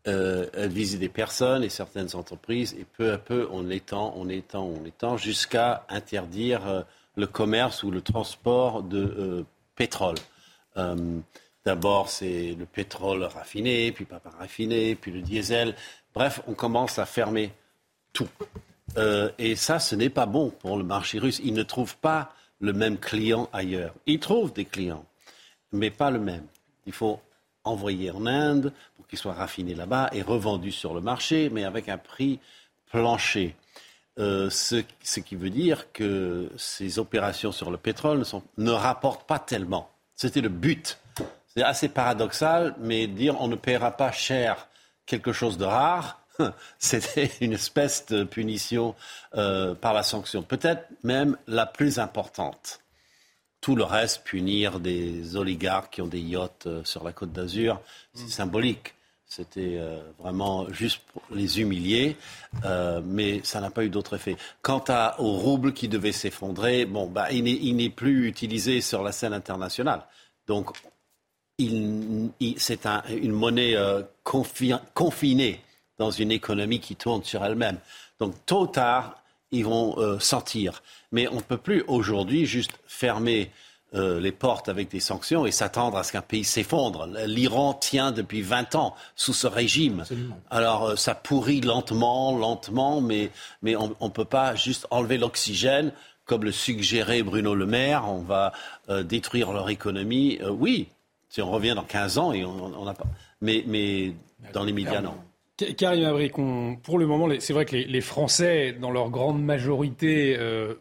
[0.06, 4.28] Euh, elles visaient des personnes et certaines entreprises et peu à peu on étend, on
[4.28, 6.82] étend, on étend jusqu'à interdire euh,
[7.16, 9.44] le commerce ou le transport de
[9.74, 10.16] pétrole.
[10.76, 11.18] Euh,
[11.64, 15.74] d'abord, c'est le pétrole raffiné, puis pas raffiné, puis le diesel.
[16.14, 17.52] Bref, on commence à fermer
[18.12, 18.28] tout.
[18.96, 21.40] Euh, et ça, ce n'est pas bon pour le marché russe.
[21.44, 23.94] Il ne trouve pas le même client ailleurs.
[24.06, 25.04] Il trouve des clients,
[25.72, 26.46] mais pas le même.
[26.86, 27.20] Il faut
[27.64, 31.88] envoyer en Inde pour qu'il soit raffiné là-bas et revendu sur le marché, mais avec
[31.88, 32.38] un prix
[32.90, 33.54] plancher.
[34.18, 34.80] Euh, ce,
[35.20, 38.22] qui veut dire que ces opérations sur le pétrole
[38.56, 39.90] ne rapportent pas tellement.
[40.16, 40.98] C'était le but.
[41.54, 44.68] C'est assez paradoxal, mais dire on ne paiera pas cher
[45.06, 46.20] quelque chose de rare,
[46.78, 48.94] c'était une espèce de punition
[49.36, 52.80] euh, par la sanction, peut-être même la plus importante.
[53.60, 57.80] Tout le reste, punir des oligarques qui ont des yachts euh, sur la côte d'Azur,
[58.14, 58.95] c'est symbolique.
[59.28, 62.16] C'était euh, vraiment juste pour les humilier,
[63.04, 64.36] mais ça n'a pas eu d'autre effet.
[64.62, 64.84] Quant
[65.18, 70.06] au rouble qui devait s'effondrer, bon, bah, il n'est plus utilisé sur la scène internationale.
[70.46, 70.70] Donc,
[71.58, 73.74] c'est une monnaie
[74.22, 75.60] confinée
[75.98, 77.78] dans une économie qui tourne sur elle-même.
[78.18, 80.82] Donc, tôt ou tard, ils vont euh, sortir.
[81.12, 83.50] Mais on ne peut plus aujourd'hui juste fermer
[83.94, 87.08] euh, les portes avec des sanctions et s'attendre à ce qu'un pays s'effondre.
[87.26, 90.04] L'Iran tient depuis 20 ans sous ce régime.
[90.50, 93.30] Alors, euh, ça pourrit lentement, lentement, mais,
[93.62, 95.92] mais on ne peut pas juste enlever l'oxygène
[96.24, 98.04] comme le suggérait Bruno Le Maire.
[98.08, 98.52] On va
[99.04, 100.40] détruire leur économie.
[100.50, 100.88] oui,
[101.28, 103.06] si on revient dans 15 ans, et on n'a pas.
[103.40, 104.12] Mais, mais
[104.52, 105.14] dans les médias, non.
[105.56, 106.30] Karim Abri,
[106.82, 110.74] pour le moment, c'est vrai que les, Français, dans leur grande majorité, euh,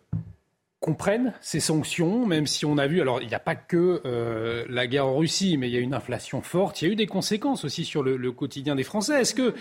[0.80, 4.66] comprennent ces sanctions, même si on a vu, alors il n'y a pas que euh,
[4.70, 6.96] la guerre en Russie, mais il y a une inflation forte, il y a eu
[6.96, 9.22] des conséquences aussi sur le, quotidien des Français.
[9.22, 9.56] Est-ce que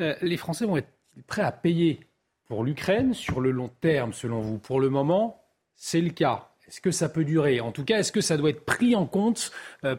[0.00, 0.92] euh, les Français vont être
[1.26, 2.00] prêts à payer
[2.46, 4.58] pour l'Ukraine sur le long terme, selon vous?
[4.58, 5.42] Pour le moment,
[5.76, 6.50] c'est le cas.
[6.68, 7.60] Est-ce que ça peut durer?
[7.60, 9.52] En tout cas, est-ce que ça doit être pris en compte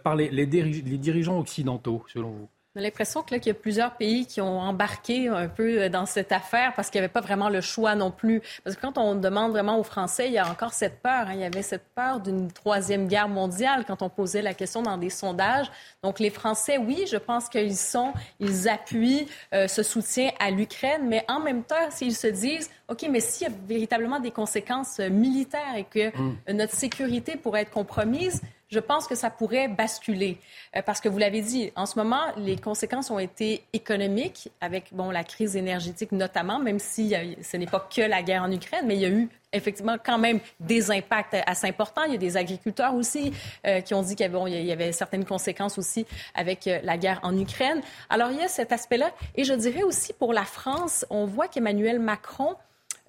[0.03, 2.49] par les dirigeants occidentaux, selon vous?
[2.77, 6.31] A l'impression qu'il y a plusieurs pays qui ont embarqué un peu euh, dans cette
[6.31, 8.41] affaire parce qu'il n'y avait pas vraiment le choix non plus.
[8.63, 11.27] Parce que quand on demande vraiment aux Français, il y a encore cette peur.
[11.27, 11.33] Hein.
[11.33, 14.97] Il y avait cette peur d'une troisième guerre mondiale quand on posait la question dans
[14.97, 15.71] des sondages.
[16.03, 21.07] Donc les Français, oui, je pense qu'ils sont, ils appuient euh, ce soutien à l'Ukraine,
[21.07, 24.99] mais en même temps, s'ils se disent, OK, mais s'il y a véritablement des conséquences
[24.99, 26.53] euh, militaires et que mm.
[26.53, 30.37] notre sécurité pourrait être compromise, je pense que ça pourrait basculer.
[30.75, 34.93] Euh, parce que vous l'avez dit, en ce moment, les conséquences ont été économiques, avec
[34.93, 38.85] bon, la crise énergétique notamment, même si ce n'est pas que la guerre en Ukraine,
[38.85, 42.03] mais il y a eu effectivement quand même des impacts assez importants.
[42.03, 43.31] Il y a des agriculteurs aussi
[43.65, 47.19] euh, qui ont dit qu'il y, y, avait certaines conséquences aussi avec euh, la guerre
[47.23, 47.81] en Ukraine.
[48.09, 49.11] Alors il y a cet aspect-là.
[49.35, 52.55] Et je dirais aussi pour la France, on voit qu'Emmanuel Macron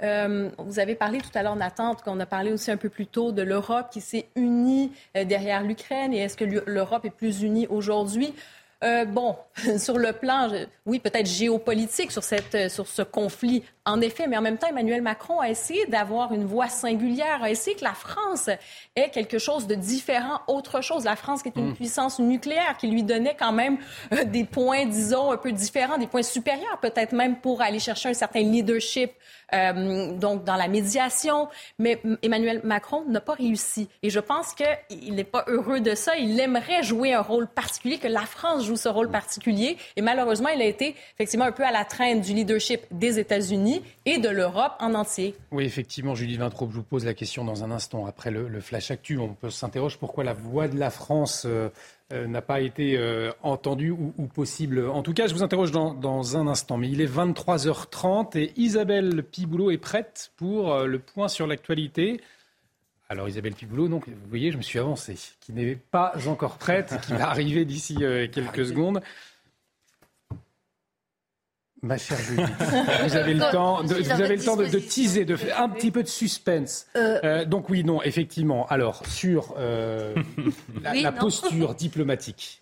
[0.02, 3.06] euh, vous avez parlé tout à l'heure, Nathan, qu'on a parlé aussi un peu plus
[3.06, 6.12] tôt de l'Europe qui s'est unie euh, derrière l'Ukraine.
[6.14, 8.34] Et est-ce que l'Europe est plus unie aujourd'hui?
[8.84, 9.36] Euh, bon,
[9.78, 10.48] sur le plan,
[10.86, 15.02] oui, peut-être géopolitique, sur, cette, sur ce conflit, en effet, mais en même temps, Emmanuel
[15.02, 18.48] Macron a essayé d'avoir une voix singulière, a essayé que la France
[18.96, 21.04] ait quelque chose de différent, autre chose.
[21.04, 21.74] La France qui est une mm.
[21.74, 23.78] puissance nucléaire, qui lui donnait quand même
[24.26, 28.14] des points, disons, un peu différents, des points supérieurs, peut-être même pour aller chercher un
[28.14, 29.12] certain leadership
[29.54, 31.48] euh, donc dans la médiation.
[31.78, 33.88] Mais Emmanuel Macron n'a pas réussi.
[34.02, 36.16] Et je pense qu'il n'est pas heureux de ça.
[36.16, 39.76] Il aimerait jouer un rôle particulier, que la France joue ce rôle particulier.
[39.96, 43.82] Et malheureusement, il a été effectivement un peu à la traîne du leadership des États-Unis
[44.04, 45.34] et de l'Europe en entier.
[45.50, 48.06] Oui, effectivement, Julie Vintraube, je vous pose la question dans un instant.
[48.06, 51.68] Après le, flash actu, on peut s'interroger pourquoi la voix de la France euh,
[52.12, 54.86] euh, n'a pas été euh, entendu ou, possible.
[54.86, 56.76] En tout cas, je vous interroge dans, un instant.
[56.76, 62.20] Mais il est 23h30 et Isabelle Piboulot est prête pour le point sur l'actualité.
[63.08, 66.94] Alors Isabelle Piboulot, donc, vous voyez, je me suis avancé, qui n'est pas encore prête,
[67.06, 67.96] qui va arriver d'ici
[68.30, 69.00] quelques secondes.
[71.82, 72.42] Ma chère Julie,
[73.04, 75.92] vous avez le temps, de, vous avez le temps de, teaser, de faire un petit
[75.92, 76.88] peu de suspense.
[76.96, 77.20] Euh.
[77.22, 78.66] Euh, donc oui, non, effectivement.
[78.66, 80.12] Alors sur euh,
[80.82, 82.60] la, posture diplomatique.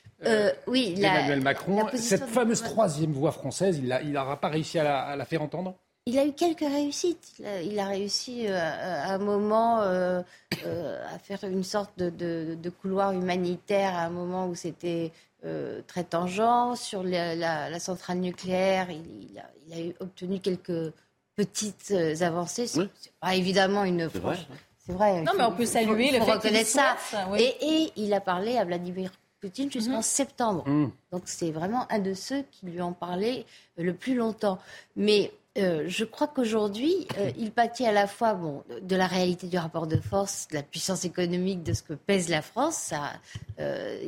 [0.67, 5.41] oui, Emmanuel Macron, cette fameuse troisième voie française, il n'aura pas réussi à la, faire
[5.41, 5.75] entendre?
[6.07, 7.43] Il a eu quelques réussites.
[7.65, 14.03] Il a, réussi à, un moment à faire une sorte de, de, couloir humanitaire, à
[14.03, 15.13] un moment où c'était
[15.47, 16.77] euh, très tangent.
[16.77, 20.93] Sur la, centrale nucléaire, il, a, obtenu quelques
[21.37, 22.67] petites euh, avancées.
[22.67, 22.89] C'est
[23.21, 24.09] pas évidemment une.
[24.11, 24.39] C'est vrai.
[24.79, 25.23] C'est vrai.
[25.23, 26.97] Non, mais on peut saluer le fait reconnaître ça.
[27.39, 30.03] Et, il a parlé à Vladimir Poutine jusqu'en mhm.
[30.03, 30.69] septembre.
[30.69, 30.91] Mm.
[31.13, 33.45] Donc c'est vraiment un de ceux qui lui ont parlé
[33.77, 34.59] le plus longtemps.
[34.97, 39.47] Mais euh, je crois qu'aujourd'hui, euh, il pâtit à la fois bon, de la réalité
[39.47, 42.77] du rapport de force, de la puissance économique, de ce que pèse la France.
[42.77, 43.13] Ça,
[43.61, 43.99] euh,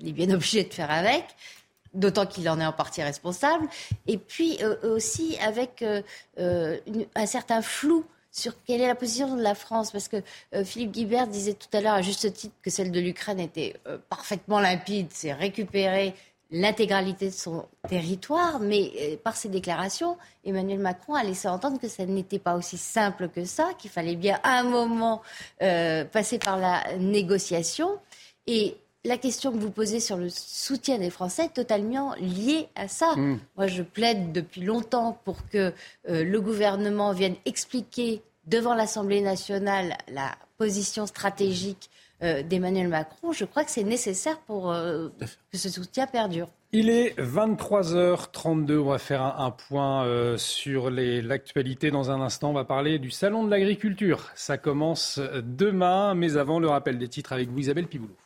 [0.00, 1.24] il est bien obligé de faire avec,
[1.94, 3.68] d'autant qu'il en est en partie responsable.
[4.06, 5.84] Et puis aussi avec
[6.36, 10.22] un certain flou sur quelle est la position de la France, parce que
[10.64, 13.76] Philippe Guibert disait tout à l'heure à juste titre que celle de l'Ukraine était
[14.10, 16.14] parfaitement limpide, c'est récupérer
[16.50, 21.88] l'intégralité de son territoire, mais euh, par ses déclarations, Emmanuel Macron a laissé entendre que
[21.88, 25.22] ça n'était pas aussi simple que ça, qu'il fallait bien à un moment
[25.62, 27.98] euh, passer par la négociation.
[28.46, 32.88] Et la question que vous posez sur le soutien des Français est totalement liée à
[32.88, 33.14] ça.
[33.16, 33.40] Mm.
[33.56, 35.72] Moi, je plaide depuis longtemps pour que
[36.08, 41.90] euh, le gouvernement vienne expliquer devant l'Assemblée nationale la position stratégique
[42.22, 43.32] euh, d'Emmanuel Macron.
[43.32, 45.08] Je crois que c'est nécessaire pour euh,
[45.52, 46.48] que ce soutien perdure.
[46.72, 48.78] Il est 23h32.
[48.78, 52.50] On va faire un, point euh, sur l'actualité dans un instant.
[52.50, 54.30] On va parler du Salon de l'agriculture.
[54.34, 58.16] Ça commence demain, mais avant le rappel des titres avec vous, Isabelle Piboulot.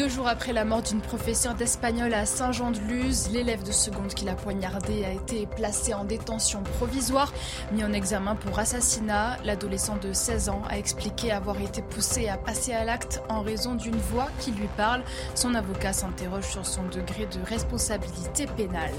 [0.00, 4.32] Deux jours après la mort d'une professeure d'espagnol à Saint-Jean-de-Luz, l'élève de seconde qui l'a
[4.32, 7.30] poignardé a été placé en détention provisoire,
[7.70, 9.36] mis en examen pour assassinat.
[9.44, 13.74] L'adolescent de 16 ans a expliqué avoir été poussé à passer à l'acte en raison
[13.74, 15.02] d'une voix qui lui parle.
[15.34, 18.94] Son avocat s'interroge sur son degré de responsabilité pénale.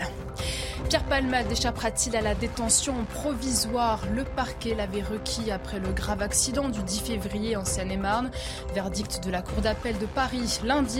[0.88, 4.02] Pierre Palmade échappera-t-il à la détention provisoire?
[4.14, 8.30] Le parquet l'avait requis après le grave accident du 10 février en Seine-et-Marne.
[8.76, 10.91] Verdict de la Cour d'appel de Paris lundi.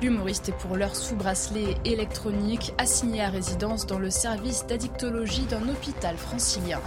[0.00, 5.68] L'humoriste est pour l'heure sous bracelet électronique, assigné à résidence dans le service d'addictologie d'un
[5.68, 6.80] hôpital francilien.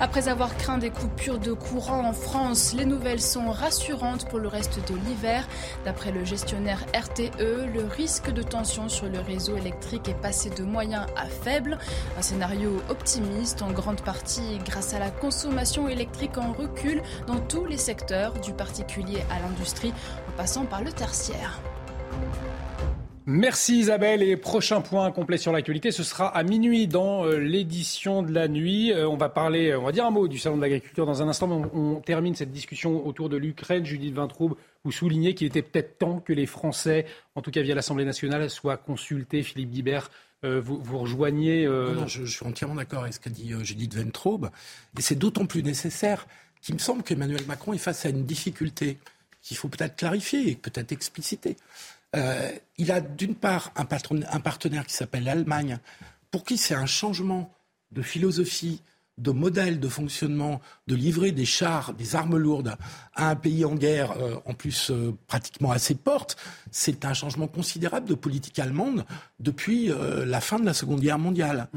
[0.00, 4.48] Après avoir craint des coupures de courant en France, les nouvelles sont rassurantes pour le
[4.48, 5.46] reste de l'hiver.
[5.84, 10.62] D'après le gestionnaire RTE, le risque de tension sur le réseau électrique est passé de
[10.62, 11.78] moyen à faible.
[12.16, 17.64] Un scénario optimiste en grande partie grâce à la consommation électrique en recul dans tous
[17.66, 19.92] les secteurs, du particulier à l'industrie,
[20.28, 21.60] en passant par le tertiaire.
[23.30, 28.22] Merci Isabelle et prochain point complet sur l'actualité, ce sera à minuit dans euh, l'édition
[28.22, 28.90] de la nuit.
[28.90, 31.28] Euh, on va parler, on va dire un mot du salon de l'agriculture dans un
[31.28, 33.84] instant, on, on termine cette discussion autour de l'Ukraine.
[33.84, 37.74] Judith Vintraube, vous soulignez qu'il était peut-être temps que les Français, en tout cas via
[37.74, 39.42] l'Assemblée nationale, soient consultés.
[39.42, 40.10] Philippe Guibert,
[40.44, 41.66] euh, vous, vous rejoignez.
[41.66, 44.50] euh, je, suis entièrement d'accord avec ce qu'a dit euh, Judith Ventraube.
[44.96, 46.26] Et c'est d'autant plus nécessaire
[46.62, 48.98] qu'il me semble qu'Emmanuel Macron est face à une difficulté
[49.42, 51.56] qu'il faut peut-être clarifier et peut-être expliciter.
[52.16, 55.78] Euh, il a d'une part un, partenaire qui s'appelle l'Allemagne,
[56.30, 57.52] pour qui c'est un changement
[57.92, 58.82] de philosophie,
[59.18, 62.76] de modèle de fonctionnement, de livrer des chars, des armes lourdes
[63.14, 66.36] à un pays en guerre, euh, en plus euh, pratiquement à ses portes.
[66.70, 69.04] C'est un changement considérable de politique allemande
[69.40, 71.68] depuis euh, la fin de la Seconde Guerre mondiale.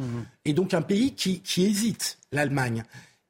[0.46, 2.84] Et donc un pays qui, qui hésite, l'Allemagne.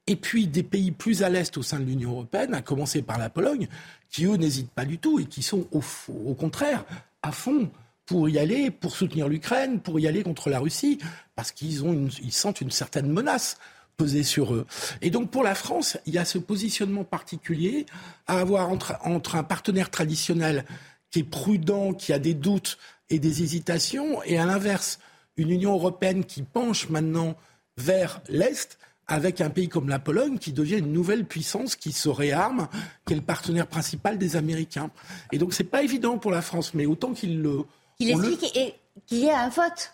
[0.06, 3.18] Et puis des pays plus à l'est au sein de l'Union européenne, à commencer par
[3.18, 3.68] la Pologne,
[4.10, 6.84] qui eux n'hésitent pas du tout et qui sont au, contraire
[7.22, 7.70] à fond
[8.04, 10.98] pour y aller, pour soutenir l'Ukraine, pour y aller contre la Russie,
[11.36, 13.58] parce qu'ils sentent une certaine menace
[13.96, 14.66] peser sur eux.
[15.02, 17.86] Et donc pour la France, il y a ce positionnement particulier
[18.26, 20.64] à avoir entre un partenaire traditionnel
[21.10, 22.78] qui est prudent, qui a des doutes
[23.10, 24.98] et des hésitations, et à l'inverse,
[25.36, 27.36] une Union européenne qui penche maintenant
[27.76, 32.08] vers l'Est, avec un pays comme la Pologne qui devient une nouvelle puissance qui se
[32.08, 32.68] réarme,
[33.06, 34.90] qui est le partenaire principal des Américains.
[35.32, 37.58] Et donc c'est pas évident pour la France, mais autant qu'il le...
[38.00, 38.74] Le- explique et
[39.06, 39.92] qu'il y ait un vote.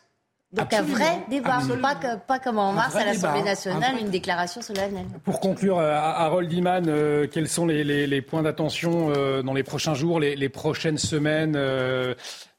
[0.50, 3.94] Donc Absolument, un vrai débat, pas, que- pas comme en mars à l'Assemblée débat, nationale,
[3.96, 5.04] un une déclaration solennelle.
[5.24, 9.52] Pour conclure, euh, Harold Iman, euh, quels sont les, les- les points d'attention euh, dans
[9.52, 12.14] les prochains jours, les, les prochaines semaines euh,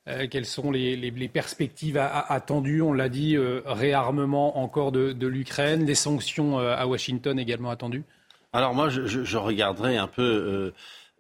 [0.10, 5.96] euh, Quelles sont les, perspectives attendues On l'a dit, euh, réarmement encore de, l'Ukraine, les
[5.96, 8.04] sanctions euh, à Washington également attendues?
[8.52, 10.74] Alors moi, je, regarderai un peu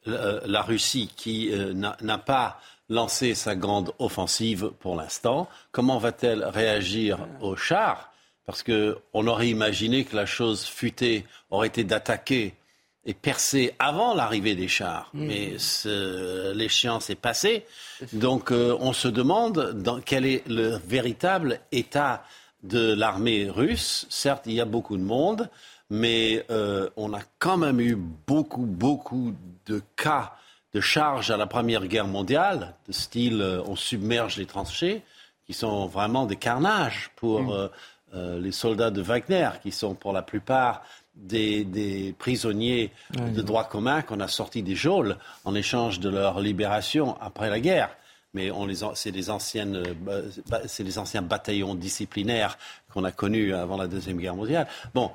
[0.05, 2.59] la, la Russie qui n'a n'a pas
[2.89, 5.47] lancé sa grande offensive pour l'instant.
[5.71, 8.11] Comment va-t-elle réagir aux chars
[8.47, 12.55] Parce qu'on aurait imaginé que la chose futée aurait été d'attaquer
[13.05, 15.09] et percer avant l'arrivée des chars.
[15.13, 15.25] Mm.
[15.25, 17.65] Mais ce- l'échéance est passée.
[18.13, 22.23] Donc euh, on se demande dans quel est le véritable état
[22.63, 24.05] de l'armée russe.
[24.09, 25.49] Certes, il y a beaucoup de monde,
[25.89, 29.33] mais euh, on a quand même eu beaucoup, beaucoup
[29.65, 30.33] de cas
[30.73, 35.01] de charges à la Première Guerre mondiale, de style euh, on submerge les tranchées,
[35.47, 37.69] qui sont vraiment des carnages pour euh,
[38.13, 40.81] euh, les soldats de Wagner, qui sont pour la plupart
[41.15, 46.09] des, des prisonniers Ouais, de droit commun qu'on a sortis des geôles en échange de
[46.09, 47.89] leur libération après la guerre.
[48.33, 49.75] Mais on les en- c'est les anciennes,
[50.07, 50.29] euh,
[50.67, 52.57] c'est les anciens bataillons disciplinaires
[52.93, 54.67] qu'on a connus avant la deuxième guerre mondiale.
[54.93, 55.11] Bon,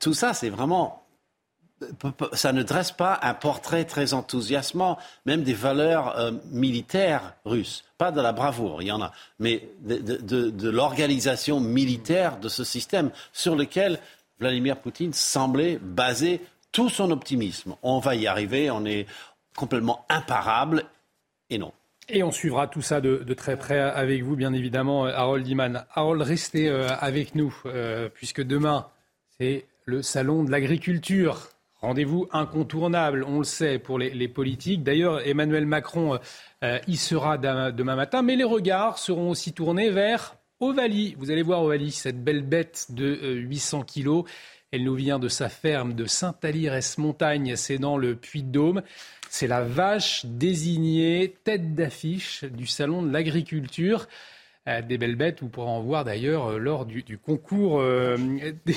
[0.00, 1.00] tout ça, c'est vraiment
[2.34, 7.82] ça ne dresse pas un portrait très enthousiasmant, même des valeurs euh, militaires russes.
[8.02, 13.12] Pas de la bravoure, il y en a, mais de, l'organisation militaire de ce système
[13.32, 14.00] sur lequel
[14.40, 16.40] Vladimir Poutine semblait baser
[16.72, 17.76] tout son optimisme.
[17.84, 19.06] On va y arriver, on est
[19.54, 20.82] complètement imparable,
[21.48, 21.72] et non.
[22.08, 25.46] Et on suivra tout ça de, de très près avec vous, bien évidemment, euh, Harold
[25.46, 25.84] Iman.
[25.94, 28.88] Harold, restez euh, avec nous, euh, puisque demain,
[29.38, 31.50] c'est le salon de l'agriculture.
[31.82, 34.84] Rendez-vous incontournable, on le sait, pour les, politiques.
[34.84, 36.20] D'ailleurs, Emmanuel Macron
[36.62, 41.16] euh, y sera demain matin, mais les regards seront aussi tournés vers Ovalie.
[41.18, 44.24] Vous allez voir Ovalie, cette belle bête de 800 euh, kilos.
[44.70, 48.82] Elle nous vient de sa ferme de Saint-Alire-Montagne, c'est dans le Puy-de-Dôme.
[49.28, 54.06] C'est la vache désignée tête d'affiche du Salon de l'agriculture.
[54.68, 57.82] Euh, des belles bêtes, vous pourrez en voir d'ailleurs lors du, concours
[58.64, 58.76] des,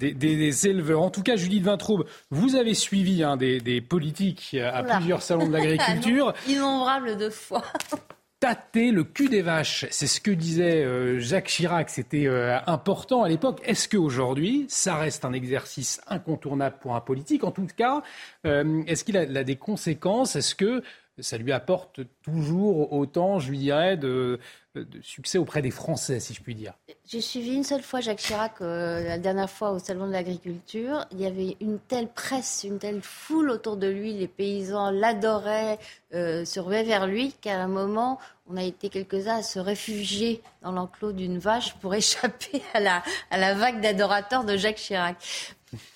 [0.00, 1.02] éleveurs.
[1.02, 5.52] En tout cas, Judith Vintraube, vous avez suivi hein, des, politiques à plusieurs salons de
[5.52, 6.32] l'agriculture.
[6.48, 7.62] Innombrables de fois.
[8.40, 13.22] Tâter le cul des vaches, c'est ce que disait euh, Jacques Chirac, c'était euh, important
[13.22, 13.60] à l'époque.
[13.66, 17.44] Est-ce qu'aujourd'hui, ça reste un exercice incontournable pour un politique?
[17.44, 18.02] En tout cas,
[18.46, 20.36] euh, est-ce qu'il a, a, des conséquences?
[20.36, 20.82] Est-ce que
[21.18, 24.38] ça lui apporte toujours autant, je lui dirais, de,
[24.74, 26.74] de succès auprès des Français, si je puis dire.
[27.06, 31.06] J'ai suivi une seule fois Jacques Chirac, euh, la dernière fois au Salon de l'Agriculture.
[31.10, 35.78] Il y avait une telle presse, une telle foule autour de lui, les paysans l'adoraient,
[36.14, 38.18] euh, se ruaient vers lui, qu'à un moment,
[38.48, 43.02] on a été quelques-uns à se réfugier dans l'enclos d'une vache pour échapper à la,
[43.30, 45.16] à la vague d'adorateurs de Jacques Chirac.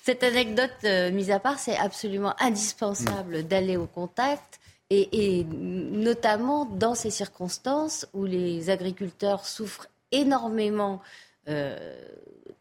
[0.03, 6.95] Cette anecdote euh, mise à part, c'est absolument indispensable d'aller au contact et, notamment dans
[6.95, 11.01] ces circonstances où les agriculteurs souffrent énormément,
[11.47, 11.97] euh,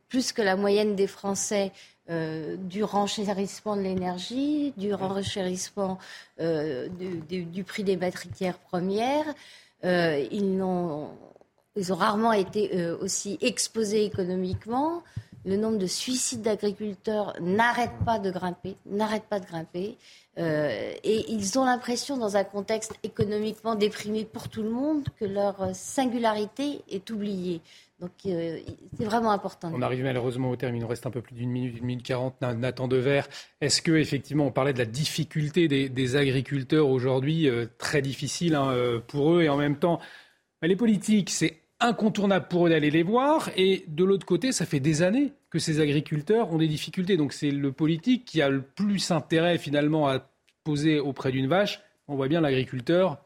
[0.08, 1.72] plus que la moyenne des Français,
[2.10, 5.98] euh, du renchérissement de l'énergie, du renchérissement
[6.40, 9.34] euh, du, prix des matières premières.
[9.82, 11.10] ils, ont,
[11.76, 15.02] ils ont rarement été aussi exposés économiquement.
[15.46, 19.98] Le nombre de suicides d'agriculteurs n'arrête pas de grimper, n'arrête pas de grimper.
[20.38, 25.24] Euh, et ils ont l'impression, dans un contexte économiquement déprimé pour tout le monde, que
[25.24, 27.60] leur singularité est oubliée.
[28.00, 28.58] Donc euh,
[28.98, 29.70] c'est vraiment important.
[29.72, 32.04] On arrive malheureusement au terme, il nous reste un peu plus d'une minute, une minute
[32.04, 32.34] quarante.
[32.40, 33.28] Nathan Devers,
[33.60, 39.00] est-ce que effectivement on parlait de la difficulté des, agriculteurs aujourd'hui, euh, très difficile hein,
[39.06, 40.00] pour eux, et en même temps,
[40.62, 43.50] les politiques, c'est incontournable pour eux d'aller les voir.
[43.56, 47.16] Et de l'autre côté, ça fait des années que ces agriculteurs ont des difficultés.
[47.16, 50.26] Donc c'est le politique qui a le plus intérêt finalement à
[50.64, 51.80] poser auprès d'une vache.
[52.08, 53.18] On voit bien l'agriculteur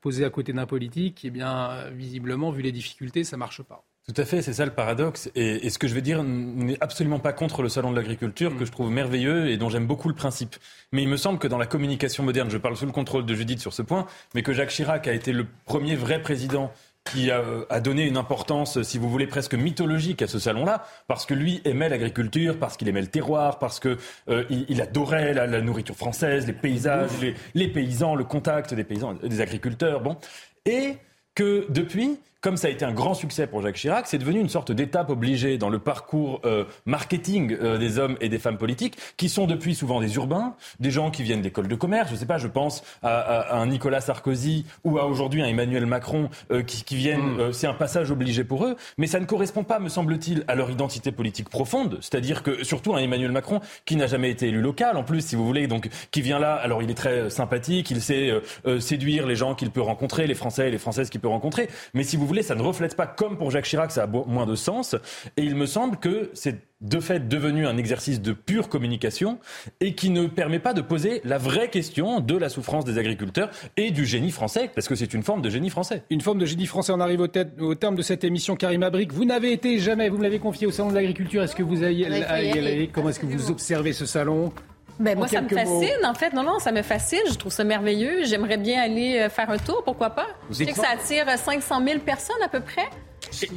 [0.00, 1.24] posé à côté d'un politique.
[1.24, 3.84] Et eh bien visiblement, vu les difficultés, ça marche pas.
[4.06, 5.30] Tout à fait, c'est ça le paradoxe.
[5.34, 8.64] Et, ce que je veux dire n'est absolument pas contre le salon de l'agriculture, que
[8.64, 10.54] je trouve merveilleux et dont j'aime beaucoup le principe.
[10.92, 13.34] Mais il me semble que dans la communication moderne, je parle sous le contrôle de
[13.34, 16.72] Judith sur ce point, mais que Jacques Chirac a été le premier vrai président
[17.06, 21.34] qui a, donné une importance, si vous voulez, presque mythologique à ce salon-là, parce que
[21.34, 23.96] lui aimait l'agriculture, parce qu'il aimait le terroir, parce que
[24.28, 29.14] euh, il, adorait la, nourriture française, les paysages, les, les, paysans, le contact des paysans,
[29.14, 30.16] des agriculteurs, bon,
[30.64, 30.96] et
[31.34, 34.48] que depuis, comme ça a été un grand succès pour Jacques Chirac, c'est devenu une
[34.48, 38.96] sorte d'étape obligée dans le parcours euh, marketing euh, des hommes et des femmes politiques,
[39.16, 42.08] qui sont depuis souvent des urbains, des gens qui viennent d'écoles de commerce.
[42.08, 45.86] Je ne sais pas, je pense à, un Nicolas Sarkozy ou à aujourd'hui un Emmanuel
[45.86, 47.48] Macron euh, qui, viennent.
[47.48, 47.52] Mm.
[47.52, 50.70] c'est un passage obligé pour eux, mais ça ne correspond pas, me semble-t-il, à leur
[50.70, 51.98] identité politique profonde.
[52.00, 55.36] C'est-à-dire que surtout un Emmanuel Macron qui n'a jamais été élu local, en plus, si
[55.36, 56.54] vous voulez, donc qui vient là.
[56.54, 58.32] Alors il est très sympathique, il sait
[58.78, 61.68] séduire les gens qu'il peut rencontrer, les Français et les Françaises qu'il peut rencontrer.
[61.94, 64.46] Mais si vous voulez ça ne reflète pas comme pour Jacques Chirac, ça a moins
[64.46, 64.94] de sens.
[65.36, 69.38] Et il me semble que c'est de fait devenu un exercice de pure communication
[69.80, 73.50] et qui ne permet pas de poser la vraie question de la souffrance des agriculteurs
[73.76, 76.02] et du génie français, parce que c'est une forme de génie français.
[76.10, 76.92] Une forme de génie français.
[76.94, 78.56] On arrive au, terme de cette émission.
[78.56, 81.42] Karim Abric, vous n'avez été jamais, vous me l'avez confié au salon de l'agriculture.
[81.42, 84.52] Est-ce que vous allez, comment est-ce que vous observez ce salon?
[84.98, 86.32] Ben, moi, ça me fascine, en fait.
[86.32, 87.20] Non, non, ça me fascine.
[87.28, 88.24] Je trouve ça merveilleux.
[88.24, 90.26] J'aimerais bien aller euh, faire un tour, pourquoi pas.
[90.48, 92.88] Vous je sais que ça attire 500 000 personnes à peu près.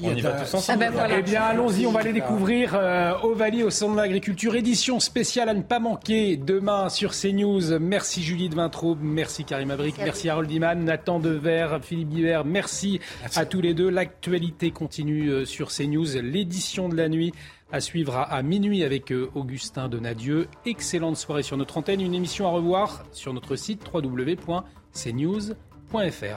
[0.03, 0.83] On y va tous ensemble.
[0.83, 4.55] Ah ben, eh bien, allons-y, on va aller découvrir euh, Ovalie au Centre de l'Agriculture,
[4.55, 7.79] édition spéciale à ne pas manquer demain sur CNews.
[7.79, 12.99] Merci Julie de Vintraube, merci Karim Abric, merci, Harold Iman, Nathan Dever, Philippe Guibert, merci,
[13.21, 13.89] merci, à tous les deux.
[13.89, 17.33] L'actualité continue euh, sur CNews, l'édition de la nuit
[17.71, 20.47] à suivre à, minuit avec euh, Augustin Donadieu.
[20.65, 22.01] Excellente soirée sur notre antenne.
[22.01, 25.53] Une émission à revoir sur notre site www.cnews.fr.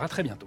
[0.03, 0.47] À très bientôt.